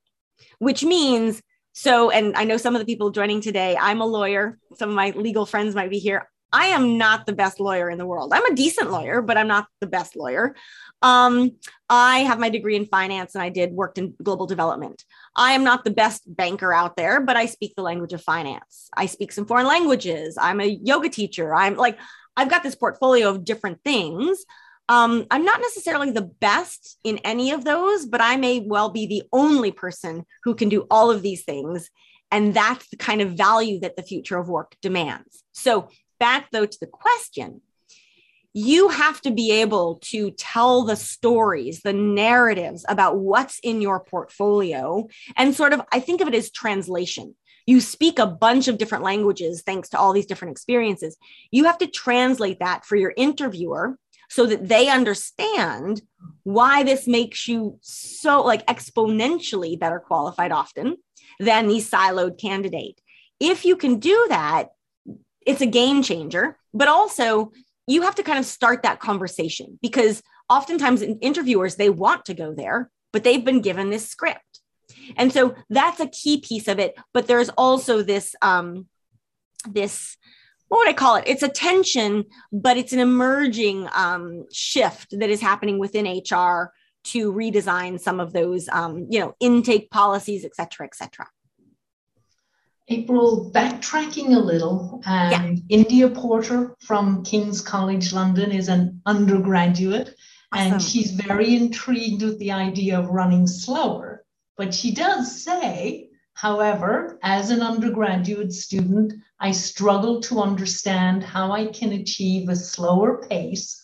which 0.59 0.83
means 0.83 1.41
so, 1.73 2.09
and 2.09 2.35
I 2.37 2.45
know 2.45 2.55
some 2.55 2.73
of 2.73 2.79
the 2.79 2.85
people 2.85 3.09
joining 3.09 3.41
today, 3.41 3.77
I'm 3.79 3.99
a 3.99 4.05
lawyer. 4.05 4.57
Some 4.75 4.89
of 4.89 4.95
my 4.95 5.09
legal 5.09 5.45
friends 5.45 5.75
might 5.75 5.89
be 5.89 5.99
here. 5.99 6.29
I 6.53 6.67
am 6.67 6.97
not 6.97 7.25
the 7.25 7.33
best 7.33 7.59
lawyer 7.59 7.89
in 7.89 7.97
the 7.97 8.05
world. 8.05 8.31
I'm 8.33 8.45
a 8.45 8.55
decent 8.55 8.89
lawyer, 8.89 9.21
but 9.21 9.37
I'm 9.37 9.49
not 9.49 9.67
the 9.81 9.87
best 9.87 10.15
lawyer. 10.15 10.55
Um, 11.01 11.51
I 11.89 12.19
have 12.19 12.39
my 12.39 12.49
degree 12.49 12.77
in 12.77 12.85
finance 12.85 13.35
and 13.35 13.41
I 13.41 13.49
did 13.49 13.73
worked 13.73 13.97
in 13.97 14.15
global 14.23 14.47
development. 14.47 15.03
I 15.35 15.51
am 15.51 15.63
not 15.63 15.83
the 15.83 15.91
best 15.91 16.23
banker 16.27 16.73
out 16.73 16.95
there, 16.95 17.19
but 17.21 17.35
I 17.35 17.45
speak 17.45 17.73
the 17.75 17.81
language 17.81 18.13
of 18.13 18.21
finance. 18.21 18.89
I 18.95 19.05
speak 19.05 19.31
some 19.31 19.45
foreign 19.45 19.67
languages. 19.67 20.37
I'm 20.39 20.61
a 20.61 20.65
yoga 20.65 21.09
teacher. 21.09 21.53
I'm 21.53 21.75
like, 21.75 21.99
I've 22.37 22.49
got 22.49 22.63
this 22.63 22.75
portfolio 22.75 23.29
of 23.29 23.45
different 23.45 23.81
things. 23.83 24.45
Um, 24.87 25.25
I'm 25.31 25.43
not 25.43 25.61
necessarily 25.61 26.11
the 26.11 26.21
best 26.21 26.99
in 27.03 27.17
any 27.19 27.51
of 27.51 27.65
those, 27.65 28.05
but 28.05 28.21
I 28.21 28.37
may 28.37 28.59
well 28.59 28.89
be 28.89 29.07
the 29.07 29.23
only 29.33 29.71
person 29.71 30.25
who 30.43 30.55
can 30.55 30.69
do 30.69 30.85
all 30.91 31.11
of 31.11 31.21
these 31.21 31.43
things. 31.43 31.89
And 32.31 32.53
that's 32.53 32.89
the 32.89 32.97
kind 32.97 33.21
of 33.21 33.33
value 33.33 33.79
that 33.79 33.95
the 33.95 34.03
future 34.03 34.37
of 34.37 34.47
work 34.47 34.75
demands. 34.81 35.43
So 35.53 35.89
back 36.19 36.49
though 36.51 36.65
to 36.65 36.77
the 36.79 36.87
question, 36.87 37.61
you 38.57 38.87
have 38.87 39.19
to 39.19 39.31
be 39.31 39.51
able 39.51 39.95
to 39.95 40.31
tell 40.31 40.83
the 40.85 40.95
stories, 40.95 41.81
the 41.81 41.91
narratives 41.91 42.85
about 42.87 43.17
what's 43.17 43.59
in 43.59 43.81
your 43.81 43.99
portfolio. 43.99 45.09
And 45.35 45.53
sort 45.53 45.73
of, 45.73 45.81
I 45.91 45.99
think 45.99 46.21
of 46.21 46.29
it 46.29 46.33
as 46.33 46.49
translation. 46.49 47.35
You 47.65 47.81
speak 47.81 48.17
a 48.17 48.25
bunch 48.25 48.69
of 48.69 48.77
different 48.77 49.03
languages 49.03 49.61
thanks 49.61 49.89
to 49.89 49.99
all 49.99 50.13
these 50.13 50.25
different 50.25 50.53
experiences. 50.53 51.17
You 51.51 51.65
have 51.65 51.77
to 51.79 51.87
translate 51.87 52.59
that 52.59 52.85
for 52.85 52.95
your 52.95 53.13
interviewer 53.17 53.97
so 54.29 54.45
that 54.45 54.69
they 54.69 54.87
understand 54.87 56.01
why 56.43 56.83
this 56.83 57.07
makes 57.07 57.49
you 57.49 57.77
so 57.81 58.41
like 58.41 58.65
exponentially 58.67 59.77
better 59.77 59.99
qualified 59.99 60.53
often 60.53 60.95
than 61.41 61.67
the 61.67 61.79
siloed 61.79 62.39
candidate. 62.39 63.01
If 63.37 63.65
you 63.65 63.75
can 63.75 63.99
do 63.99 64.27
that, 64.29 64.69
it's 65.45 65.61
a 65.61 65.67
game 65.67 66.01
changer, 66.03 66.57
but 66.73 66.87
also 66.87 67.51
you 67.87 68.01
have 68.03 68.15
to 68.15 68.23
kind 68.23 68.39
of 68.39 68.45
start 68.45 68.83
that 68.83 68.99
conversation 68.99 69.79
because 69.81 70.21
oftentimes 70.49 71.01
interviewers 71.01 71.75
they 71.75 71.89
want 71.89 72.25
to 72.25 72.33
go 72.33 72.53
there, 72.53 72.89
but 73.13 73.23
they've 73.23 73.45
been 73.45 73.61
given 73.61 73.89
this 73.89 74.07
script. 74.07 74.61
And 75.17 75.31
so 75.31 75.55
that's 75.69 75.99
a 75.99 76.07
key 76.07 76.39
piece 76.39 76.67
of 76.67 76.79
it, 76.79 76.95
but 77.13 77.27
there's 77.27 77.49
also 77.49 78.01
this 78.01 78.35
um 78.41 78.87
this 79.69 80.17
what 80.67 80.79
would 80.79 80.89
I 80.89 80.93
call 80.93 81.15
it? 81.17 81.25
It's 81.27 81.43
a 81.43 81.47
tension, 81.47 82.25
but 82.51 82.75
it's 82.75 82.91
an 82.91 82.99
emerging 82.99 83.87
um, 83.93 84.45
shift 84.51 85.17
that 85.19 85.29
is 85.29 85.39
happening 85.39 85.77
within 85.77 86.05
HR 86.05 86.73
to 87.05 87.31
redesign 87.31 87.99
some 87.99 88.19
of 88.19 88.33
those, 88.33 88.67
um, 88.69 89.05
you 89.09 89.19
know, 89.19 89.35
intake 89.39 89.91
policies, 89.91 90.43
et 90.43 90.55
cetera, 90.55 90.87
et 90.87 90.95
cetera. 90.95 91.27
April, 92.87 93.51
backtracking 93.51 94.35
a 94.35 94.39
little, 94.39 95.01
um, 95.07 95.31
yeah. 95.31 95.55
India 95.69 96.07
Porter 96.07 96.75
from 96.79 97.23
King's 97.23 97.59
College 97.59 98.13
London 98.13 98.51
is 98.51 98.67
an 98.67 99.01
undergraduate, 99.07 100.15
awesome. 100.51 100.73
and 100.73 100.81
she's 100.81 101.11
very 101.11 101.55
intrigued 101.55 102.21
with 102.21 102.37
the 102.37 102.51
idea 102.51 102.99
of 102.99 103.09
running 103.09 103.47
slower. 103.47 104.23
But 104.55 104.73
she 104.73 104.93
does 104.93 105.43
say, 105.43 106.09
however, 106.33 107.17
as 107.23 107.49
an 107.49 107.61
undergraduate 107.61 108.53
student, 108.53 109.13
I 109.39 109.51
struggle 109.51 110.21
to 110.21 110.41
understand 110.41 111.23
how 111.23 111.51
I 111.51 111.65
can 111.65 111.91
achieve 111.91 112.49
a 112.49 112.55
slower 112.55 113.25
pace 113.27 113.81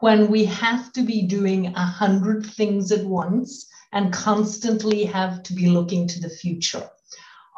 when 0.00 0.30
we 0.30 0.46
have 0.46 0.92
to 0.94 1.02
be 1.02 1.22
doing 1.22 1.66
a 1.66 1.84
hundred 1.84 2.46
things 2.46 2.92
at 2.92 3.04
once 3.04 3.66
and 3.92 4.12
constantly 4.12 5.04
have 5.04 5.42
to 5.44 5.52
be 5.52 5.68
looking 5.68 6.08
to 6.08 6.20
the 6.20 6.30
future. 6.30 6.88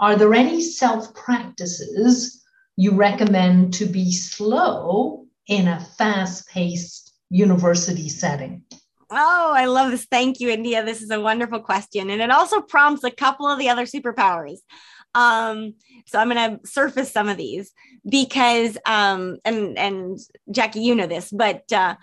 Are 0.00 0.16
there 0.16 0.32
any 0.32 0.62
self 0.62 1.14
practices 1.14 2.42
you 2.76 2.92
recommend 2.92 3.74
to 3.74 3.84
be 3.84 4.12
slow 4.12 5.26
in 5.46 5.68
a 5.68 5.78
fast 5.78 6.48
paced 6.48 7.12
university 7.28 8.08
setting? 8.08 8.62
Oh, 9.10 9.52
I 9.54 9.66
love 9.66 9.90
this. 9.90 10.06
Thank 10.10 10.40
you, 10.40 10.48
India. 10.48 10.84
This 10.84 11.02
is 11.02 11.10
a 11.10 11.20
wonderful 11.20 11.60
question. 11.60 12.08
And 12.08 12.22
it 12.22 12.30
also 12.30 12.62
prompts 12.62 13.04
a 13.04 13.10
couple 13.10 13.46
of 13.46 13.58
the 13.58 13.68
other 13.68 13.84
superpowers. 13.84 14.58
Um, 15.14 15.74
so 16.06 16.18
I'm 16.18 16.30
going 16.30 16.58
to 16.58 16.66
surface 16.66 17.12
some 17.12 17.28
of 17.28 17.36
these 17.36 17.72
because, 18.08 18.78
um, 18.86 19.38
and, 19.44 19.76
and 19.76 20.18
Jackie, 20.50 20.80
you 20.80 20.94
know 20.94 21.08
this, 21.08 21.30
but 21.30 21.70
uh, 21.72 21.96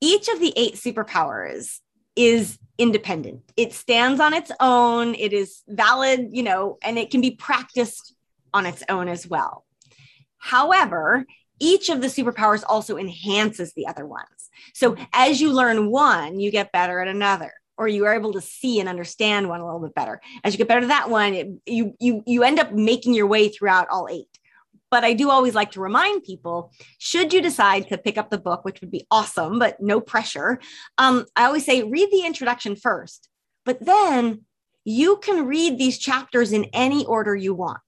each 0.00 0.28
of 0.28 0.40
the 0.40 0.52
eight 0.56 0.74
superpowers 0.74 1.78
is 2.16 2.58
independent. 2.78 3.42
It 3.56 3.72
stands 3.72 4.20
on 4.20 4.32
its 4.32 4.50
own. 4.60 5.14
It 5.14 5.32
is 5.32 5.62
valid, 5.68 6.30
you 6.32 6.42
know, 6.42 6.78
and 6.82 6.96
it 6.96 7.10
can 7.10 7.20
be 7.20 7.32
practiced 7.32 8.14
on 8.54 8.66
its 8.66 8.82
own 8.88 9.08
as 9.08 9.26
well. 9.26 9.64
However, 10.38 11.26
each 11.60 11.88
of 11.88 12.00
the 12.00 12.06
superpowers 12.06 12.62
also 12.66 12.96
enhances 12.96 13.74
the 13.74 13.88
other 13.88 14.06
ones. 14.06 14.48
So 14.74 14.96
as 15.12 15.40
you 15.40 15.52
learn 15.52 15.90
one, 15.90 16.38
you 16.38 16.50
get 16.50 16.72
better 16.72 17.00
at 17.00 17.08
another 17.08 17.52
or 17.76 17.88
you 17.88 18.04
are 18.06 18.14
able 18.14 18.32
to 18.32 18.40
see 18.40 18.80
and 18.80 18.88
understand 18.88 19.48
one 19.48 19.60
a 19.60 19.64
little 19.64 19.80
bit 19.80 19.94
better. 19.94 20.20
As 20.44 20.52
you 20.52 20.58
get 20.58 20.68
better 20.68 20.82
at 20.82 20.88
that 20.88 21.10
one, 21.10 21.34
it, 21.34 21.48
you 21.66 21.94
you 22.00 22.22
you 22.26 22.42
end 22.42 22.58
up 22.58 22.72
making 22.72 23.14
your 23.14 23.26
way 23.26 23.48
throughout 23.48 23.88
all 23.90 24.08
eight. 24.10 24.37
But 24.90 25.04
I 25.04 25.12
do 25.12 25.30
always 25.30 25.54
like 25.54 25.72
to 25.72 25.80
remind 25.80 26.24
people, 26.24 26.72
should 26.98 27.32
you 27.32 27.42
decide 27.42 27.88
to 27.88 27.98
pick 27.98 28.16
up 28.16 28.30
the 28.30 28.38
book, 28.38 28.64
which 28.64 28.80
would 28.80 28.90
be 28.90 29.06
awesome, 29.10 29.58
but 29.58 29.80
no 29.80 30.00
pressure, 30.00 30.60
um, 30.96 31.26
I 31.36 31.44
always 31.44 31.66
say 31.66 31.82
read 31.82 32.10
the 32.10 32.24
introduction 32.24 32.74
first, 32.74 33.28
but 33.64 33.84
then 33.84 34.44
you 34.84 35.18
can 35.18 35.46
read 35.46 35.76
these 35.76 35.98
chapters 35.98 36.52
in 36.52 36.64
any 36.72 37.04
order 37.04 37.36
you 37.36 37.54
want. 37.54 37.80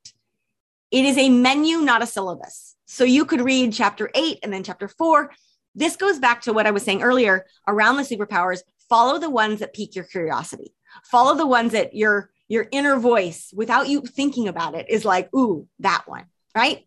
It 0.91 1.05
is 1.05 1.17
a 1.17 1.31
menu, 1.31 1.79
not 1.79 2.03
a 2.03 2.07
syllabus. 2.07 2.77
So 2.87 3.05
you 3.05 3.25
could 3.25 3.41
read 3.41 3.73
chapter 3.73 4.11
eight 4.15 4.41
and 4.43 4.53
then 4.53 4.65
chapter 4.65 4.89
four. 4.89 5.33
This 5.75 5.97
goes 5.97 6.19
back 6.19 6.43
to 6.43 6.53
what 6.53 6.67
I 6.67 6.73
was 6.73 6.83
saying 6.83 7.03
earlier 7.03 7.47
around 7.67 7.97
the 7.97 8.03
superpowers. 8.03 8.61
Follow 8.89 9.19
the 9.19 9.31
ones 9.31 9.61
that 9.61 9.73
pique 9.73 9.95
your 9.95 10.05
curiosity. 10.05 10.75
Follow 11.05 11.37
the 11.37 11.47
ones 11.47 11.73
that 11.73 11.95
your 11.95 12.31
your 12.49 12.67
inner 12.73 12.97
voice, 12.97 13.53
without 13.55 13.89
you 13.89 14.03
thinking 14.03 14.49
about 14.49 14.75
it, 14.75 14.91
is 14.91 15.05
like, 15.05 15.33
ooh, 15.33 15.69
that 15.79 16.03
one, 16.07 16.25
right? 16.55 16.87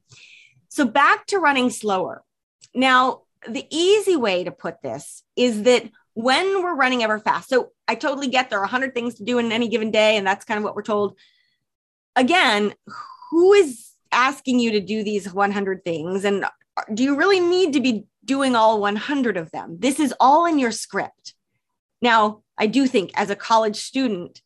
So 0.69 0.85
back 0.85 1.27
to 1.27 1.39
running 1.39 1.69
slower. 1.69 2.23
Now, 2.73 3.21
the 3.47 3.65
easy 3.69 4.15
way 4.15 4.43
to 4.43 4.51
put 4.51 4.81
this 4.81 5.23
is 5.35 5.63
that 5.63 5.89
when 6.13 6.63
we're 6.63 6.75
running 6.75 7.03
ever 7.03 7.19
fast, 7.19 7.49
so 7.49 7.71
I 7.87 7.95
totally 7.95 8.27
get 8.27 8.49
there 8.49 8.59
are 8.59 8.63
100 8.63 8.93
things 8.93 9.15
to 9.15 9.23
do 9.23 9.39
in 9.39 9.51
any 9.51 9.67
given 9.67 9.91
day, 9.91 10.17
and 10.17 10.25
that's 10.25 10.45
kind 10.45 10.57
of 10.57 10.63
what 10.63 10.75
we're 10.75 10.83
told. 10.83 11.17
Again, 12.15 12.73
who 13.31 13.53
is 13.53 13.93
asking 14.13 14.59
you 14.59 14.71
to 14.71 14.79
do 14.79 15.03
these 15.03 15.33
100 15.33 15.83
things 15.83 16.23
and 16.23 16.45
do 16.93 17.03
you 17.03 17.15
really 17.15 17.39
need 17.39 17.73
to 17.73 17.81
be 17.81 18.05
doing 18.23 18.55
all 18.55 18.79
100 18.79 19.37
of 19.37 19.49
them 19.49 19.77
this 19.79 19.99
is 19.99 20.13
all 20.19 20.45
in 20.45 20.59
your 20.59 20.71
script 20.71 21.33
now 21.99 22.43
i 22.57 22.67
do 22.67 22.85
think 22.85 23.09
as 23.15 23.31
a 23.31 23.35
college 23.35 23.75
student 23.75 24.42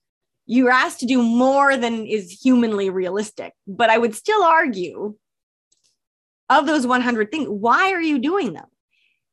you're 0.48 0.72
asked 0.72 1.02
to 1.02 1.06
do 1.06 1.22
more 1.22 1.76
than 1.78 2.08
is 2.08 2.32
humanly 2.32 2.90
realistic. 2.90 3.54
But 3.68 3.90
i 3.90 3.98
would 3.98 4.16
still 4.16 4.42
argue 4.42 5.16
of 6.50 6.66
those 6.66 6.88
100 6.88 7.30
things 7.30 7.48
why 7.48 7.92
are 7.92 8.02
you 8.02 8.18
doing 8.18 8.54
them? 8.54 8.66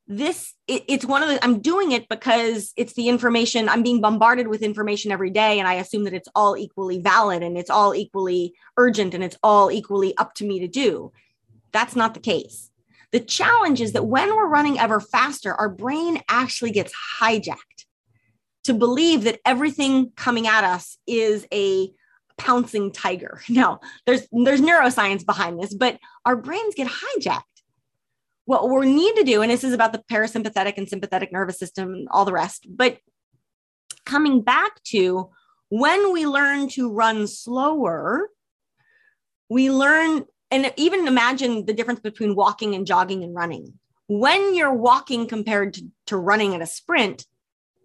This 0.06 0.52
it, 0.66 0.84
it's 0.86 1.06
one 1.06 1.22
of 1.22 1.28
the 1.30 1.42
i'm 1.42 1.60
doing 1.60 1.92
it 1.92 2.08
because 2.10 2.72
it's 2.76 2.92
the 2.92 3.08
information 3.08 3.70
i'm 3.70 3.82
being 3.82 4.02
bombarded 4.02 4.48
with 4.48 4.62
information 4.62 5.12
every 5.12 5.30
day 5.30 5.58
and 5.58 5.66
i 5.66 5.74
assume 5.74 6.04
that 6.04 6.12
it's 6.12 6.28
all 6.34 6.58
equally 6.58 7.00
valid 7.00 7.42
and 7.42 7.56
it's 7.56 7.70
all 7.70 7.94
equally 7.94 8.52
urgent 8.76 9.14
and 9.14 9.24
it's 9.24 9.38
all 9.42 9.70
equally 9.70 10.14
up 10.18 10.34
to 10.34 10.44
me 10.44 10.60
to 10.60 10.68
do. 10.68 11.10
That's 11.72 11.96
not 11.96 12.12
the 12.14 12.20
case. 12.20 12.70
The 13.12 13.20
challenge 13.20 13.80
is 13.80 13.92
that 13.92 14.06
when 14.06 14.34
we're 14.34 14.48
running 14.48 14.78
ever 14.78 15.00
faster 15.00 15.54
our 15.54 15.68
brain 15.68 16.20
actually 16.28 16.72
gets 16.72 16.92
hijacked 17.20 17.83
to 18.64 18.74
believe 18.74 19.24
that 19.24 19.40
everything 19.44 20.10
coming 20.16 20.46
at 20.46 20.64
us 20.64 20.98
is 21.06 21.46
a 21.52 21.90
pouncing 22.36 22.90
tiger 22.90 23.40
now 23.48 23.80
there's 24.06 24.26
there's 24.32 24.60
neuroscience 24.60 25.24
behind 25.24 25.60
this 25.60 25.72
but 25.72 25.98
our 26.24 26.36
brains 26.36 26.74
get 26.74 26.88
hijacked 26.88 27.42
what 28.46 28.68
we 28.68 28.92
need 28.92 29.16
to 29.16 29.24
do, 29.24 29.42
and 29.42 29.50
this 29.50 29.64
is 29.64 29.72
about 29.72 29.92
the 29.92 30.02
parasympathetic 30.10 30.74
and 30.76 30.88
sympathetic 30.88 31.32
nervous 31.32 31.58
system 31.58 31.94
and 31.94 32.08
all 32.10 32.24
the 32.24 32.32
rest, 32.32 32.66
but 32.68 32.98
coming 34.04 34.42
back 34.42 34.82
to 34.84 35.30
when 35.70 36.12
we 36.12 36.26
learn 36.26 36.68
to 36.68 36.92
run 36.92 37.26
slower, 37.26 38.28
we 39.48 39.70
learn, 39.70 40.24
and 40.50 40.72
even 40.76 41.08
imagine 41.08 41.64
the 41.64 41.72
difference 41.72 42.00
between 42.00 42.36
walking 42.36 42.74
and 42.74 42.86
jogging 42.86 43.24
and 43.24 43.34
running. 43.34 43.78
When 44.08 44.54
you're 44.54 44.74
walking 44.74 45.26
compared 45.26 45.74
to, 45.74 45.88
to 46.08 46.16
running 46.18 46.54
at 46.54 46.60
a 46.60 46.66
sprint, 46.66 47.24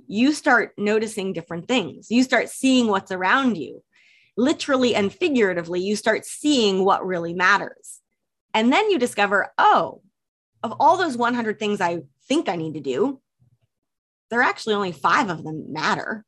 you 0.10 0.34
start 0.34 0.74
noticing 0.76 1.34
different 1.34 1.68
things. 1.68 2.10
You 2.10 2.24
start 2.24 2.50
seeing 2.50 2.88
what's 2.88 3.12
around 3.12 3.58
you. 3.58 3.84
Literally 4.36 4.96
and 4.96 5.14
figuratively, 5.14 5.82
you 5.82 5.96
start 5.96 6.26
seeing 6.26 6.84
what 6.84 7.06
really 7.06 7.34
matters. 7.34 8.00
And 8.56 8.74
then 8.74 8.90
you 8.90 8.98
discover, 8.98 9.54
oh, 9.60 10.02
of 10.64 10.74
all 10.80 10.98
those 10.98 11.16
100 11.16 11.60
things 11.60 11.80
I 11.80 12.00
think 12.28 12.50
I 12.50 12.56
need 12.56 12.74
to 12.74 12.80
do, 12.80 13.22
there 14.32 14.40
are 14.40 14.44
actually 14.44 14.74
only 14.74 14.92
five 14.92 15.30
of 15.30 15.44
them 15.44 15.72
matter. 15.72 16.26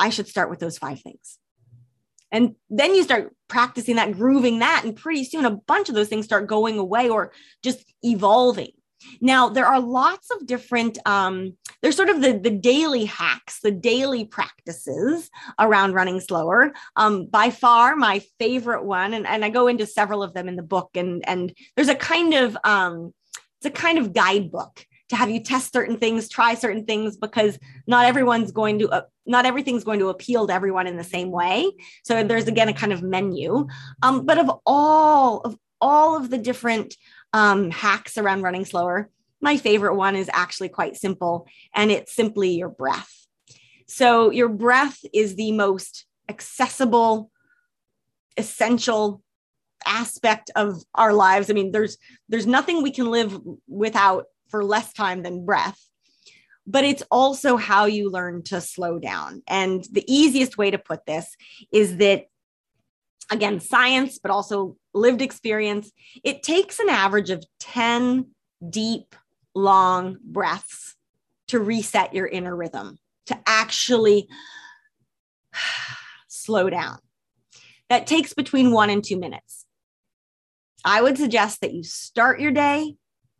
I 0.00 0.10
should 0.10 0.26
start 0.26 0.50
with 0.50 0.58
those 0.58 0.76
five 0.76 1.00
things. 1.00 1.38
And 2.32 2.56
then 2.68 2.96
you 2.96 3.04
start 3.04 3.32
practicing 3.48 3.94
that, 3.96 4.12
grooving 4.12 4.58
that, 4.58 4.82
and 4.84 4.96
pretty 4.96 5.22
soon 5.22 5.44
a 5.44 5.50
bunch 5.50 5.88
of 5.88 5.94
those 5.94 6.08
things 6.08 6.24
start 6.24 6.48
going 6.48 6.78
away 6.78 7.08
or 7.08 7.32
just 7.62 7.84
evolving. 8.02 8.72
Now, 9.20 9.48
there 9.48 9.66
are 9.66 9.80
lots 9.80 10.30
of 10.30 10.46
different, 10.46 10.98
um, 11.06 11.56
there's 11.82 11.96
sort 11.96 12.10
of 12.10 12.20
the, 12.20 12.38
the 12.38 12.50
daily 12.50 13.04
hacks, 13.06 13.60
the 13.60 13.70
daily 13.70 14.24
practices 14.24 15.30
around 15.58 15.94
running 15.94 16.20
slower. 16.20 16.72
Um, 16.96 17.26
by 17.26 17.50
far, 17.50 17.96
my 17.96 18.22
favorite 18.38 18.84
one, 18.84 19.14
and, 19.14 19.26
and 19.26 19.44
I 19.44 19.50
go 19.50 19.66
into 19.66 19.86
several 19.86 20.22
of 20.22 20.34
them 20.34 20.48
in 20.48 20.56
the 20.56 20.62
book, 20.62 20.90
and, 20.94 21.26
and 21.28 21.54
there's 21.76 21.88
a 21.88 21.94
kind 21.94 22.34
of, 22.34 22.56
um, 22.64 23.14
it's 23.58 23.66
a 23.66 23.70
kind 23.70 23.98
of 23.98 24.12
guidebook 24.12 24.86
to 25.10 25.16
have 25.16 25.28
you 25.28 25.40
test 25.42 25.72
certain 25.72 25.98
things, 25.98 26.28
try 26.28 26.54
certain 26.54 26.86
things, 26.86 27.16
because 27.16 27.58
not 27.86 28.06
everyone's 28.06 28.52
going 28.52 28.78
to, 28.78 28.88
uh, 28.88 29.02
not 29.26 29.44
everything's 29.44 29.84
going 29.84 29.98
to 29.98 30.08
appeal 30.08 30.46
to 30.46 30.52
everyone 30.52 30.86
in 30.86 30.96
the 30.96 31.04
same 31.04 31.30
way. 31.30 31.70
So 32.04 32.22
there's 32.22 32.46
again 32.46 32.68
a 32.68 32.72
kind 32.72 32.92
of 32.92 33.02
menu. 33.02 33.66
Um, 34.02 34.24
but 34.24 34.38
of 34.38 34.50
all 34.64 35.40
of 35.40 35.58
all 35.80 36.16
of 36.16 36.30
the 36.30 36.38
different 36.38 36.94
um, 37.32 37.70
hacks 37.70 38.18
around 38.18 38.42
running 38.42 38.64
slower. 38.64 39.10
My 39.40 39.56
favorite 39.56 39.94
one 39.94 40.16
is 40.16 40.30
actually 40.32 40.68
quite 40.68 40.96
simple, 40.96 41.46
and 41.74 41.90
it's 41.90 42.14
simply 42.14 42.50
your 42.50 42.68
breath. 42.68 43.26
So, 43.86 44.30
your 44.30 44.48
breath 44.48 44.98
is 45.12 45.34
the 45.34 45.52
most 45.52 46.06
accessible, 46.28 47.30
essential 48.36 49.22
aspect 49.86 50.50
of 50.56 50.82
our 50.94 51.12
lives. 51.12 51.50
I 51.50 51.54
mean, 51.54 51.72
there's 51.72 51.96
there's 52.28 52.46
nothing 52.46 52.82
we 52.82 52.90
can 52.90 53.10
live 53.10 53.38
without 53.66 54.26
for 54.48 54.64
less 54.64 54.92
time 54.92 55.22
than 55.22 55.44
breath. 55.44 55.78
But 56.66 56.84
it's 56.84 57.02
also 57.10 57.56
how 57.56 57.86
you 57.86 58.10
learn 58.10 58.42
to 58.44 58.60
slow 58.60 58.98
down. 58.98 59.42
And 59.48 59.84
the 59.90 60.04
easiest 60.06 60.58
way 60.58 60.70
to 60.70 60.78
put 60.78 61.06
this 61.06 61.34
is 61.72 61.96
that 61.96 62.26
again, 63.30 63.60
science, 63.60 64.18
but 64.18 64.30
also 64.30 64.76
lived 64.92 65.22
experience. 65.22 65.90
It 66.24 66.42
takes 66.42 66.78
an 66.78 66.88
average 66.88 67.30
of 67.30 67.44
10 67.60 68.26
deep, 68.68 69.14
long 69.54 70.18
breaths 70.22 70.96
to 71.48 71.58
reset 71.58 72.14
your 72.14 72.26
inner 72.26 72.54
rhythm, 72.54 72.98
to 73.26 73.38
actually 73.46 74.28
slow 76.28 76.70
down. 76.70 76.98
That 77.88 78.06
takes 78.06 78.34
between 78.34 78.70
one 78.70 78.90
and 78.90 79.02
two 79.02 79.18
minutes. 79.18 79.66
I 80.84 81.02
would 81.02 81.18
suggest 81.18 81.60
that 81.60 81.74
you 81.74 81.82
start 81.82 82.40
your 82.40 82.52
day 82.52 82.96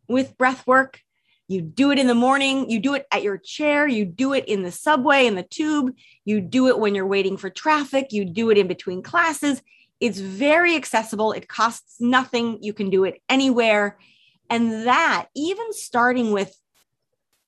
with 0.07 0.37
breath 0.37 0.67
work. 0.67 0.99
You 1.47 1.61
do 1.61 1.91
it 1.91 1.99
in 1.99 2.07
the 2.07 2.15
morning, 2.15 2.69
you 2.69 2.79
do 2.79 2.93
it 2.93 3.05
at 3.11 3.23
your 3.23 3.37
chair, 3.37 3.85
you 3.85 4.05
do 4.05 4.33
it 4.33 4.45
in 4.45 4.63
the 4.63 4.71
subway, 4.71 5.25
in 5.25 5.35
the 5.35 5.43
tube, 5.43 5.93
you 6.23 6.39
do 6.39 6.69
it 6.69 6.79
when 6.79 6.95
you're 6.95 7.07
waiting 7.07 7.35
for 7.35 7.49
traffic, 7.49 8.07
you 8.11 8.23
do 8.23 8.51
it 8.51 8.57
in 8.57 8.67
between 8.67 9.01
classes. 9.01 9.61
It's 10.01 10.19
very 10.19 10.75
accessible. 10.75 11.31
It 11.31 11.47
costs 11.47 12.01
nothing. 12.01 12.57
You 12.61 12.73
can 12.73 12.89
do 12.89 13.05
it 13.05 13.21
anywhere. 13.29 13.97
And 14.49 14.87
that, 14.87 15.27
even 15.35 15.71
starting 15.71 16.33
with 16.33 16.53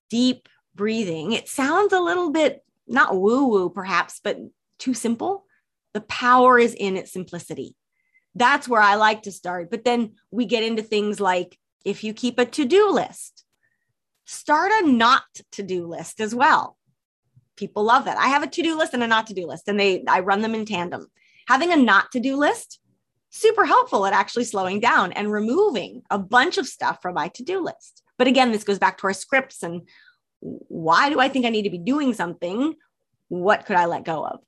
deep 0.10 0.48
breathing, 0.76 1.34
it 1.34 1.50
sounds 1.50 1.92
a 1.92 2.00
little 2.00 2.32
bit 2.32 2.64
not 2.88 3.16
woo 3.16 3.48
woo, 3.48 3.70
perhaps, 3.70 4.22
but 4.24 4.38
too 4.78 4.94
simple. 4.94 5.46
The 5.94 6.02
power 6.02 6.60
is 6.60 6.74
in 6.74 6.96
its 6.96 7.12
simplicity. 7.12 7.76
That's 8.36 8.68
where 8.68 8.82
I 8.82 8.96
like 8.96 9.24
to 9.24 9.32
start. 9.32 9.72
But 9.72 9.84
then 9.84 10.14
we 10.32 10.46
get 10.46 10.64
into 10.64 10.84
things 10.84 11.20
like 11.20 11.58
if 11.86 12.04
you 12.04 12.14
keep 12.14 12.40
a 12.40 12.46
to 12.46 12.66
do 12.66 12.92
list, 12.92 13.44
start 14.26 14.72
a 14.82 14.88
not 14.88 15.24
to 15.54 15.64
do 15.64 15.88
list 15.88 16.22
as 16.22 16.34
well. 16.34 16.78
People 17.56 17.84
love 17.84 18.06
that. 18.06 18.18
I 18.18 18.28
have 18.28 18.44
a 18.44 18.48
to 18.48 18.62
do 18.62 18.78
list 18.78 18.94
and 18.94 19.04
a 19.04 19.08
not 19.08 19.28
to 19.28 19.34
do 19.34 19.48
list, 19.48 19.68
and 19.68 19.80
they 19.80 20.04
I 20.08 20.22
run 20.22 20.42
them 20.42 20.56
in 20.56 20.66
tandem. 20.66 21.08
Having 21.48 21.74
a 21.74 21.78
not 21.78 22.12
to 22.12 22.20
do 22.20 22.36
list, 22.36 22.80
super 23.30 23.66
helpful 23.66 24.06
at 24.06 24.14
actually 24.14 24.46
slowing 24.46 24.80
down 24.80 25.12
and 25.12 25.32
removing 25.32 26.04
a 26.10 26.20
bunch 26.20 26.58
of 26.58 26.68
stuff 26.68 27.00
from 27.02 27.16
my 27.16 27.28
to 27.30 27.44
do 27.44 27.60
list. 27.62 28.04
But 28.18 28.28
again, 28.28 28.52
this 28.52 28.64
goes 28.64 28.80
back 28.80 29.00
to 29.00 29.08
our 29.08 29.14
scripts 29.14 29.64
and 29.64 29.88
why 30.40 31.10
do 31.10 31.20
I 31.20 31.30
think 31.30 31.46
I 31.46 31.50
need 31.50 31.64
to 31.64 31.70
be 31.70 31.78
doing 31.78 32.14
something? 32.14 32.76
What 33.30 33.66
could 33.66 33.76
I 33.76 33.86
let 33.86 34.04
go 34.04 34.26
of? 34.26 34.40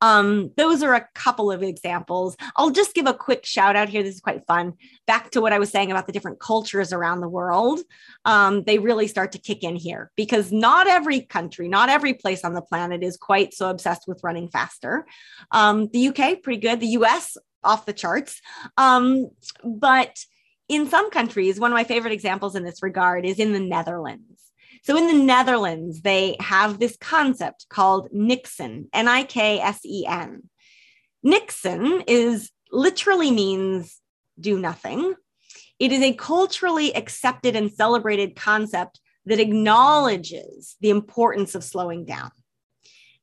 Um, 0.00 0.50
those 0.56 0.82
are 0.82 0.94
a 0.94 1.08
couple 1.14 1.50
of 1.50 1.62
examples. 1.62 2.36
I'll 2.56 2.70
just 2.70 2.94
give 2.94 3.06
a 3.06 3.14
quick 3.14 3.46
shout 3.46 3.76
out 3.76 3.88
here. 3.88 4.02
This 4.02 4.16
is 4.16 4.20
quite 4.20 4.46
fun. 4.46 4.74
Back 5.06 5.30
to 5.30 5.40
what 5.40 5.52
I 5.52 5.58
was 5.58 5.70
saying 5.70 5.90
about 5.90 6.06
the 6.06 6.12
different 6.12 6.40
cultures 6.40 6.92
around 6.92 7.20
the 7.20 7.28
world. 7.28 7.80
Um, 8.24 8.64
they 8.64 8.78
really 8.78 9.06
start 9.06 9.32
to 9.32 9.38
kick 9.38 9.62
in 9.62 9.76
here 9.76 10.10
because 10.16 10.52
not 10.52 10.86
every 10.86 11.20
country, 11.20 11.68
not 11.68 11.88
every 11.88 12.14
place 12.14 12.44
on 12.44 12.54
the 12.54 12.62
planet 12.62 13.02
is 13.02 13.16
quite 13.16 13.54
so 13.54 13.70
obsessed 13.70 14.06
with 14.06 14.22
running 14.22 14.48
faster. 14.48 15.06
Um, 15.50 15.88
the 15.92 16.08
UK, 16.08 16.42
pretty 16.42 16.60
good. 16.60 16.80
The 16.80 16.98
US, 16.98 17.36
off 17.64 17.86
the 17.86 17.92
charts. 17.92 18.40
Um, 18.76 19.30
but 19.64 20.24
in 20.68 20.88
some 20.88 21.10
countries, 21.10 21.58
one 21.58 21.72
of 21.72 21.76
my 21.76 21.84
favorite 21.84 22.12
examples 22.12 22.54
in 22.54 22.64
this 22.64 22.82
regard 22.82 23.24
is 23.24 23.38
in 23.38 23.52
the 23.52 23.60
Netherlands. 23.60 24.40
So 24.84 24.98
in 24.98 25.06
the 25.06 25.14
Netherlands, 25.14 26.02
they 26.02 26.36
have 26.40 26.78
this 26.78 26.96
concept 26.98 27.66
called 27.70 28.10
niksen, 28.12 28.88
N 28.92 29.08
I 29.08 29.24
K 29.24 29.58
S 29.58 29.80
E 29.84 30.04
N. 30.06 30.50
niksen 31.24 32.04
is 32.06 32.50
literally 32.70 33.30
means 33.30 33.98
do 34.38 34.58
nothing. 34.58 35.14
It 35.78 35.90
is 35.90 36.02
a 36.02 36.12
culturally 36.12 36.94
accepted 36.94 37.56
and 37.56 37.72
celebrated 37.72 38.36
concept 38.36 39.00
that 39.24 39.40
acknowledges 39.40 40.76
the 40.82 40.90
importance 40.90 41.54
of 41.54 41.64
slowing 41.64 42.04
down. 42.04 42.30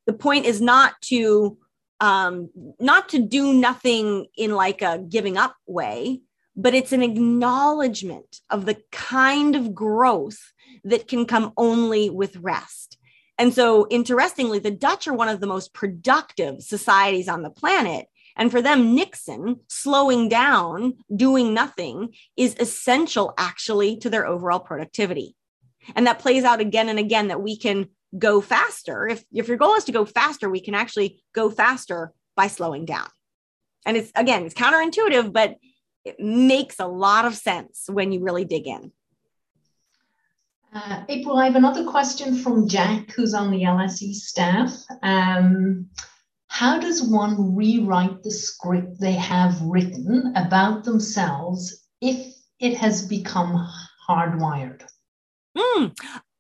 The 0.07 0.13
point 0.13 0.45
is 0.45 0.61
not 0.61 0.99
to 1.03 1.59
um, 1.99 2.49
not 2.79 3.09
to 3.09 3.19
do 3.19 3.53
nothing 3.53 4.25
in 4.35 4.55
like 4.55 4.81
a 4.81 4.97
giving 4.97 5.37
up 5.37 5.55
way, 5.67 6.21
but 6.55 6.73
it's 6.73 6.91
an 6.91 7.03
acknowledgement 7.03 8.37
of 8.49 8.65
the 8.65 8.81
kind 8.91 9.55
of 9.55 9.75
growth 9.75 10.39
that 10.83 11.07
can 11.07 11.25
come 11.25 11.53
only 11.57 12.09
with 12.09 12.35
rest. 12.37 12.97
And 13.37 13.53
so, 13.53 13.87
interestingly, 13.89 14.59
the 14.59 14.71
Dutch 14.71 15.07
are 15.07 15.13
one 15.13 15.29
of 15.29 15.39
the 15.39 15.47
most 15.47 15.73
productive 15.73 16.61
societies 16.61 17.27
on 17.27 17.41
the 17.41 17.49
planet. 17.49 18.07
And 18.35 18.51
for 18.51 18.61
them, 18.61 18.95
niksen 18.95 19.59
slowing 19.67 20.29
down, 20.29 20.93
doing 21.13 21.53
nothing, 21.53 22.13
is 22.37 22.55
essential 22.59 23.33
actually 23.37 23.97
to 23.97 24.09
their 24.09 24.25
overall 24.25 24.59
productivity. 24.59 25.35
And 25.95 26.07
that 26.07 26.19
plays 26.19 26.43
out 26.43 26.61
again 26.61 26.87
and 26.87 26.99
again 26.99 27.29
that 27.29 27.41
we 27.41 27.57
can 27.57 27.89
go 28.17 28.41
faster. 28.41 29.07
If, 29.07 29.23
if 29.33 29.47
your 29.47 29.57
goal 29.57 29.75
is 29.75 29.85
to 29.85 29.91
go 29.91 30.05
faster, 30.05 30.49
we 30.49 30.61
can 30.61 30.75
actually 30.75 31.23
go 31.33 31.49
faster 31.49 32.13
by 32.35 32.47
slowing 32.47 32.85
down. 32.85 33.07
And 33.85 33.97
it's 33.97 34.11
again, 34.15 34.45
it's 34.45 34.53
counterintuitive, 34.53 35.33
but 35.33 35.55
it 36.05 36.19
makes 36.19 36.79
a 36.79 36.87
lot 36.87 37.25
of 37.25 37.35
sense 37.35 37.85
when 37.87 38.11
you 38.11 38.21
really 38.21 38.45
dig 38.45 38.67
in. 38.67 38.91
Uh, 40.73 41.03
April, 41.09 41.37
I 41.37 41.45
have 41.45 41.57
another 41.57 41.83
question 41.83 42.35
from 42.35 42.67
Jack, 42.67 43.11
who's 43.11 43.33
on 43.33 43.51
the 43.51 43.63
LSE 43.63 44.13
staff. 44.13 44.73
Um, 45.03 45.89
how 46.47 46.79
does 46.79 47.03
one 47.03 47.55
rewrite 47.55 48.23
the 48.23 48.31
script 48.31 48.99
they 48.99 49.13
have 49.13 49.61
written 49.61 50.33
about 50.35 50.85
themselves 50.85 51.85
if 51.99 52.33
it 52.59 52.77
has 52.77 53.05
become 53.05 53.67
hardwired? 54.07 54.83
Mm. 55.57 55.93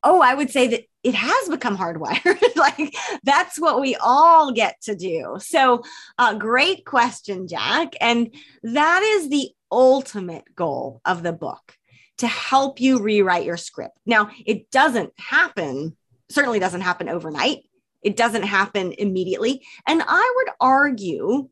Oh, 0.03 0.21
I 0.21 0.33
would 0.33 0.49
say 0.49 0.67
that 0.67 0.83
it 1.03 1.15
has 1.15 1.49
become 1.49 1.77
hardwired. 1.77 2.41
like 2.55 2.95
that's 3.23 3.59
what 3.59 3.81
we 3.81 3.97
all 3.97 4.53
get 4.53 4.79
to 4.83 4.95
do. 4.95 5.37
So, 5.39 5.83
uh, 6.17 6.35
great 6.35 6.85
question, 6.85 7.49
Jack. 7.49 7.95
And 7.99 8.33
that 8.63 9.01
is 9.03 9.29
the 9.29 9.49
ultimate 9.71 10.55
goal 10.55 11.01
of 11.05 11.21
the 11.21 11.33
book 11.33 11.77
to 12.21 12.27
help 12.27 12.79
you 12.79 12.99
rewrite 12.99 13.45
your 13.45 13.57
script. 13.57 13.97
Now, 14.05 14.29
it 14.45 14.69
doesn't 14.69 15.11
happen, 15.19 15.97
certainly 16.29 16.59
doesn't 16.59 16.81
happen 16.81 17.09
overnight. 17.09 17.63
It 18.03 18.15
doesn't 18.15 18.43
happen 18.43 18.93
immediately. 18.93 19.65
And 19.87 20.03
I 20.05 20.33
would 20.35 20.53
argue 20.59 21.49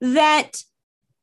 that 0.00 0.62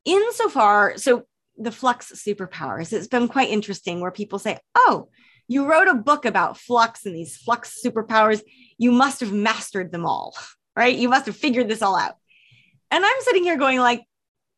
insofar, 0.06 0.98
so 0.98 1.24
the 1.58 1.72
flux 1.72 2.12
superpowers, 2.12 2.94
it's 2.94 3.08
been 3.08 3.28
quite 3.28 3.50
interesting 3.50 4.00
where 4.00 4.12
people 4.12 4.38
say, 4.38 4.60
oh, 4.76 5.10
you 5.48 5.66
wrote 5.66 5.88
a 5.88 5.96
book 5.96 6.26
about 6.26 6.58
flux 6.58 7.06
and 7.06 7.16
these 7.16 7.36
flux 7.36 7.82
superpowers. 7.84 8.42
You 8.78 8.92
must 8.92 9.22
have 9.22 9.34
mastered 9.34 9.92
them 9.92 10.06
all, 10.06 10.36
right? 10.76 10.96
You 10.96 11.10
must 11.10 11.26
have 11.26 11.36
figured 11.36 11.68
this 11.68 11.82
all 11.82 11.96
out. 11.96 12.16
And 12.92 13.04
I'm 13.04 13.22
sitting 13.22 13.44
here 13.44 13.58
going 13.58 13.80
like, 13.80 14.04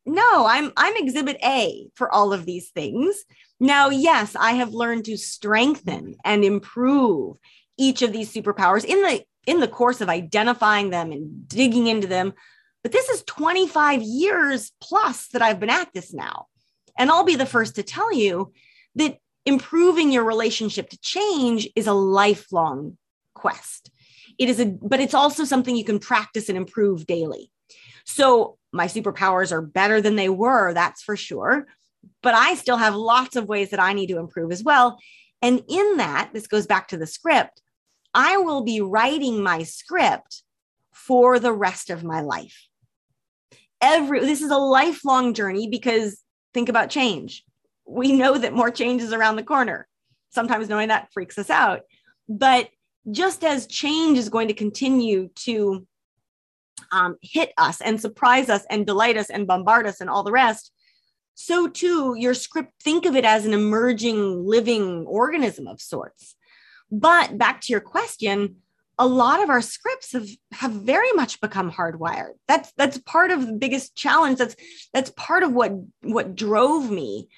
no, 0.06 0.46
I'm 0.46 0.72
I'm 0.76 0.96
exhibit 0.96 1.36
A 1.42 1.88
for 1.94 2.12
all 2.12 2.32
of 2.32 2.46
these 2.46 2.70
things. 2.70 3.24
Now, 3.58 3.88
yes, 3.88 4.36
I 4.36 4.52
have 4.52 4.74
learned 4.74 5.06
to 5.06 5.16
strengthen 5.16 6.16
and 6.24 6.44
improve 6.44 7.38
each 7.78 8.02
of 8.02 8.12
these 8.12 8.32
superpowers 8.32 8.84
in 8.84 9.02
the 9.02 9.24
in 9.46 9.60
the 9.60 9.68
course 9.68 10.00
of 10.00 10.08
identifying 10.08 10.90
them 10.90 11.12
and 11.12 11.48
digging 11.48 11.86
into 11.86 12.08
them. 12.08 12.34
But 12.82 12.90
this 12.90 13.08
is 13.08 13.22
25 13.24 14.02
years 14.02 14.72
plus 14.80 15.28
that 15.28 15.42
I've 15.42 15.60
been 15.60 15.70
at 15.70 15.92
this 15.94 16.12
now. 16.12 16.46
And 16.98 17.10
I'll 17.10 17.24
be 17.24 17.36
the 17.36 17.46
first 17.46 17.76
to 17.76 17.84
tell 17.84 18.12
you 18.12 18.52
that 18.96 19.18
improving 19.44 20.10
your 20.10 20.24
relationship 20.24 20.90
to 20.90 21.00
change 21.00 21.68
is 21.76 21.86
a 21.86 21.92
lifelong 21.92 22.98
quest. 23.34 23.90
It 24.38 24.48
is 24.48 24.60
a 24.60 24.66
but 24.66 25.00
it's 25.00 25.14
also 25.14 25.44
something 25.44 25.76
you 25.76 25.84
can 25.84 26.00
practice 26.00 26.48
and 26.48 26.58
improve 26.58 27.06
daily. 27.06 27.50
So 28.04 28.58
my 28.72 28.86
superpowers 28.86 29.52
are 29.52 29.62
better 29.62 30.00
than 30.00 30.16
they 30.16 30.28
were, 30.28 30.74
that's 30.74 31.02
for 31.02 31.16
sure 31.16 31.66
but 32.22 32.34
I 32.34 32.54
still 32.54 32.76
have 32.76 32.94
lots 32.94 33.36
of 33.36 33.48
ways 33.48 33.70
that 33.70 33.80
I 33.80 33.92
need 33.92 34.08
to 34.08 34.18
improve 34.18 34.52
as 34.52 34.62
well. 34.62 34.98
And 35.42 35.62
in 35.68 35.96
that, 35.98 36.30
this 36.32 36.46
goes 36.46 36.66
back 36.66 36.88
to 36.88 36.96
the 36.96 37.06
script, 37.06 37.62
I 38.14 38.38
will 38.38 38.62
be 38.62 38.80
writing 38.80 39.42
my 39.42 39.62
script 39.62 40.42
for 40.92 41.38
the 41.38 41.52
rest 41.52 41.90
of 41.90 42.02
my 42.02 42.22
life. 42.22 42.66
Every 43.80 44.20
this 44.20 44.40
is 44.40 44.50
a 44.50 44.56
lifelong 44.56 45.34
journey 45.34 45.68
because 45.68 46.22
think 46.54 46.68
about 46.68 46.88
change. 46.88 47.44
We 47.86 48.12
know 48.12 48.38
that 48.38 48.54
more 48.54 48.70
change 48.70 49.02
is 49.02 49.12
around 49.12 49.36
the 49.36 49.42
corner. 49.42 49.86
Sometimes 50.30 50.68
knowing 50.68 50.88
that 50.88 51.12
freaks 51.12 51.38
us 51.38 51.50
out. 51.50 51.82
But 52.28 52.70
just 53.10 53.44
as 53.44 53.66
change 53.66 54.18
is 54.18 54.28
going 54.28 54.48
to 54.48 54.54
continue 54.54 55.28
to 55.44 55.86
um, 56.90 57.16
hit 57.22 57.52
us 57.58 57.80
and 57.80 58.00
surprise 58.00 58.48
us 58.48 58.64
and 58.70 58.86
delight 58.86 59.16
us 59.16 59.30
and 59.30 59.46
bombard 59.46 59.86
us 59.86 60.00
and 60.00 60.10
all 60.10 60.22
the 60.22 60.32
rest, 60.32 60.72
so 61.36 61.68
too 61.68 62.16
your 62.18 62.34
script 62.34 62.72
think 62.82 63.06
of 63.06 63.14
it 63.14 63.24
as 63.24 63.46
an 63.46 63.54
emerging 63.54 64.44
living 64.44 65.04
organism 65.06 65.68
of 65.68 65.80
sorts. 65.80 66.34
But 66.90 67.38
back 67.38 67.60
to 67.62 67.72
your 67.72 67.80
question 67.80 68.56
a 68.98 69.06
lot 69.06 69.42
of 69.42 69.50
our 69.50 69.60
scripts 69.60 70.12
have 70.12 70.28
have 70.52 70.72
very 70.72 71.12
much 71.12 71.40
become 71.40 71.70
hardwired. 71.70 72.32
That's 72.48 72.72
that's 72.76 72.98
part 72.98 73.30
of 73.30 73.46
the 73.46 73.52
biggest 73.52 73.94
challenge. 73.94 74.38
That's 74.38 74.56
that's 74.92 75.10
part 75.10 75.42
of 75.42 75.52
what 75.52 75.72
what 76.02 76.34
drove 76.34 76.90
me 76.90 77.28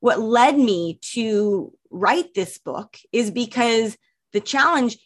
what 0.00 0.20
led 0.20 0.56
me 0.56 0.98
to 1.02 1.72
write 1.90 2.34
this 2.34 2.58
book 2.58 2.96
is 3.12 3.30
because 3.30 3.96
the 4.32 4.40
challenge 4.40 4.98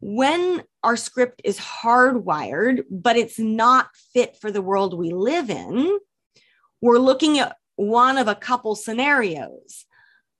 when 0.00 0.62
our 0.84 0.96
script 0.96 1.40
is 1.44 1.58
hardwired 1.58 2.84
but 2.90 3.16
it's 3.16 3.38
not 3.38 3.88
fit 4.14 4.36
for 4.36 4.50
the 4.50 4.62
world 4.62 4.96
we 4.96 5.10
live 5.10 5.50
in 5.50 5.98
we're 6.80 6.98
looking 6.98 7.38
at 7.38 7.56
one 7.78 8.18
of 8.18 8.26
a 8.26 8.34
couple 8.34 8.74
scenarios. 8.74 9.86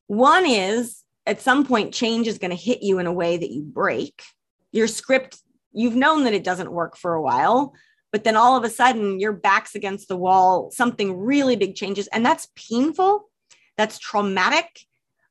One 0.09 0.45
is 0.45 1.05
at 1.25 1.41
some 1.41 1.65
point, 1.65 1.95
change 1.95 2.27
is 2.27 2.39
going 2.39 2.51
to 2.51 2.57
hit 2.57 2.83
you 2.83 2.99
in 2.99 3.07
a 3.07 3.13
way 3.13 3.37
that 3.37 3.51
you 3.51 3.63
break. 3.63 4.23
Your 4.73 4.89
script, 4.89 5.39
you've 5.73 5.95
known 5.95 6.25
that 6.25 6.35
it 6.35 6.43
doesn't 6.43 6.73
work 6.73 6.97
for 6.97 7.15
a 7.15 7.23
while, 7.23 7.75
but 8.11 8.25
then 8.25 8.35
all 8.35 8.57
of 8.57 8.65
a 8.65 8.71
sudden 8.71 9.21
your 9.21 9.33
back's 9.33 9.77
against 9.77 10.09
the 10.09 10.17
wall, 10.17 10.73
something 10.73 11.17
really 11.17 11.55
big 11.55 11.77
changes. 11.77 12.09
And 12.09 12.27
that's 12.27 12.49
painful. 12.57 13.31
That's 13.77 14.01
traumatic. 14.01 14.81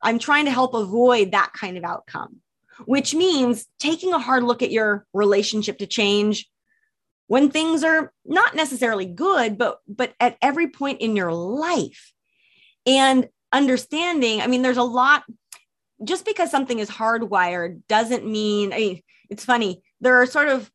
I'm 0.02 0.18
trying 0.18 0.46
to 0.46 0.52
help 0.52 0.76
avoid 0.76 1.32
that 1.32 1.52
kind 1.54 1.78
of 1.78 1.84
outcome, 1.84 2.38
which 2.86 3.14
means 3.14 3.66
taking 3.80 4.14
a 4.14 4.20
hard 4.20 4.44
look 4.44 4.62
at 4.62 4.72
your 4.72 5.06
relationship 5.14 5.80
to 5.80 5.88
change, 5.88 6.48
when 7.28 7.50
things 7.50 7.84
are 7.84 8.12
not 8.26 8.56
necessarily 8.56 9.06
good 9.06 9.58
but 9.58 9.80
but 9.88 10.14
at 10.20 10.38
every 10.42 10.68
point 10.68 11.02
in 11.02 11.16
your 11.16 11.34
life 11.34 12.14
and 12.86 13.28
understanding 13.52 14.42
i 14.42 14.48
mean 14.48 14.62
there's 14.62 14.78
a 14.78 14.84
lot 14.84 15.24
just 16.04 16.26
because 16.26 16.52
something 16.52 16.80
is 16.80 16.90
hardwired 16.90 17.82
doesn't 17.88 18.26
mean 18.26 18.74
I 18.74 18.78
mean, 18.78 19.02
it's 19.30 19.46
funny 19.46 19.82
there 20.02 20.22
are 20.22 20.26
sort 20.26 20.48
of 20.48 20.70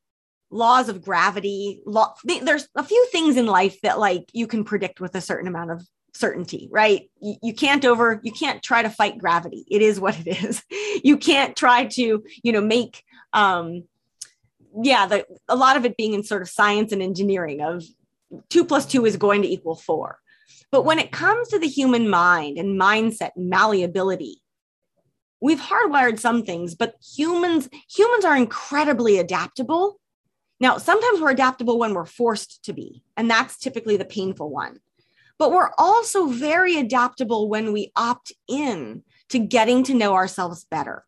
laws 0.51 0.89
of 0.89 1.03
gravity 1.03 1.81
law, 1.87 2.15
there's 2.25 2.69
a 2.77 2.85
few 2.85 3.07
things 3.11 3.37
in 3.37 3.47
life 3.47 3.81
that 3.81 3.99
like 3.99 4.29
you 4.33 4.47
can 4.47 4.65
predict 4.65 5.01
with 5.01 5.15
a 5.15 5.21
certain 5.21 5.49
amount 5.49 5.71
of 5.71 5.83
certainty, 6.15 6.69
right? 6.71 7.11
You, 7.21 7.37
you, 7.43 7.55
can't 7.55 7.85
over, 7.85 8.21
you 8.23 8.33
can't 8.33 8.63
try 8.63 8.83
to 8.83 8.91
fight 8.91 9.19
gravity. 9.19 9.65
It 9.71 9.83
is 9.83 9.99
what 9.99 10.19
it 10.21 10.45
is. 10.45 10.63
You 11.05 11.17
can't 11.17 11.57
try 11.57 11.87
to, 11.87 12.23
you 12.43 12.53
know, 12.53 12.61
make, 12.61 13.03
um, 13.33 13.85
yeah, 14.81 15.07
the, 15.07 15.27
a 15.49 15.57
lot 15.57 15.77
of 15.77 15.85
it 15.85 15.97
being 15.97 16.15
in 16.15 16.23
sort 16.23 16.43
of 16.43 16.49
science 16.49 16.93
and 16.93 17.03
engineering 17.03 17.61
of 17.61 17.85
two 18.49 18.65
plus 18.65 18.87
two 18.87 19.05
is 19.05 19.17
going 19.17 19.43
to 19.43 19.49
equal 19.49 19.77
four. 19.77 20.19
But 20.71 20.85
when 20.85 20.99
it 20.99 21.13
comes 21.13 21.49
to 21.49 21.59
the 21.59 21.69
human 21.69 22.09
mind 22.09 22.59
and 22.59 22.81
mindset 22.81 23.31
and 23.37 23.51
malleability, 23.51 24.43
we've 25.41 25.61
hardwired 25.61 26.19
some 26.19 26.43
things, 26.43 26.75
but 26.75 26.95
humans 27.17 27.69
humans 27.91 28.25
are 28.25 28.37
incredibly 28.37 29.19
adaptable. 29.19 29.99
Now, 30.61 30.79
sometimes 30.79 31.21
we're 31.21 31.31
adaptable 31.31 31.79
when 31.79 31.93
we're 31.93 32.07
forced 32.07 32.65
to 32.65 32.73
be, 32.73 33.03
and 33.17 33.31
that's 33.31 33.59
typically 33.59 33.97
the 33.97 34.05
painful 34.05 34.49
one. 34.49 34.79
But 35.39 35.51
we're 35.51 35.71
also 35.77 36.27
very 36.27 36.77
adaptable 36.77 37.49
when 37.49 37.73
we 37.73 37.91
opt 37.97 38.33
in 38.49 39.03
to 39.31 39.41
getting 39.41 39.83
to 39.85 39.95
know 39.95 40.15
ourselves 40.15 40.65
better. 40.71 41.05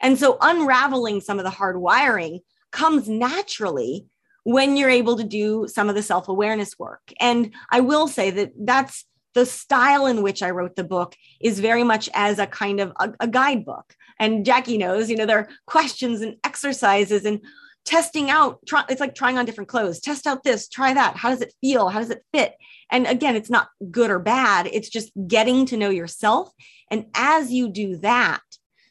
And 0.00 0.18
so 0.18 0.38
unraveling 0.40 1.20
some 1.20 1.38
of 1.38 1.44
the 1.44 1.50
hard 1.50 1.80
wiring 1.80 2.40
comes 2.70 3.08
naturally 3.08 4.06
when 4.44 4.76
you're 4.76 4.90
able 4.90 5.16
to 5.16 5.24
do 5.24 5.66
some 5.68 5.88
of 5.88 5.94
the 5.94 6.02
self 6.02 6.28
awareness 6.28 6.78
work. 6.78 7.12
And 7.20 7.52
I 7.70 7.80
will 7.80 8.08
say 8.08 8.30
that 8.30 8.52
that's 8.58 9.04
the 9.34 9.46
style 9.46 10.06
in 10.06 10.22
which 10.22 10.42
I 10.42 10.50
wrote 10.50 10.76
the 10.76 10.84
book 10.84 11.14
is 11.40 11.60
very 11.60 11.84
much 11.84 12.08
as 12.14 12.38
a 12.38 12.46
kind 12.46 12.80
of 12.80 12.92
a, 12.98 13.12
a 13.20 13.28
guidebook. 13.28 13.94
And 14.18 14.44
Jackie 14.44 14.78
knows, 14.78 15.08
you 15.08 15.16
know, 15.16 15.26
there 15.26 15.38
are 15.38 15.48
questions 15.66 16.20
and 16.20 16.36
exercises 16.44 17.24
and 17.24 17.40
testing 17.84 18.28
out. 18.28 18.58
Try, 18.66 18.84
it's 18.88 19.00
like 19.00 19.14
trying 19.14 19.38
on 19.38 19.46
different 19.46 19.68
clothes. 19.68 20.00
Test 20.00 20.26
out 20.26 20.42
this, 20.42 20.68
try 20.68 20.92
that. 20.92 21.16
How 21.16 21.30
does 21.30 21.42
it 21.42 21.54
feel? 21.60 21.88
How 21.88 22.00
does 22.00 22.10
it 22.10 22.24
fit? 22.32 22.54
And 22.90 23.06
again, 23.06 23.36
it's 23.36 23.50
not 23.50 23.68
good 23.90 24.10
or 24.10 24.18
bad. 24.18 24.68
It's 24.72 24.88
just 24.88 25.12
getting 25.26 25.66
to 25.66 25.76
know 25.76 25.90
yourself. 25.90 26.50
And 26.90 27.06
as 27.14 27.52
you 27.52 27.68
do 27.70 27.96
that, 27.98 28.42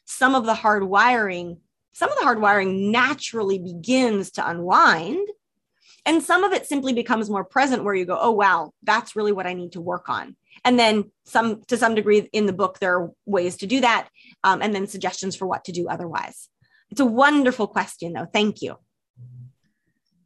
some 0.06 0.34
of 0.34 0.46
the 0.46 0.54
hard 0.54 0.84
wiring, 0.84 1.58
some 1.92 2.10
of 2.10 2.16
the 2.18 2.24
hard 2.24 2.40
wiring 2.40 2.90
naturally 2.90 3.58
begins 3.58 4.30
to 4.32 4.48
unwind 4.48 5.28
and 6.06 6.22
some 6.22 6.44
of 6.44 6.52
it 6.52 6.66
simply 6.66 6.92
becomes 6.92 7.28
more 7.28 7.44
present 7.44 7.84
where 7.84 7.94
you 7.94 8.04
go, 8.04 8.18
oh, 8.18 8.30
wow, 8.30 8.72
that's 8.82 9.14
really 9.14 9.32
what 9.32 9.46
I 9.46 9.52
need 9.52 9.72
to 9.72 9.80
work 9.80 10.08
on. 10.08 10.36
And 10.64 10.78
then 10.78 11.10
some, 11.24 11.62
to 11.68 11.76
some 11.76 11.94
degree 11.94 12.28
in 12.32 12.46
the 12.46 12.52
book, 12.52 12.78
there 12.78 12.98
are 12.98 13.10
ways 13.26 13.58
to 13.58 13.66
do 13.66 13.80
that. 13.80 14.08
Um, 14.42 14.62
and 14.62 14.74
then 14.74 14.86
suggestions 14.86 15.36
for 15.36 15.46
what 15.46 15.64
to 15.64 15.72
do 15.72 15.88
otherwise. 15.88 16.48
It's 16.90 17.00
a 17.00 17.06
wonderful 17.06 17.66
question 17.66 18.14
though. 18.14 18.26
Thank 18.32 18.62
you. 18.62 18.76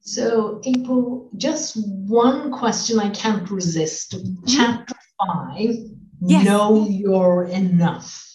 So 0.01 0.61
April, 0.65 1.31
just 1.37 1.77
one 1.77 2.53
question 2.53 2.99
I 2.99 3.11
can't 3.11 3.51
resist. 3.51 4.13
Mm-hmm. 4.13 4.47
Chapter 4.47 4.95
five, 5.19 5.77
yes. 6.21 6.45
know 6.45 6.87
you're 6.89 7.45
enough. 7.45 8.34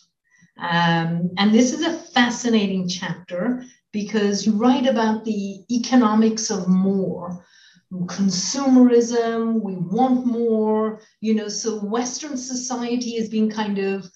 Um, 0.60 1.32
and 1.38 1.54
this 1.54 1.74
is 1.74 1.84
a 1.84 1.98
fascinating 1.98 2.88
chapter 2.90 3.64
because 3.94 4.46
you 4.46 4.54
write 4.54 4.88
about 4.88 5.24
the 5.24 5.64
economics 5.72 6.50
of 6.52 6.68
more. 6.68 7.46
Consumerism 7.92 9.62
we 9.64 9.76
want 9.76 10.24
more 10.24 11.02
you 11.22 11.34
know 11.34 11.48
so 11.48 11.80
western 11.80 12.38
society 12.38 13.18
has 13.18 13.30
been 13.30 13.50
kind 13.50 13.80
of 13.80 14.08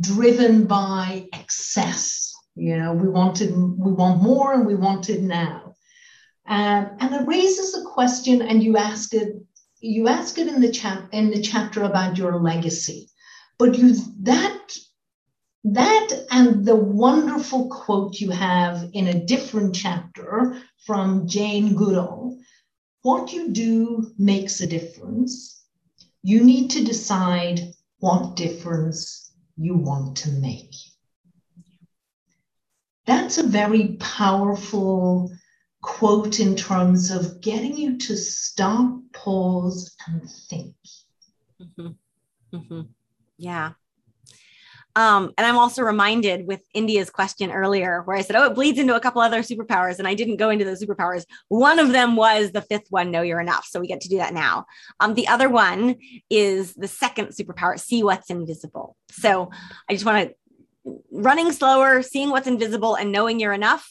driven 0.00 0.66
by 0.66 1.26
excess. 1.32 2.32
You 2.54 2.76
know 2.76 2.92
we 2.92 3.08
wanted 3.08 3.50
we 3.56 3.92
want 3.92 4.22
more 4.22 4.52
and 4.52 4.66
we 4.66 4.76
want 4.76 5.10
it 5.10 5.22
now. 5.22 5.74
Um, 6.46 6.96
and 7.00 7.14
it 7.14 7.26
raises 7.26 7.76
a 7.76 7.82
question 7.82 8.40
and 8.40 8.62
you 8.62 8.76
ask 8.76 9.12
it 9.14 9.32
you 9.80 10.06
ask 10.06 10.38
it 10.38 10.46
in 10.46 10.60
the 10.60 10.70
chat 10.70 11.08
in 11.12 11.30
the 11.30 11.42
chapter 11.42 11.82
about 11.82 12.18
your 12.18 12.38
legacy. 12.38 13.08
But 13.58 13.76
you 13.76 13.96
that 14.20 14.76
that 15.64 16.08
and 16.30 16.64
the 16.64 16.76
wonderful 16.76 17.68
quote 17.68 18.20
you 18.20 18.30
have 18.30 18.90
in 18.92 19.08
a 19.08 19.24
different 19.24 19.74
chapter 19.74 20.60
from 20.86 21.26
Jane 21.26 21.74
Goodall 21.74 22.38
what 23.02 23.32
you 23.32 23.50
do 23.50 24.12
makes 24.18 24.60
a 24.60 24.66
difference. 24.66 25.64
You 26.22 26.44
need 26.44 26.70
to 26.72 26.84
decide 26.84 27.72
what 28.00 28.36
difference 28.36 29.32
you 29.56 29.74
want 29.76 30.16
to 30.18 30.30
make. 30.32 30.74
That's 33.06 33.38
a 33.38 33.46
very 33.46 33.96
powerful 33.98 35.32
quote 35.80 36.40
in 36.40 36.54
terms 36.56 37.10
of 37.10 37.40
getting 37.40 37.76
you 37.76 37.96
to 37.98 38.16
stop, 38.16 39.00
pause, 39.14 39.96
and 40.06 40.28
think. 40.48 40.74
Mm-hmm. 41.62 41.88
Mm-hmm. 42.56 42.80
Yeah. 43.38 43.72
Um, 44.98 45.32
and 45.38 45.46
I'm 45.46 45.56
also 45.56 45.82
reminded 45.82 46.48
with 46.48 46.60
India's 46.74 47.08
question 47.08 47.52
earlier, 47.52 48.02
where 48.02 48.16
I 48.16 48.22
said, 48.22 48.34
oh, 48.34 48.46
it 48.46 48.56
bleeds 48.56 48.80
into 48.80 48.96
a 48.96 49.00
couple 49.00 49.22
other 49.22 49.42
superpowers. 49.42 50.00
And 50.00 50.08
I 50.08 50.14
didn't 50.14 50.38
go 50.38 50.50
into 50.50 50.64
those 50.64 50.82
superpowers. 50.82 51.24
One 51.46 51.78
of 51.78 51.92
them 51.92 52.16
was 52.16 52.50
the 52.50 52.62
fifth 52.62 52.88
one, 52.90 53.12
know 53.12 53.22
you're 53.22 53.38
enough. 53.38 53.64
So 53.64 53.78
we 53.78 53.86
get 53.86 54.00
to 54.00 54.08
do 54.08 54.16
that 54.16 54.34
now. 54.34 54.66
Um, 54.98 55.14
the 55.14 55.28
other 55.28 55.48
one 55.48 55.94
is 56.30 56.74
the 56.74 56.88
second 56.88 57.28
superpower, 57.28 57.78
see 57.78 58.02
what's 58.02 58.28
invisible. 58.28 58.96
So 59.12 59.52
I 59.88 59.92
just 59.92 60.04
want 60.04 60.30
to 60.30 60.98
running 61.12 61.52
slower, 61.52 62.02
seeing 62.02 62.30
what's 62.30 62.48
invisible, 62.48 62.96
and 62.96 63.12
knowing 63.12 63.38
you're 63.38 63.52
enough 63.52 63.88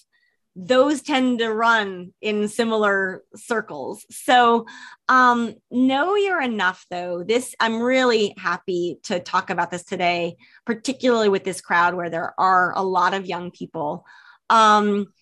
those 0.60 1.03
tend 1.03 1.38
to 1.38 1.53
run 1.53 2.14
in 2.20 2.47
similar 2.47 3.24
circles. 3.36 4.08
So, 4.10 4.66
um, 5.08 5.53
know 5.70 6.16
you're 6.16 6.41
enough, 6.41 6.84
though. 6.89 7.24
This, 7.24 7.53
I'm 7.60 7.80
really 7.80 8.34
happy 8.39 8.97
to 9.03 9.20
talk 9.20 9.51
about 9.51 9.70
this 9.70 9.84
today, 9.84 10.36
particularly 10.66 11.30
with 11.30 11.43
this 11.43 11.62
crowd 11.62 11.93
where 11.93 12.10
there 12.10 12.34
are 12.39 12.74
a 12.76 12.82
lot 12.82 13.14
of 13.14 13.28
young 13.28 13.51
people. 13.51 14.03
Um, 14.49 15.14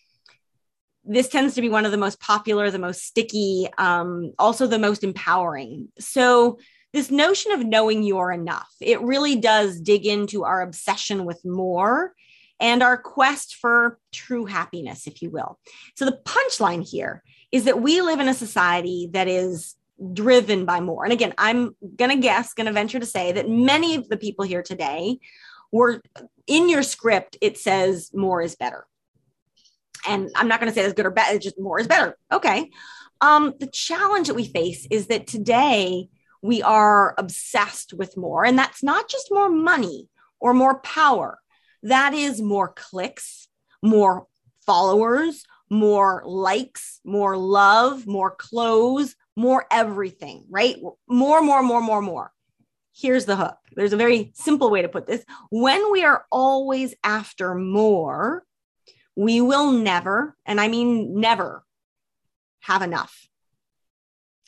this 1.03 1.27
tends 1.27 1.55
to 1.55 1.61
be 1.61 1.69
one 1.69 1.85
of 1.85 1.91
the 1.91 1.97
most 1.97 2.21
popular, 2.21 2.71
the 2.71 2.79
most 2.79 3.03
sticky, 3.03 3.67
um, 3.77 4.31
also 4.39 4.67
the 4.67 4.79
most 4.79 5.03
empowering. 5.03 5.89
So, 5.99 6.59
this 6.93 7.11
notion 7.11 7.51
of 7.51 7.65
knowing 7.65 8.03
you're 8.03 8.31
enough, 8.31 8.73
it 8.79 9.01
really 9.01 9.35
does 9.35 9.81
dig 9.81 10.05
into 10.05 10.45
our 10.45 10.61
obsession 10.61 11.25
with 11.25 11.43
more 11.43 12.13
and 12.59 12.81
our 12.81 12.97
quest 12.97 13.55
for 13.55 13.99
true 14.11 14.45
happiness, 14.45 15.07
if 15.07 15.21
you 15.21 15.29
will. 15.29 15.59
So, 15.95 16.05
the 16.05 16.19
punchline 16.25 16.87
here 16.87 17.23
is 17.51 17.65
that 17.65 17.81
we 17.81 18.01
live 18.01 18.19
in 18.19 18.27
a 18.27 18.33
society 18.33 19.09
that 19.13 19.27
is 19.27 19.75
driven 20.13 20.65
by 20.65 20.79
more. 20.79 21.03
And 21.03 21.13
again, 21.13 21.33
I'm 21.37 21.75
going 21.95 22.11
to 22.11 22.21
guess, 22.21 22.53
going 22.53 22.67
to 22.67 22.73
venture 22.73 22.99
to 22.99 23.05
say 23.05 23.31
that 23.31 23.49
many 23.49 23.95
of 23.95 24.09
the 24.09 24.17
people 24.17 24.45
here 24.45 24.61
today 24.61 25.19
were 25.71 26.01
in 26.47 26.69
your 26.69 26.83
script, 26.83 27.37
it 27.41 27.57
says 27.57 28.11
more 28.13 28.41
is 28.41 28.55
better. 28.55 28.85
And 30.07 30.29
I'm 30.35 30.47
not 30.47 30.59
going 30.59 30.71
to 30.71 30.75
say 30.75 30.85
it's 30.85 30.93
good 30.93 31.05
or 31.05 31.11
bad, 31.11 31.35
it's 31.35 31.45
just 31.45 31.59
more 31.59 31.79
is 31.79 31.87
better. 31.87 32.17
Okay. 32.31 32.69
Um, 33.21 33.53
the 33.59 33.67
challenge 33.67 34.27
that 34.27 34.35
we 34.35 34.45
face 34.45 34.87
is 34.91 35.07
that 35.07 35.27
today 35.27 36.09
we 36.41 36.61
are 36.61 37.15
obsessed 37.17 37.93
with 37.93 38.17
more, 38.17 38.45
and 38.45 38.57
that's 38.57 38.83
not 38.83 39.09
just 39.09 39.31
more 39.31 39.49
money 39.49 40.09
or 40.39 40.53
more 40.53 40.79
power 40.79 41.39
that 41.85 42.15
is 42.15 42.41
more 42.41 42.69
clicks, 42.69 43.47
more 43.81 44.25
followers, 44.65 45.45
more 45.69 46.23
likes, 46.25 46.99
more 47.03 47.37
love, 47.37 48.07
more 48.07 48.31
clothes, 48.31 49.15
more 49.35 49.65
everything, 49.71 50.45
right? 50.49 50.77
More, 51.07 51.41
more, 51.41 51.61
more, 51.61 51.81
more, 51.81 52.01
more. 52.01 52.31
Here's 52.95 53.25
the 53.25 53.35
hook. 53.35 53.57
There's 53.75 53.93
a 53.93 53.97
very 53.97 54.31
simple 54.33 54.71
way 54.71 54.81
to 54.81 54.89
put 54.89 55.05
this. 55.05 55.23
When 55.51 55.91
we 55.91 56.03
are 56.03 56.25
always 56.31 56.95
after 57.03 57.53
more, 57.53 58.43
we 59.15 59.39
will 59.41 59.71
never, 59.71 60.35
and 60.45 60.59
I 60.59 60.67
mean 60.69 61.19
never, 61.19 61.63
have 62.61 62.81
enough. 62.81 63.27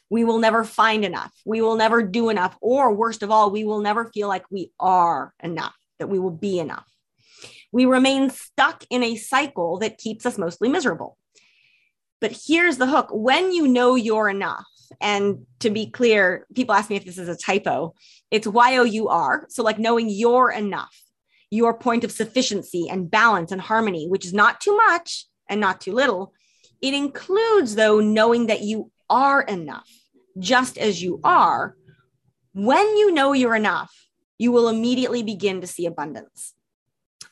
We 0.09 0.23
will 0.23 0.39
never 0.39 0.63
find 0.63 1.05
enough. 1.05 1.33
We 1.45 1.61
will 1.61 1.75
never 1.75 2.01
do 2.01 2.29
enough. 2.29 2.57
Or 2.61 2.93
worst 2.95 3.21
of 3.21 3.29
all, 3.29 3.51
we 3.51 3.63
will 3.63 3.81
never 3.81 4.05
feel 4.05 4.27
like 4.27 4.49
we 4.49 4.71
are 4.79 5.33
enough, 5.43 5.75
that 5.99 6.07
we 6.07 6.17
will 6.17 6.31
be 6.31 6.59
enough 6.59 6.87
we 7.77 7.85
remain 7.85 8.31
stuck 8.31 8.83
in 8.89 9.03
a 9.03 9.15
cycle 9.15 9.77
that 9.77 9.99
keeps 9.99 10.25
us 10.25 10.39
mostly 10.39 10.67
miserable. 10.67 11.15
But 12.19 12.35
here's 12.47 12.77
the 12.77 12.87
hook 12.87 13.09
when 13.11 13.51
you 13.51 13.67
know 13.67 13.93
you're 13.93 14.29
enough, 14.29 14.65
and 14.99 15.45
to 15.59 15.69
be 15.69 15.91
clear, 15.91 16.47
people 16.55 16.73
ask 16.73 16.89
me 16.89 16.95
if 16.95 17.05
this 17.05 17.19
is 17.19 17.29
a 17.29 17.37
typo, 17.37 17.93
it's 18.31 18.47
Y 18.47 18.77
O 18.77 18.83
U 18.83 19.09
R. 19.09 19.45
So, 19.49 19.61
like 19.61 19.77
knowing 19.77 20.09
you're 20.09 20.49
enough, 20.49 20.99
your 21.51 21.77
point 21.77 22.03
of 22.03 22.11
sufficiency 22.11 22.87
and 22.89 23.11
balance 23.11 23.51
and 23.51 23.61
harmony, 23.61 24.07
which 24.07 24.25
is 24.25 24.33
not 24.33 24.59
too 24.59 24.75
much 24.75 25.27
and 25.47 25.61
not 25.61 25.79
too 25.79 25.91
little. 25.91 26.33
It 26.81 26.95
includes, 26.95 27.75
though, 27.75 27.99
knowing 27.99 28.47
that 28.47 28.61
you 28.61 28.91
are 29.07 29.43
enough, 29.43 29.87
just 30.39 30.79
as 30.79 31.03
you 31.03 31.19
are. 31.23 31.75
When 32.53 32.97
you 32.97 33.11
know 33.11 33.33
you're 33.33 33.55
enough, 33.55 33.93
you 34.39 34.51
will 34.51 34.67
immediately 34.67 35.21
begin 35.21 35.61
to 35.61 35.67
see 35.67 35.85
abundance. 35.85 36.55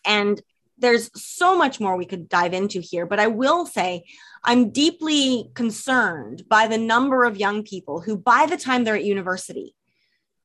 And 0.06 0.42
there's 0.78 1.10
so 1.20 1.58
much 1.58 1.80
more 1.80 1.96
we 1.96 2.06
could 2.06 2.28
dive 2.28 2.54
into 2.54 2.82
here, 2.82 3.06
but 3.06 3.20
I 3.20 3.28
will 3.28 3.66
say 3.66 4.04
I'm 4.44 4.70
deeply 4.70 5.50
concerned 5.54 6.44
by 6.50 6.68
the 6.68 6.78
number 6.78 7.24
of 7.24 7.38
young 7.38 7.64
people 7.64 8.02
who, 8.02 8.18
by 8.18 8.46
the 8.46 8.58
time 8.58 8.84
they're 8.84 8.96
at 8.96 9.06
university, 9.06 9.76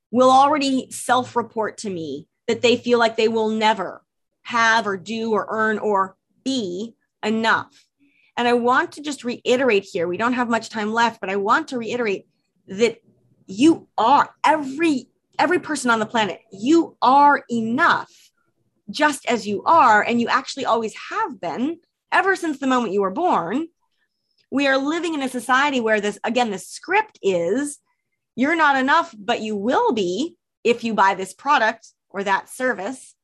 will 0.09 0.31
already 0.31 0.89
self 0.91 1.35
report 1.35 1.77
to 1.79 1.89
me 1.89 2.27
that 2.47 2.61
they 2.61 2.77
feel 2.77 2.99
like 2.99 3.17
they 3.17 3.27
will 3.27 3.49
never 3.49 4.03
have 4.43 4.87
or 4.87 4.97
do 4.97 5.31
or 5.31 5.47
earn 5.49 5.79
or 5.79 6.15
be 6.43 6.95
enough. 7.23 7.85
And 8.37 8.47
I 8.47 8.53
want 8.53 8.93
to 8.93 9.01
just 9.01 9.23
reiterate 9.23 9.83
here, 9.83 10.07
we 10.07 10.17
don't 10.17 10.33
have 10.33 10.49
much 10.49 10.69
time 10.69 10.93
left, 10.93 11.21
but 11.21 11.29
I 11.29 11.35
want 11.35 11.67
to 11.69 11.77
reiterate 11.77 12.27
that 12.67 13.01
you 13.45 13.87
are 13.97 14.33
every 14.43 15.07
every 15.37 15.59
person 15.59 15.89
on 15.89 15.99
the 15.99 16.05
planet, 16.05 16.39
you 16.51 16.95
are 17.01 17.43
enough 17.49 18.30
just 18.91 19.25
as 19.25 19.47
you 19.47 19.63
are 19.63 20.01
and 20.01 20.21
you 20.21 20.27
actually 20.27 20.65
always 20.65 20.93
have 21.09 21.39
been 21.39 21.79
ever 22.11 22.35
since 22.35 22.59
the 22.59 22.67
moment 22.67 22.93
you 22.93 23.01
were 23.01 23.11
born. 23.11 23.67
We 24.51 24.67
are 24.67 24.77
living 24.77 25.13
in 25.13 25.21
a 25.21 25.29
society 25.29 25.79
where 25.79 26.01
this 26.01 26.19
again 26.23 26.51
the 26.51 26.59
script 26.59 27.17
is 27.21 27.79
you're 28.35 28.55
not 28.55 28.77
enough, 28.77 29.13
but 29.17 29.41
you 29.41 29.55
will 29.55 29.93
be 29.93 30.35
if 30.63 30.83
you 30.83 30.93
buy 30.93 31.15
this 31.15 31.33
product 31.33 31.87
or 32.09 32.23
that 32.23 32.49
service. 32.49 33.15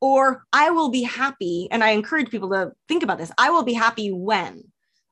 Or 0.00 0.44
I 0.52 0.70
will 0.70 0.90
be 0.90 1.02
happy. 1.02 1.68
And 1.70 1.84
I 1.84 1.90
encourage 1.90 2.30
people 2.30 2.50
to 2.50 2.72
think 2.88 3.02
about 3.02 3.18
this 3.18 3.32
I 3.38 3.50
will 3.50 3.62
be 3.62 3.74
happy 3.74 4.10
when 4.10 4.64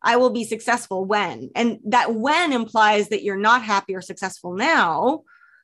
I 0.03 0.17
will 0.17 0.31
be 0.31 0.45
successful 0.45 1.05
when. 1.05 1.51
And 1.55 1.79
that 1.87 2.15
when 2.15 2.53
implies 2.53 3.09
that 3.09 3.23
you're 3.23 3.37
not 3.37 3.63
happy 3.63 3.95
or 3.95 4.01
successful 4.01 4.55
now, 4.55 5.23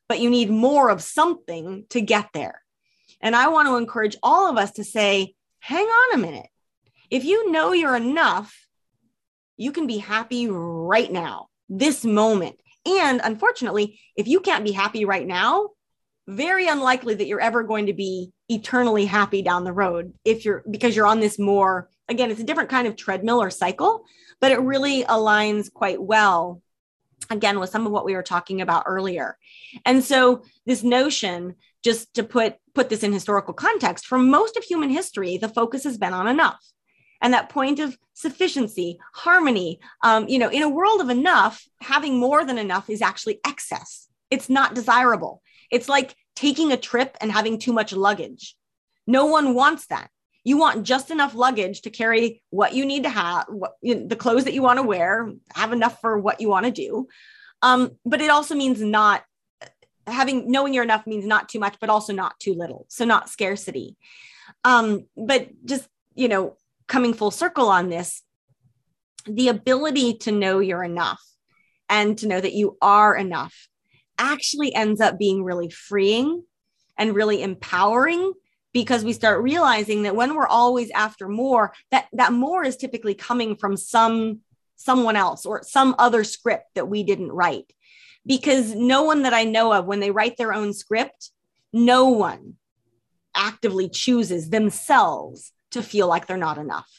but 0.09 0.21
you 0.21 0.31
need 0.31 0.51
more 0.51 0.91
of 0.91 1.03
something 1.03 1.85
to 1.91 2.01
get 2.01 2.29
there. 2.33 2.63
And 3.21 3.35
I 3.35 3.49
want 3.49 3.69
to 3.69 3.77
encourage 3.77 4.17
all 4.23 4.51
of 4.51 4.59
us 4.59 4.73
to 4.73 4.85
say, 4.85 5.35
hang 5.61 5.87
on 5.87 6.15
a 6.15 6.23
minute. 6.23 6.47
If 7.11 7.25
you 7.25 7.51
know 7.51 7.73
you're 7.73 7.97
enough, 7.97 8.67
you 9.57 9.73
can 9.73 9.87
be 9.87 9.99
happy 9.99 10.49
right 10.49 11.11
now, 11.11 11.49
this 11.69 12.05
moment. 12.05 12.61
And 12.85 13.21
unfortunately, 13.23 14.01
if 14.17 14.29
you 14.29 14.41
can't 14.41 14.65
be 14.65 14.73
happy 14.73 15.05
right 15.05 15.27
now, 15.27 15.71
very 16.29 16.67
unlikely 16.67 17.15
that 17.15 17.27
you're 17.27 17.41
ever 17.41 17.63
going 17.63 17.87
to 17.87 17.93
be 17.93 18.33
eternally 18.49 19.05
happy 19.05 19.43
down 19.43 19.65
the 19.65 19.73
road 19.73 20.13
if 20.25 20.45
you're 20.45 20.63
because 20.71 20.95
you're 20.95 21.07
on 21.07 21.21
this 21.21 21.39
more 21.39 21.89
again 22.09 22.31
it's 22.31 22.41
a 22.41 22.45
different 22.45 22.69
kind 22.69 22.87
of 22.87 22.97
treadmill 22.97 23.43
or 23.43 23.51
cycle 23.51 24.05
but 24.41 24.53
it 24.53 24.61
really 24.61 25.05
aligns 25.05 25.73
quite 25.73 26.01
well 26.01 26.61
again 27.31 27.59
with 27.59 27.71
some 27.71 27.87
of 27.87 27.93
what 27.93 28.05
we 28.05 28.15
were 28.15 28.23
talking 28.23 28.61
about 28.61 28.85
earlier 28.87 29.37
and 29.85 30.03
so 30.03 30.43
this 30.65 30.83
notion 30.83 31.55
just 31.83 32.15
to 32.15 32.25
put 32.25 32.57
put 32.77 32.91
this 32.91 33.03
in 33.03 33.13
historical 33.13 33.55
context 33.55 34.07
for 34.07 34.19
most 34.19 34.57
of 34.59 34.63
human 34.63 34.91
history 34.91 35.39
the 35.39 35.49
focus 35.49 35.83
has 35.85 35.97
been 35.97 36.13
on 36.13 36.29
enough. 36.29 36.63
And 37.23 37.33
that 37.33 37.49
point 37.49 37.79
of 37.81 37.97
sufficiency 38.13 38.99
harmony 39.15 39.81
um, 40.03 40.29
you 40.29 40.39
know 40.39 40.51
in 40.51 40.63
a 40.63 40.69
world 40.79 41.01
of 41.01 41.09
enough 41.09 41.67
having 41.81 42.19
more 42.19 42.45
than 42.45 42.59
enough 42.59 42.91
is 42.91 43.01
actually 43.01 43.41
excess. 43.47 44.09
It's 44.31 44.51
not 44.51 44.75
desirable. 44.75 45.43
It's 45.71 45.89
like 45.89 46.15
taking 46.35 46.71
a 46.71 46.77
trip 46.77 47.17
and 47.21 47.33
having 47.33 47.59
too 47.59 47.73
much 47.73 47.95
luggage. 47.95 48.55
No 49.07 49.25
one 49.25 49.55
wants 49.55 49.87
that. 49.87 50.11
You 50.45 50.59
want 50.59 50.85
just 50.85 51.11
enough 51.11 51.35
luggage 51.35 51.81
to 51.83 51.91
carry 51.91 52.43
what 52.51 52.75
you 52.75 52.85
need 52.85 53.05
to 53.05 53.09
have 53.09 53.47
what, 53.49 53.73
you 53.81 53.95
know, 53.95 54.07
the 54.07 54.23
clothes 54.23 54.45
that 54.45 54.55
you 54.55 54.63
want 54.63 54.79
to 54.79 54.83
wear 54.83 55.33
have 55.55 55.73
enough 55.73 56.01
for 56.03 56.19
what 56.19 56.41
you 56.43 56.49
want 56.51 56.67
to 56.67 56.73
do. 56.73 57.09
Um, 57.63 57.81
but 58.05 58.21
it 58.21 58.31
also 58.31 58.55
means 58.55 58.83
not 58.83 59.25
having 60.07 60.51
knowing 60.51 60.75
you're 60.75 60.85
enough 60.85 61.07
means 61.07 61.27
not 61.27 61.49
too 61.49 61.59
much 61.59 61.77
but 61.81 61.91
also 61.91 62.13
not 62.13 62.39
too 62.39 62.55
little. 62.55 62.87
So 62.89 63.05
not 63.05 63.29
scarcity. 63.29 63.97
Um, 64.65 65.07
but 65.17 65.49
just 65.65 65.89
you 66.15 66.29
know 66.29 66.57
coming 66.87 67.15
full 67.15 67.31
circle 67.31 67.69
on 67.69 67.89
this 67.89 68.23
the 69.27 69.49
ability 69.49 70.15
to 70.15 70.33
know 70.33 70.61
you're 70.61 70.85
enough 70.85 71.21
and 71.89 72.17
to 72.19 72.29
know 72.29 72.41
that 72.41 72.55
you 72.55 72.77
are 72.81 73.17
enough 73.17 73.69
actually 74.19 74.75
ends 74.75 75.01
up 75.01 75.19
being 75.19 75.43
really 75.43 75.69
freeing 75.69 76.43
and 76.97 77.15
really 77.15 77.43
empowering 77.43 78.33
because 78.73 79.05
we 79.05 79.13
start 79.13 79.43
realizing 79.43 80.03
that 80.03 80.17
when 80.17 80.35
we're 80.35 80.47
always 80.47 80.91
after 80.91 81.29
more 81.29 81.73
that 81.91 82.07
that 82.13 82.33
more 82.33 82.65
is 82.65 82.77
typically 82.77 83.15
coming 83.15 83.57
from 83.57 83.77
some 83.77 84.41
someone 84.77 85.17
else 85.17 85.47
or 85.47 85.63
some 85.63 85.95
other 85.99 86.25
script 86.25 86.67
that 86.75 86.89
we 86.89 87.03
didn't 87.03 87.33
write 87.33 87.73
because 88.27 88.75
no 88.75 89.05
one 89.05 89.23
that 89.23 89.33
i 89.33 89.45
know 89.45 89.73
of 89.73 89.87
when 89.87 90.01
they 90.01 90.11
write 90.11 90.37
their 90.37 90.53
own 90.53 90.73
script 90.73 91.31
no 91.73 92.09
one 92.09 92.55
actively 93.37 93.89
chooses 93.89 94.51
themselves 94.51 95.53
to 95.71 95.83
feel 95.83 96.09
like 96.09 96.27
they're 96.27 96.37
not 96.37 96.59
enough. 96.59 96.91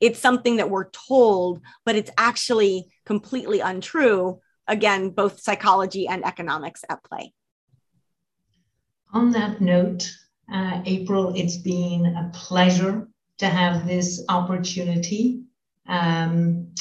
It's 0.00 0.18
something 0.18 0.56
that 0.56 0.70
we're 0.70 0.90
told 0.90 1.60
but 1.84 1.96
it's 1.96 2.10
actually 2.18 2.86
completely 3.06 3.60
untrue. 3.60 4.40
Again 4.66 5.10
both 5.10 5.40
psychology 5.40 6.06
and 6.08 6.26
economics 6.26 6.84
at 6.90 7.02
play. 7.04 7.32
On 9.14 9.30
that 9.32 9.60
note 9.60 10.10
uh, 10.52 10.82
April, 10.84 11.32
it's 11.36 11.58
been 11.58 12.06
a 12.06 12.30
pleasure 12.34 13.08
to 13.38 13.46
have 13.46 13.86
this 13.86 14.24
opportunity 14.28 15.42
um, 15.86 16.74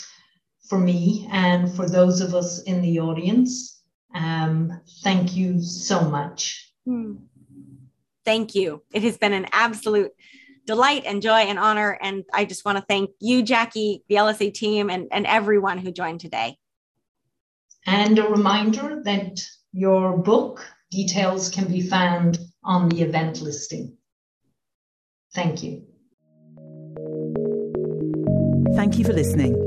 for 0.67 0.79
me 0.79 1.27
and 1.31 1.73
for 1.73 1.87
those 1.87 2.19
of 2.21 2.33
us 2.33 2.63
in 2.63 2.81
the 2.81 2.99
audience. 2.99 3.76
Um, 4.13 4.81
thank 5.03 5.35
you 5.35 5.61
so 5.61 6.01
much. 6.01 6.71
Hmm. 6.85 7.15
Thank 8.25 8.55
you. 8.55 8.83
It 8.93 9.03
has 9.03 9.17
been 9.17 9.33
an 9.33 9.47
absolute 9.51 10.11
delight 10.65 11.03
and 11.05 11.21
joy 11.21 11.45
and 11.47 11.57
honor. 11.57 11.97
And 12.01 12.25
I 12.33 12.45
just 12.45 12.65
want 12.65 12.77
to 12.77 12.83
thank 12.87 13.09
you, 13.19 13.41
Jackie, 13.41 14.03
the 14.09 14.15
LSE 14.15 14.53
team, 14.53 14.89
and, 14.89 15.07
and 15.11 15.25
everyone 15.25 15.77
who 15.77 15.91
joined 15.91 16.19
today. 16.19 16.57
And 17.85 18.19
a 18.19 18.27
reminder 18.27 19.01
that 19.05 19.41
your 19.71 20.17
book 20.17 20.65
details 20.91 21.49
can 21.49 21.71
be 21.71 21.81
found 21.81 22.39
on 22.63 22.89
the 22.89 23.01
event 23.01 23.41
listing. 23.41 23.97
Thank 25.33 25.63
you. 25.63 25.83
Thank 28.75 28.97
you 28.97 29.05
for 29.05 29.13
listening. 29.13 29.66